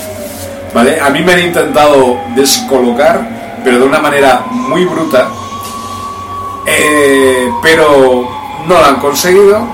¿Vale? 0.75 1.01
A 1.01 1.11
mí 1.11 1.23
me 1.23 1.33
han 1.33 1.41
intentado 1.41 2.19
descolocar, 2.35 3.61
pero 3.65 3.79
de 3.79 3.85
una 3.85 3.99
manera 3.99 4.45
muy 4.51 4.85
bruta. 4.85 5.29
Eh, 6.67 7.49
pero 7.63 8.29
no 8.67 8.75
lo 8.75 8.85
han 8.85 8.97
conseguido. 8.97 9.67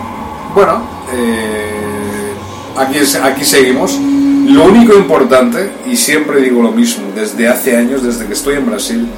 Bueno, 0.55 0.83
eh, 1.13 2.33
aquí, 2.77 2.99
aquí 3.23 3.45
seguimos. 3.45 3.99
Lo 4.47 4.65
único 4.65 4.95
importante, 4.95 5.71
y 5.87 5.97
siempre 5.97 6.41
digo 6.41 6.63
lo 6.63 6.73
mismo, 6.73 7.07
desde 7.15 7.49
hace 7.49 7.77
años, 7.77 8.03
desde 8.03 8.27
que 8.27 8.33
estoy 8.35 8.57
en 8.57 8.67
Brasil, 8.67 9.09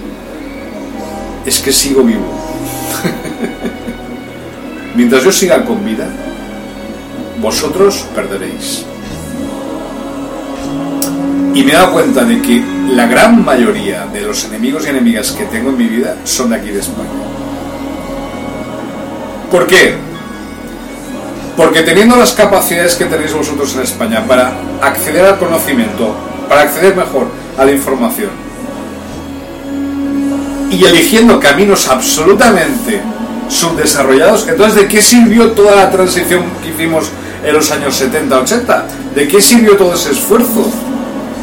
es 1.44 1.60
que 1.60 1.72
sigo 1.72 2.02
vivo. 2.02 2.26
Mientras 4.94 5.24
yo 5.24 5.32
siga 5.32 5.64
con 5.64 5.84
vida, 5.84 6.06
vosotros 7.40 8.06
perderéis. 8.14 8.84
Y 11.54 11.62
me 11.62 11.70
he 11.70 11.74
dado 11.76 11.92
cuenta 11.92 12.24
de 12.24 12.42
que 12.42 12.62
la 12.90 13.06
gran 13.06 13.44
mayoría 13.44 14.06
de 14.12 14.22
los 14.22 14.44
enemigos 14.44 14.84
y 14.86 14.88
enemigas 14.90 15.30
que 15.30 15.44
tengo 15.44 15.70
en 15.70 15.78
mi 15.78 15.86
vida 15.86 16.16
son 16.24 16.50
de 16.50 16.56
aquí 16.56 16.70
de 16.70 16.80
España. 16.80 17.08
¿Por 19.52 19.64
qué? 19.68 19.94
Porque 21.56 21.82
teniendo 21.82 22.16
las 22.16 22.32
capacidades 22.32 22.96
que 22.96 23.04
tenéis 23.04 23.32
vosotros 23.32 23.72
en 23.76 23.82
España 23.82 24.24
para 24.26 24.52
acceder 24.82 25.24
al 25.24 25.38
conocimiento, 25.38 26.12
para 26.48 26.62
acceder 26.62 26.96
mejor 26.96 27.28
a 27.56 27.64
la 27.64 27.70
información, 27.70 28.30
y 30.72 30.84
eligiendo 30.84 31.38
caminos 31.38 31.86
absolutamente 31.88 33.00
subdesarrollados, 33.48 34.48
entonces 34.48 34.74
¿de 34.74 34.88
qué 34.88 35.00
sirvió 35.00 35.52
toda 35.52 35.76
la 35.76 35.88
transición 35.88 36.42
que 36.60 36.70
hicimos 36.70 37.10
en 37.44 37.54
los 37.54 37.70
años 37.70 38.02
70-80? 38.02 38.82
¿De 39.14 39.28
qué 39.28 39.40
sirvió 39.40 39.76
todo 39.76 39.94
ese 39.94 40.10
esfuerzo 40.10 40.68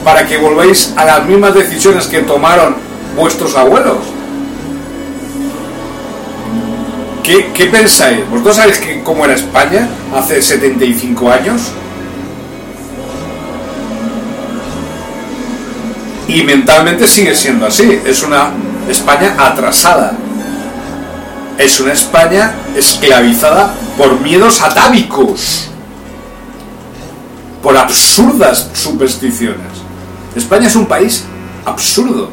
para 0.04 0.26
que 0.26 0.38
volvéis 0.38 0.94
a 0.96 1.06
las 1.06 1.26
mismas 1.26 1.54
decisiones 1.54 2.08
que 2.08 2.22
tomaron 2.22 2.76
vuestros 3.16 3.56
abuelos? 3.56 3.98
¿Qué, 7.24 7.66
pensáis? 7.72 8.30
¿Vosotros 8.30 8.58
sabéis 8.58 8.82
cómo 9.04 9.24
era 9.24 9.36
España 9.36 9.88
hace 10.14 10.42
75 10.42 11.32
años? 11.32 11.62
Y 16.28 16.44
mentalmente 16.44 17.08
sigue 17.08 17.34
siendo 17.36 17.68
así. 17.68 18.02
Es 18.06 18.24
una 18.24 18.52
España 18.90 19.36
atrasada. 19.38 20.14
Es 21.58 21.80
una 21.80 21.94
España 21.94 22.54
esclavizada 22.76 23.74
por 23.98 24.20
miedos 24.20 24.62
atávicos, 24.62 25.70
por 27.62 27.78
absurdas 27.78 28.70
supersticiones. 28.74 29.71
España 30.36 30.68
es 30.68 30.76
un 30.76 30.86
país 30.86 31.24
absurdo. 31.66 32.30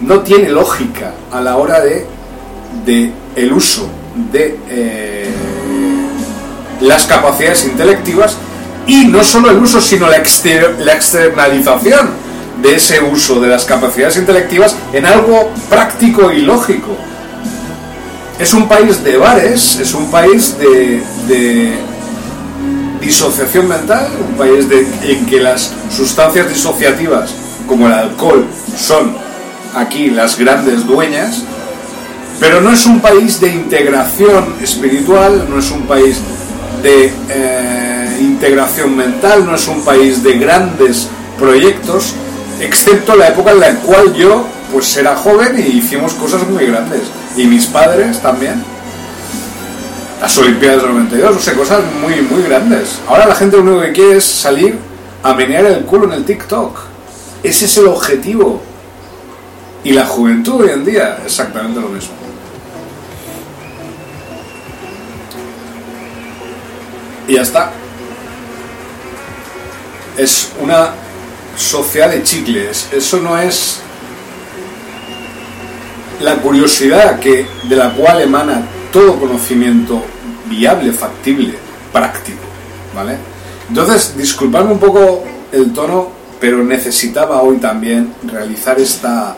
No 0.00 0.20
tiene 0.20 0.48
lógica 0.48 1.14
a 1.32 1.40
la 1.40 1.56
hora 1.56 1.80
de, 1.80 2.06
de 2.84 3.12
el 3.36 3.52
uso 3.52 3.88
de 4.32 4.58
eh, 4.68 5.30
las 6.80 7.06
capacidades 7.06 7.64
intelectivas 7.64 8.36
y 8.86 9.06
no 9.06 9.24
solo 9.24 9.50
el 9.50 9.58
uso, 9.58 9.80
sino 9.80 10.08
la, 10.08 10.16
exter 10.16 10.76
la 10.80 10.92
externalización 10.94 12.10
de 12.60 12.76
ese 12.76 13.00
uso 13.00 13.40
de 13.40 13.48
las 13.48 13.64
capacidades 13.64 14.16
intelectivas 14.16 14.76
en 14.92 15.06
algo 15.06 15.50
práctico 15.68 16.32
y 16.32 16.42
lógico. 16.42 16.96
Es 18.38 18.52
un 18.52 18.68
país 18.68 19.02
de 19.04 19.16
bares, 19.16 19.76
es 19.76 19.94
un 19.94 20.10
país 20.10 20.58
de, 20.58 21.02
de 21.28 21.78
disociación 23.04 23.68
mental, 23.68 24.08
un 24.28 24.36
país 24.36 24.66
en 25.02 25.26
que 25.26 25.40
las 25.40 25.72
sustancias 25.90 26.48
disociativas, 26.48 27.34
como 27.68 27.86
el 27.86 27.92
alcohol, 27.92 28.46
son 28.76 29.16
aquí 29.74 30.10
las 30.10 30.38
grandes 30.38 30.86
dueñas, 30.86 31.42
pero 32.40 32.60
no 32.60 32.70
es 32.70 32.86
un 32.86 33.00
país 33.00 33.40
de 33.40 33.48
integración 33.48 34.54
espiritual, 34.60 35.46
no 35.48 35.58
es 35.58 35.70
un 35.70 35.82
país 35.82 36.18
de 36.82 37.12
eh, 37.28 38.18
integración 38.20 38.96
mental, 38.96 39.46
no 39.46 39.54
es 39.54 39.66
un 39.68 39.84
país 39.84 40.22
de 40.22 40.38
grandes 40.38 41.08
proyectos, 41.38 42.14
excepto 42.60 43.16
la 43.16 43.28
época 43.28 43.52
en 43.52 43.60
la 43.60 43.74
cual 43.76 44.14
yo 44.14 44.46
pues 44.72 44.96
era 44.96 45.14
joven 45.14 45.56
y 45.58 45.78
hicimos 45.78 46.14
cosas 46.14 46.46
muy 46.48 46.66
grandes. 46.66 47.02
Y 47.36 47.46
mis 47.46 47.66
padres 47.66 48.20
también. 48.20 48.73
Las 50.24 50.38
Olimpiadas 50.38 50.80
del 50.80 50.92
92, 50.94 51.34
no 51.34 51.38
sé, 51.38 51.52
cosas 51.52 51.82
muy, 52.00 52.22
muy 52.22 52.44
grandes. 52.44 52.98
Ahora 53.06 53.26
la 53.26 53.34
gente 53.34 53.58
lo 53.58 53.62
único 53.62 53.82
que 53.82 53.92
quiere 53.92 54.16
es 54.16 54.24
salir 54.24 54.78
a 55.22 55.34
menear 55.34 55.66
el 55.66 55.84
culo 55.84 56.06
en 56.06 56.12
el 56.14 56.24
TikTok. 56.24 56.78
Ese 57.42 57.66
es 57.66 57.76
el 57.76 57.88
objetivo. 57.88 58.62
Y 59.84 59.92
la 59.92 60.06
juventud 60.06 60.62
hoy 60.62 60.70
en 60.70 60.82
día, 60.82 61.18
exactamente 61.26 61.78
lo 61.78 61.90
mismo. 61.90 62.14
Y 67.28 67.34
ya 67.34 67.42
está. 67.42 67.70
Es 70.16 70.52
una 70.58 70.88
sociedad 71.54 72.08
de 72.08 72.22
chicles. 72.22 72.88
Eso 72.92 73.18
no 73.18 73.36
es 73.36 73.80
la 76.22 76.36
curiosidad 76.36 77.20
que, 77.20 77.46
de 77.64 77.76
la 77.76 77.90
cual 77.90 78.22
emana 78.22 78.62
todo 78.90 79.20
conocimiento 79.20 80.02
viable, 80.56 80.92
factible, 80.92 81.54
práctico. 81.92 82.42
¿Vale? 82.94 83.16
Entonces, 83.68 84.16
disculpadme 84.16 84.72
un 84.72 84.78
poco 84.78 85.24
el 85.52 85.72
tono, 85.72 86.10
pero 86.40 86.62
necesitaba 86.62 87.42
hoy 87.42 87.56
también 87.56 88.14
realizar 88.24 88.78
esta 88.78 89.36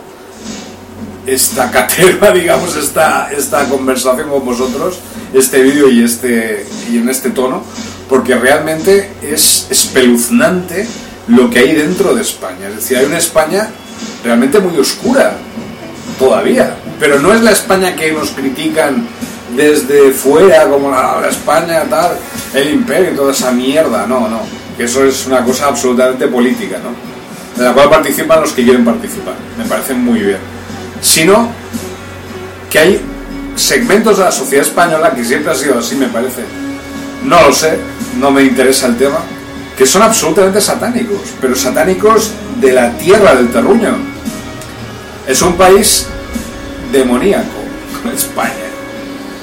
esta 1.26 1.70
caterva, 1.72 2.30
digamos, 2.30 2.76
esta, 2.76 3.30
esta 3.32 3.68
conversación 3.68 4.28
con 4.28 4.44
vosotros, 4.44 5.00
este 5.34 5.60
vídeo 5.60 5.90
y, 5.90 6.04
este, 6.04 6.64
y 6.90 6.98
en 6.98 7.08
este 7.08 7.30
tono, 7.30 7.64
porque 8.08 8.36
realmente 8.36 9.10
es 9.22 9.66
espeluznante 9.68 10.86
lo 11.26 11.50
que 11.50 11.58
hay 11.58 11.74
dentro 11.74 12.14
de 12.14 12.22
España. 12.22 12.68
Es 12.68 12.76
decir, 12.76 12.98
hay 12.98 13.06
una 13.06 13.18
España 13.18 13.68
realmente 14.22 14.60
muy 14.60 14.78
oscura, 14.78 15.36
todavía, 16.18 16.76
pero 17.00 17.20
no 17.20 17.32
es 17.32 17.42
la 17.42 17.50
España 17.50 17.94
que 17.96 18.12
nos 18.12 18.30
critican 18.30 19.06
desde 19.54 20.10
fuera, 20.12 20.68
como 20.68 20.90
la, 20.90 21.26
España, 21.28 21.84
tal, 21.88 22.16
el 22.54 22.70
imperio 22.70 23.12
y 23.12 23.16
toda 23.16 23.32
esa 23.32 23.52
mierda, 23.52 24.06
no, 24.06 24.28
no, 24.28 24.40
eso 24.78 25.04
es 25.04 25.26
una 25.26 25.44
cosa 25.44 25.68
absolutamente 25.68 26.26
política, 26.26 26.78
¿no? 26.78 26.90
De 27.56 27.64
la 27.64 27.72
cual 27.72 27.88
participan 27.88 28.40
los 28.40 28.52
que 28.52 28.64
quieren 28.64 28.84
participar, 28.84 29.34
me 29.56 29.64
parece 29.64 29.94
muy 29.94 30.20
bien 30.20 30.56
sino 31.00 31.48
que 32.70 32.78
hay 32.78 33.00
segmentos 33.54 34.18
de 34.18 34.24
la 34.24 34.32
sociedad 34.32 34.66
española, 34.66 35.14
que 35.14 35.24
siempre 35.24 35.52
ha 35.52 35.54
sido 35.54 35.78
así, 35.78 35.94
me 35.96 36.08
parece, 36.08 36.42
no 37.24 37.40
lo 37.42 37.52
sé, 37.52 37.78
no 38.18 38.30
me 38.30 38.42
interesa 38.42 38.86
el 38.86 38.96
tema, 38.96 39.18
que 39.76 39.86
son 39.86 40.02
absolutamente 40.02 40.60
satánicos, 40.60 41.20
pero 41.40 41.54
satánicos 41.54 42.30
de 42.60 42.72
la 42.72 42.90
tierra 42.96 43.34
del 43.34 43.48
terruño. 43.50 43.96
Es 45.26 45.42
un 45.42 45.54
país 45.54 46.06
demoníaco, 46.92 47.62
España. 48.14 48.65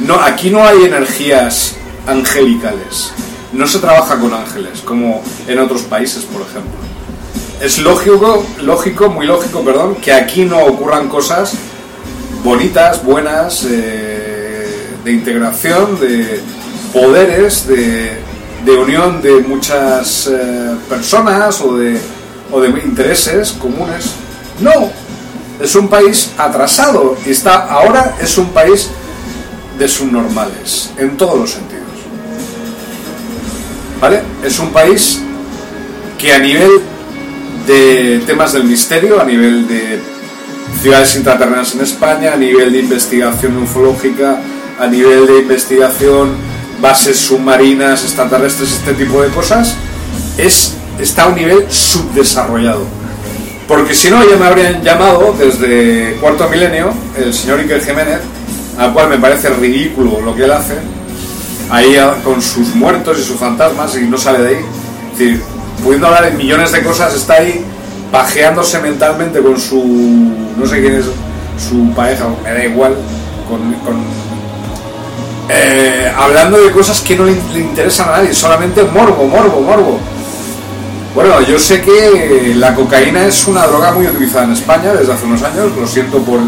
No, 0.03 0.15
aquí 0.15 0.49
no 0.49 0.65
hay 0.65 0.83
energías 0.83 1.75
angelicales, 2.05 3.11
no 3.53 3.65
se 3.65 3.79
trabaja 3.79 4.19
con 4.19 4.33
ángeles, 4.33 4.81
como 4.81 5.23
en 5.47 5.59
otros 5.59 5.83
países, 5.83 6.23
por 6.25 6.41
ejemplo 6.41 6.83
es 7.63 7.77
lógico, 7.77 8.45
lógico, 8.61 9.09
muy 9.09 9.25
lógico, 9.25 9.61
perdón, 9.61 9.95
que 9.95 10.11
aquí 10.11 10.43
no 10.43 10.59
ocurran 10.65 11.07
cosas 11.07 11.53
bonitas, 12.43 13.03
buenas, 13.05 13.65
eh, 13.69 14.67
de 15.03 15.11
integración, 15.11 15.97
de 15.97 16.41
poderes, 16.91 17.65
de, 17.65 18.21
unión 18.77 19.21
de 19.21 19.39
muchas 19.41 20.27
eh, 20.27 20.75
personas 20.89 21.61
o 21.61 21.77
de, 21.77 21.97
o 22.51 22.59
de 22.59 22.67
intereses 22.67 23.53
comunes. 23.53 24.11
No, 24.59 24.91
es 25.61 25.73
un 25.75 25.87
país 25.87 26.31
atrasado 26.37 27.15
y 27.25 27.31
está 27.31 27.65
ahora 27.67 28.17
es 28.21 28.37
un 28.37 28.47
país 28.47 28.89
de 29.83 29.89
subnormales 29.89 30.91
en 30.97 31.17
todos 31.17 31.37
los 31.37 31.51
sentidos. 31.51 31.83
¿Vale? 33.99 34.21
Es 34.43 34.57
un 34.59 34.71
país 34.71 35.21
que 36.17 36.33
a 36.33 36.39
nivel 36.39 36.71
de 37.67 38.23
temas 38.25 38.53
del 38.53 38.63
misterio 38.63 39.21
a 39.21 39.25
nivel 39.25 39.67
de 39.67 39.99
ciudades 40.81 41.15
intraterrenas 41.15 41.75
en 41.75 41.81
España, 41.81 42.33
a 42.33 42.37
nivel 42.37 42.71
de 42.71 42.79
investigación 42.79 43.57
ufológica, 43.57 44.37
a 44.79 44.87
nivel 44.87 45.27
de 45.27 45.39
investigación 45.39 46.31
bases 46.81 47.17
submarinas, 47.17 48.03
extraterrestres, 48.03 48.71
este 48.71 48.93
tipo 48.93 49.21
de 49.21 49.29
cosas, 49.29 49.75
es, 50.37 50.73
está 50.99 51.23
a 51.23 51.27
un 51.27 51.35
nivel 51.35 51.65
subdesarrollado. 51.69 52.85
Porque 53.67 53.93
si 53.93 54.09
no, 54.09 54.21
ya 54.29 54.35
me 54.37 54.45
habrían 54.45 54.81
llamado 54.81 55.35
desde 55.37 56.17
cuarto 56.19 56.49
milenio 56.49 56.93
el 57.17 57.33
señor 57.33 57.59
Iker 57.59 57.81
Jiménez, 57.81 58.19
al 58.77 58.93
cual 58.93 59.09
me 59.09 59.17
parece 59.17 59.49
ridículo 59.49 60.21
lo 60.21 60.35
que 60.35 60.45
él 60.45 60.51
hace, 60.51 60.75
ahí 61.69 61.95
con 62.23 62.41
sus 62.41 62.75
muertos 62.75 63.19
y 63.19 63.23
sus 63.23 63.37
fantasmas 63.37 63.95
y 63.97 64.01
no 64.01 64.17
sale 64.17 64.39
de 64.39 64.49
ahí. 64.49 64.65
Es 65.13 65.19
decir, 65.19 65.43
pudiendo 65.83 66.07
hablar 66.07 66.25
de 66.25 66.31
millones 66.31 66.71
de 66.71 66.83
cosas, 66.83 67.13
está 67.15 67.35
ahí 67.35 67.63
pajeándose 68.11 68.79
mentalmente 68.79 69.41
con 69.41 69.59
su, 69.59 69.83
no 70.57 70.65
sé 70.65 70.81
quién 70.81 70.95
es, 70.95 71.05
su 71.57 71.93
pareja, 71.93 72.25
me 72.43 72.51
da 72.51 72.65
igual, 72.65 72.95
eh, 75.49 76.11
hablando 76.17 76.57
de 76.57 76.71
cosas 76.71 77.01
que 77.01 77.15
no 77.15 77.25
le, 77.25 77.33
interesan 77.59 78.09
a 78.09 78.17
nadie, 78.17 78.33
solamente 78.33 78.83
morbo, 78.83 79.25
morbo, 79.25 79.61
morbo. 79.61 79.99
Bueno, 81.13 81.41
yo 81.41 81.59
sé 81.59 81.81
que 81.81 82.53
la 82.55 82.73
cocaína 82.73 83.25
es 83.25 83.47
una 83.47 83.67
droga 83.67 83.91
muy 83.91 84.07
utilizada 84.07 84.45
en 84.45 84.53
España 84.53 84.93
desde 84.93 85.13
hace 85.13 85.25
unos 85.25 85.43
años, 85.43 85.71
lo 85.79 85.85
siento 85.85 86.19
por 86.19 86.39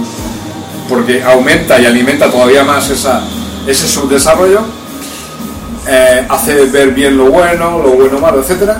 porque 0.88 1.24
aumenta 1.24 1.80
y 1.80 1.86
alimenta 1.86 2.30
todavía 2.30 2.64
más 2.64 2.90
esa, 2.90 3.22
ese 3.68 3.88
subdesarrollo, 3.88 4.62
eh, 5.88 6.26
hace 6.30 6.66
ver 6.66 6.92
bien 6.92 7.18
lo 7.18 7.26
bueno, 7.32 7.80
lo 7.80 7.92
bueno 7.92 8.20
malo, 8.20 8.42
etc. 8.42 8.72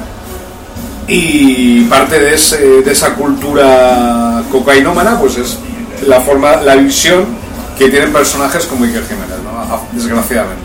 Y 1.08 1.82
parte 1.86 2.20
de, 2.20 2.82
de 2.84 2.92
esa 2.92 3.14
cultura 3.14 4.44
cocainómana, 4.52 5.20
pues 5.20 5.38
es 5.38 5.58
la 6.08 6.22
forma, 6.22 6.58
la 6.58 6.76
visión 6.76 7.26
que 7.78 7.90
tienen 7.90 8.12
personajes 8.12 8.66
como 8.66 8.86
Iker 8.86 9.04
Jiménez, 9.04 9.38
desgraciadamente. 9.92 10.64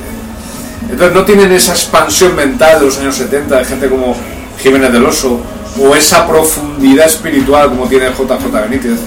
Entonces 0.91 1.15
no 1.15 1.25
tienen 1.25 1.53
esa 1.53 1.73
expansión 1.73 2.35
mental 2.35 2.81
de 2.81 2.87
los 2.87 2.99
años 2.99 3.15
70 3.17 3.59
de 3.59 3.65
gente 3.65 3.89
como 3.89 4.17
Jiménez 4.59 4.93
del 4.93 5.05
Oso 5.07 5.41
o 5.81 5.95
esa 5.95 6.27
profundidad 6.27 7.07
espiritual 7.07 7.69
como 7.69 7.87
tiene 7.87 8.09
JJ 8.11 8.53
Benítez, 8.53 8.99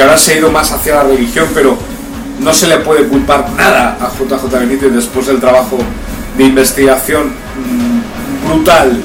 que 0.00 0.04
ahora 0.04 0.16
se 0.16 0.32
ha 0.32 0.36
ido 0.38 0.50
más 0.50 0.72
hacia 0.72 0.94
la 0.94 1.02
religión, 1.02 1.46
pero 1.52 1.76
no 2.38 2.54
se 2.54 2.66
le 2.68 2.78
puede 2.78 3.06
culpar 3.06 3.50
nada 3.50 3.98
a 4.00 4.08
JJ 4.08 4.50
Benítez 4.50 4.94
después 4.94 5.26
del 5.26 5.38
trabajo 5.38 5.76
de 6.38 6.44
investigación 6.44 7.26
mm, 7.26 8.48
brutal 8.48 8.98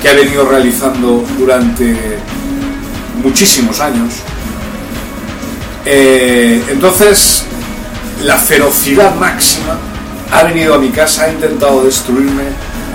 que 0.00 0.08
ha 0.08 0.14
venido 0.14 0.48
realizando 0.48 1.22
durante 1.36 1.94
muchísimos 3.22 3.78
años. 3.80 4.14
Eh, 5.84 6.64
entonces, 6.70 7.44
la 8.24 8.38
ferocidad 8.38 9.16
máxima 9.16 9.76
ha 10.32 10.44
venido 10.44 10.74
a 10.74 10.78
mi 10.78 10.88
casa, 10.88 11.24
ha 11.24 11.28
intentado 11.28 11.84
destruirme, 11.84 12.44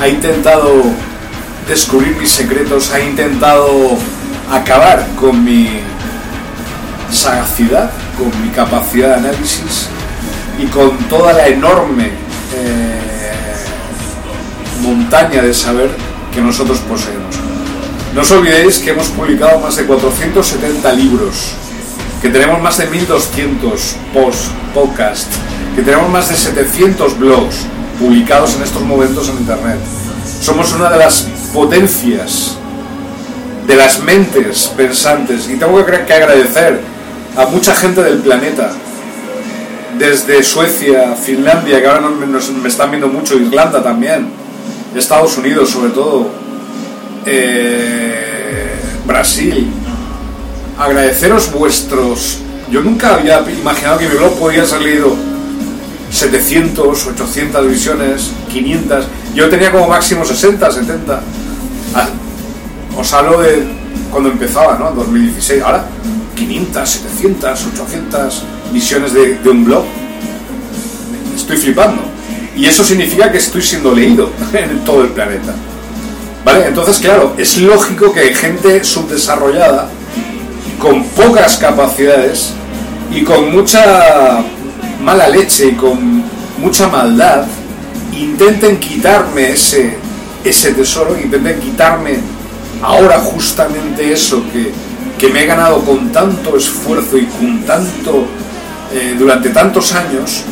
ha 0.01 0.07
intentado 0.07 0.85
descubrir 1.67 2.15
mis 2.15 2.31
secretos, 2.31 2.91
ha 2.91 2.99
intentado 2.99 3.95
acabar 4.51 5.07
con 5.19 5.43
mi 5.43 5.69
sagacidad, 7.11 7.91
con 8.17 8.29
mi 8.41 8.49
capacidad 8.49 9.09
de 9.09 9.29
análisis 9.29 9.87
y 10.59 10.65
con 10.67 10.97
toda 11.09 11.33
la 11.33 11.47
enorme 11.47 12.11
eh, 12.55 12.99
montaña 14.81 15.41
de 15.41 15.53
saber 15.53 15.89
que 16.33 16.41
nosotros 16.41 16.79
poseemos. 16.79 17.35
No 18.13 18.21
os 18.21 18.31
olvidéis 18.31 18.79
que 18.79 18.91
hemos 18.91 19.07
publicado 19.07 19.59
más 19.59 19.75
de 19.75 19.85
470 19.85 20.93
libros 20.93 21.55
que 22.21 22.29
tenemos 22.29 22.61
más 22.61 22.77
de 22.77 22.85
1200 22.85 23.95
posts, 24.13 24.49
podcasts, 24.73 25.35
que 25.75 25.81
tenemos 25.81 26.09
más 26.09 26.29
de 26.29 26.35
700 26.35 27.19
blogs 27.19 27.65
publicados 27.99 28.55
en 28.55 28.63
estos 28.63 28.81
momentos 28.81 29.27
en 29.27 29.39
Internet. 29.39 29.79
Somos 30.39 30.71
una 30.73 30.89
de 30.89 30.99
las 30.99 31.23
potencias 31.53 32.55
de 33.67 33.75
las 33.75 33.99
mentes 33.99 34.71
pensantes 34.77 35.49
y 35.49 35.55
tengo 35.57 35.85
que 35.85 36.13
agradecer 36.13 36.81
a 37.35 37.45
mucha 37.45 37.75
gente 37.75 38.01
del 38.03 38.19
planeta, 38.19 38.71
desde 39.97 40.43
Suecia, 40.43 41.15
Finlandia, 41.15 41.81
que 41.81 41.87
ahora 41.87 42.09
me 42.09 42.69
están 42.69 42.91
viendo 42.91 43.07
mucho, 43.07 43.35
Irlanda 43.35 43.81
también, 43.81 44.27
Estados 44.95 45.37
Unidos 45.37 45.69
sobre 45.69 45.91
todo, 45.91 46.29
eh, 47.25 48.75
Brasil, 49.05 49.67
agradeceros 50.77 51.51
vuestros... 51.51 52.39
Yo 52.71 52.81
nunca 52.81 53.15
había 53.15 53.39
imaginado 53.41 53.99
que 53.99 54.07
mi 54.07 54.15
blog 54.15 54.39
podía 54.39 54.65
ser 54.65 54.81
leído 54.81 55.15
700, 56.09 57.07
800 57.07 57.67
visiones, 57.67 58.31
500. 58.51 59.05
Yo 59.35 59.49
tenía 59.49 59.71
como 59.71 59.87
máximo 59.87 60.25
60, 60.25 60.71
70. 60.71 61.21
Ah, 61.93 62.07
os 62.97 63.13
hablo 63.13 63.41
de 63.41 63.63
cuando 64.11 64.29
empezaba, 64.29 64.77
¿no? 64.79 64.91
2016. 64.91 65.61
Ahora, 65.61 65.85
500, 66.35 66.89
700, 66.89 67.67
800 67.73 68.43
visiones 68.71 69.13
de, 69.13 69.39
un 69.49 69.65
blog. 69.65 69.85
Estoy 71.35 71.57
flipando. 71.57 72.01
Y 72.55 72.65
eso 72.65 72.83
significa 72.83 73.31
que 73.31 73.37
estoy 73.37 73.61
siendo 73.61 73.93
leído 73.93 74.31
en 74.53 74.83
todo 74.83 75.03
el 75.03 75.09
planeta. 75.09 75.53
¿Vale? 76.45 76.67
Entonces, 76.67 76.99
claro, 76.99 77.33
es 77.37 77.57
lógico 77.57 78.11
que 78.13 78.33
gente 78.35 78.83
subdesarrollada 78.83 79.89
con 80.77 81.03
pocas 81.05 81.57
capacidades 81.57 82.53
y 83.09 83.23
con 83.23 83.51
mucha 83.51 84.43
mala 85.01 85.29
leche 85.29 85.67
y 85.67 85.71
con 85.73 86.23
mucha 86.57 86.87
maldad, 86.87 87.45
intenten 88.13 88.79
quitarme 88.79 89.51
ese, 89.51 89.97
ese 90.43 90.73
tesoro, 90.73 91.17
intenten 91.17 91.59
quitarme 91.59 92.17
ahora 92.81 93.19
justamente 93.19 94.11
eso 94.11 94.43
que, 94.51 94.71
me 95.31 95.43
he 95.43 95.45
ganado 95.45 95.79
con 95.79 96.11
tanto 96.11 96.57
esfuerzo 96.57 97.17
y 97.17 97.25
con 97.25 97.63
tanto, 97.63 98.25
eh, 98.91 99.15
durante 99.17 99.49
tantos 99.49 99.93
años, 99.93 100.43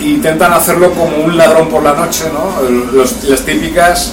intentan 0.00 0.52
hacerlo 0.52 0.92
como 0.92 1.16
un 1.24 1.36
ladrón 1.36 1.68
por 1.68 1.82
la 1.82 1.94
noche, 1.94 2.24
¿no? 2.32 2.60
las 3.28 3.40
típicas 3.40 4.12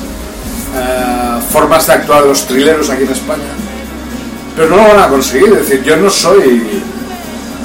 eh, 0.75 1.39
formas 1.51 1.85
de 1.87 1.93
actuar 1.93 2.23
de 2.23 2.29
los 2.29 2.45
trileros 2.45 2.89
aquí 2.89 3.03
en 3.03 3.11
España 3.11 3.69
pero 4.59 4.71
no 4.71 4.75
lo 4.75 4.89
van 4.89 4.99
a 4.99 5.07
conseguir. 5.07 5.53
Es 5.53 5.69
decir, 5.69 5.83
yo 5.83 5.95
no 5.95 6.09
soy 6.09 6.81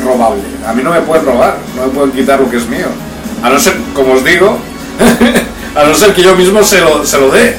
robable. 0.04 0.42
A 0.64 0.72
mí 0.72 0.80
no 0.80 0.92
me 0.92 1.00
pueden 1.00 1.26
robar, 1.26 1.58
no 1.74 1.86
me 1.86 1.88
pueden 1.88 2.12
quitar 2.12 2.40
lo 2.40 2.48
que 2.48 2.56
es 2.56 2.68
mío. 2.68 2.86
A 3.42 3.50
no 3.50 3.58
ser, 3.58 3.74
como 3.92 4.12
os 4.14 4.24
digo, 4.24 4.56
a 5.74 5.84
no 5.84 5.92
ser 5.92 6.14
que 6.14 6.22
yo 6.22 6.36
mismo 6.36 6.62
se 6.62 6.80
lo, 6.80 7.04
se 7.04 7.18
lo 7.18 7.32
dé. 7.32 7.56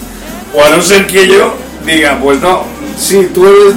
o 0.54 0.62
a 0.62 0.68
no 0.76 0.82
ser 0.82 1.06
que 1.06 1.26
yo 1.26 1.54
diga, 1.86 2.18
pues 2.22 2.38
no, 2.42 2.64
sí, 2.98 3.30
tú 3.32 3.46
eres, 3.46 3.76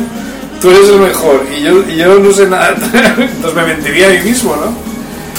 tú 0.62 0.70
eres 0.70 0.90
el 0.90 1.00
mejor 1.00 1.46
y 1.58 1.64
yo, 1.64 1.88
yo 1.88 2.20
no 2.20 2.32
sé 2.32 2.48
nada. 2.48 2.76
Entonces 3.18 3.56
me 3.56 3.66
mentiría 3.66 4.08
a 4.08 4.10
mí 4.12 4.20
mismo, 4.20 4.56
¿no? 4.56 4.74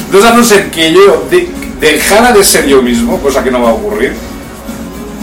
Entonces 0.07 0.31
a 0.31 0.35
no 0.35 0.45
ser 0.45 0.71
que 0.71 0.93
yo 0.93 1.29
dejara 1.81 2.33
de 2.33 2.43
ser 2.43 2.67
yo 2.67 2.83
mismo, 2.83 3.21
cosa 3.21 3.45
que 3.45 3.51
no 3.51 3.63
va 3.63 3.71
a 3.71 3.75
ocurrir, 3.75 4.13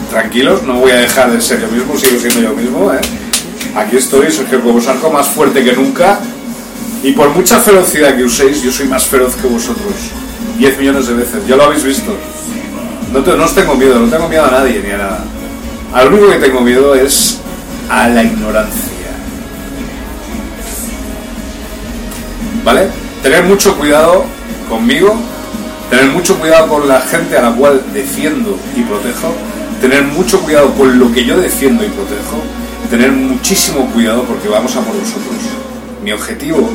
tranquilos, 0.09 0.63
no 0.63 0.75
voy 0.75 0.91
a 0.91 0.95
dejar 0.95 1.31
de 1.31 1.41
ser 1.41 1.61
yo 1.61 1.67
mismo, 1.67 1.97
sigo 1.97 2.19
siendo 2.19 2.41
yo 2.41 2.55
mismo, 2.55 2.91
¿eh? 2.93 2.99
Aquí 3.75 3.97
estoy, 3.97 4.31
Sergio 4.31 4.61
Cobosarco, 4.61 5.09
más 5.11 5.27
fuerte 5.27 5.63
que 5.63 5.73
nunca. 5.73 6.19
Y 7.03 7.11
por 7.11 7.29
mucha 7.29 7.59
ferocidad 7.59 8.15
que 8.15 8.23
uséis, 8.23 8.63
yo 8.63 8.71
soy 8.71 8.87
más 8.87 9.05
feroz 9.05 9.35
que 9.35 9.47
vosotros. 9.47 9.93
10 10.57 10.79
millones 10.79 11.07
de 11.07 11.13
veces, 11.13 11.45
ya 11.47 11.55
lo 11.55 11.65
habéis 11.65 11.83
visto. 11.83 12.15
No, 13.13 13.19
no 13.35 13.45
os 13.45 13.53
tengo 13.53 13.75
miedo, 13.75 13.99
no 13.99 14.09
tengo 14.09 14.27
miedo 14.27 14.45
a 14.45 14.51
nadie 14.51 14.81
ni 14.83 14.91
a 14.91 14.97
nada. 14.97 15.23
Al 15.93 16.11
único 16.11 16.31
que 16.31 16.37
tengo 16.37 16.61
miedo 16.61 16.95
es 16.95 17.39
a 17.89 18.07
la 18.07 18.23
ignorancia. 18.23 18.96
¿Vale? 22.67 22.89
Tener 23.23 23.45
mucho 23.45 23.77
cuidado 23.77 24.25
conmigo, 24.67 25.15
tener 25.89 26.07
mucho 26.07 26.37
cuidado 26.37 26.67
con 26.67 26.85
la 26.85 26.99
gente 26.99 27.37
a 27.37 27.43
la 27.43 27.55
cual 27.55 27.81
defiendo 27.93 28.59
y 28.75 28.81
protejo, 28.81 29.33
tener 29.79 30.03
mucho 30.03 30.41
cuidado 30.41 30.73
con 30.73 30.99
lo 30.99 31.09
que 31.13 31.23
yo 31.23 31.39
defiendo 31.39 31.85
y 31.85 31.87
protejo 31.87 32.43
tener 32.89 33.13
muchísimo 33.13 33.85
cuidado 33.93 34.23
porque 34.23 34.49
vamos 34.49 34.75
a 34.75 34.81
por 34.81 34.99
vosotros. 34.99 35.37
Mi 36.03 36.11
objetivo 36.11 36.69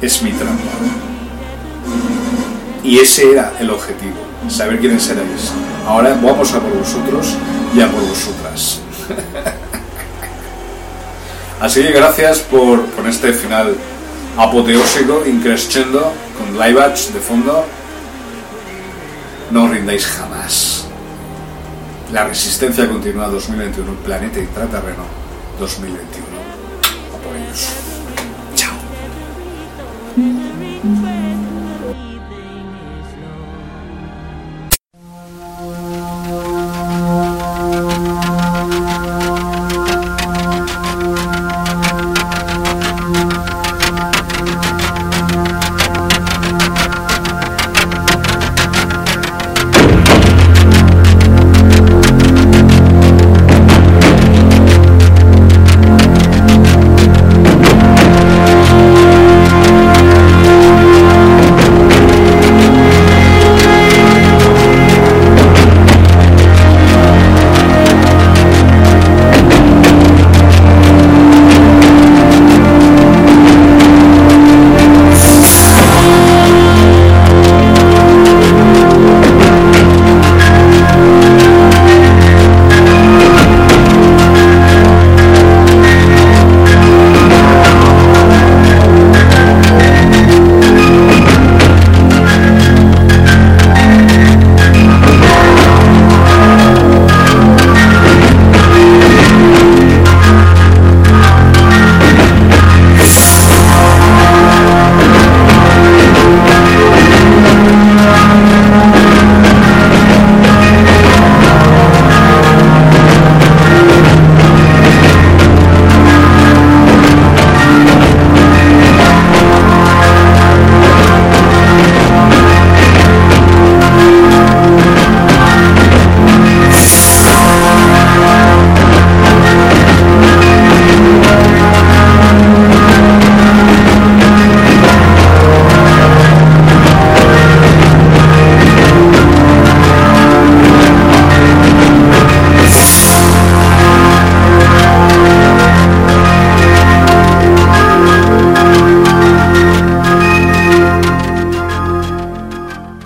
es 0.00 0.20
mi 0.24 0.32
trampa. 0.32 0.72
Y 2.82 2.98
ese 2.98 3.30
era 3.30 3.52
el 3.60 3.70
objetivo, 3.70 4.16
saber 4.48 4.80
quiénes 4.80 5.08
erais. 5.08 5.52
Ahora 5.86 6.18
vamos 6.20 6.52
a 6.52 6.58
por 6.58 6.76
vosotros 6.76 7.36
y 7.76 7.80
a 7.80 7.88
por 7.88 8.00
vosotras. 8.00 8.80
Así 11.60 11.80
que 11.80 11.92
gracias 11.92 12.40
por, 12.40 12.86
por 12.86 13.06
este 13.06 13.32
final 13.32 13.76
apoteósico, 14.36 15.24
increscendo, 15.26 16.12
con 16.38 16.58
live 16.58 16.80
de 16.80 17.20
fondo. 17.20 17.64
No 19.50 19.64
os 19.64 19.70
rindáis 19.70 20.06
jamás. 20.06 20.86
La 22.12 22.24
resistencia 22.24 22.88
continúa 22.88 23.28
2021, 23.28 23.94
planeta 24.04 24.38
intraterreno 24.38 25.04
2021. 25.58 26.26
A 27.14 27.18
por 27.18 27.36
ellos. 27.36 27.68
Chao. 28.54 28.74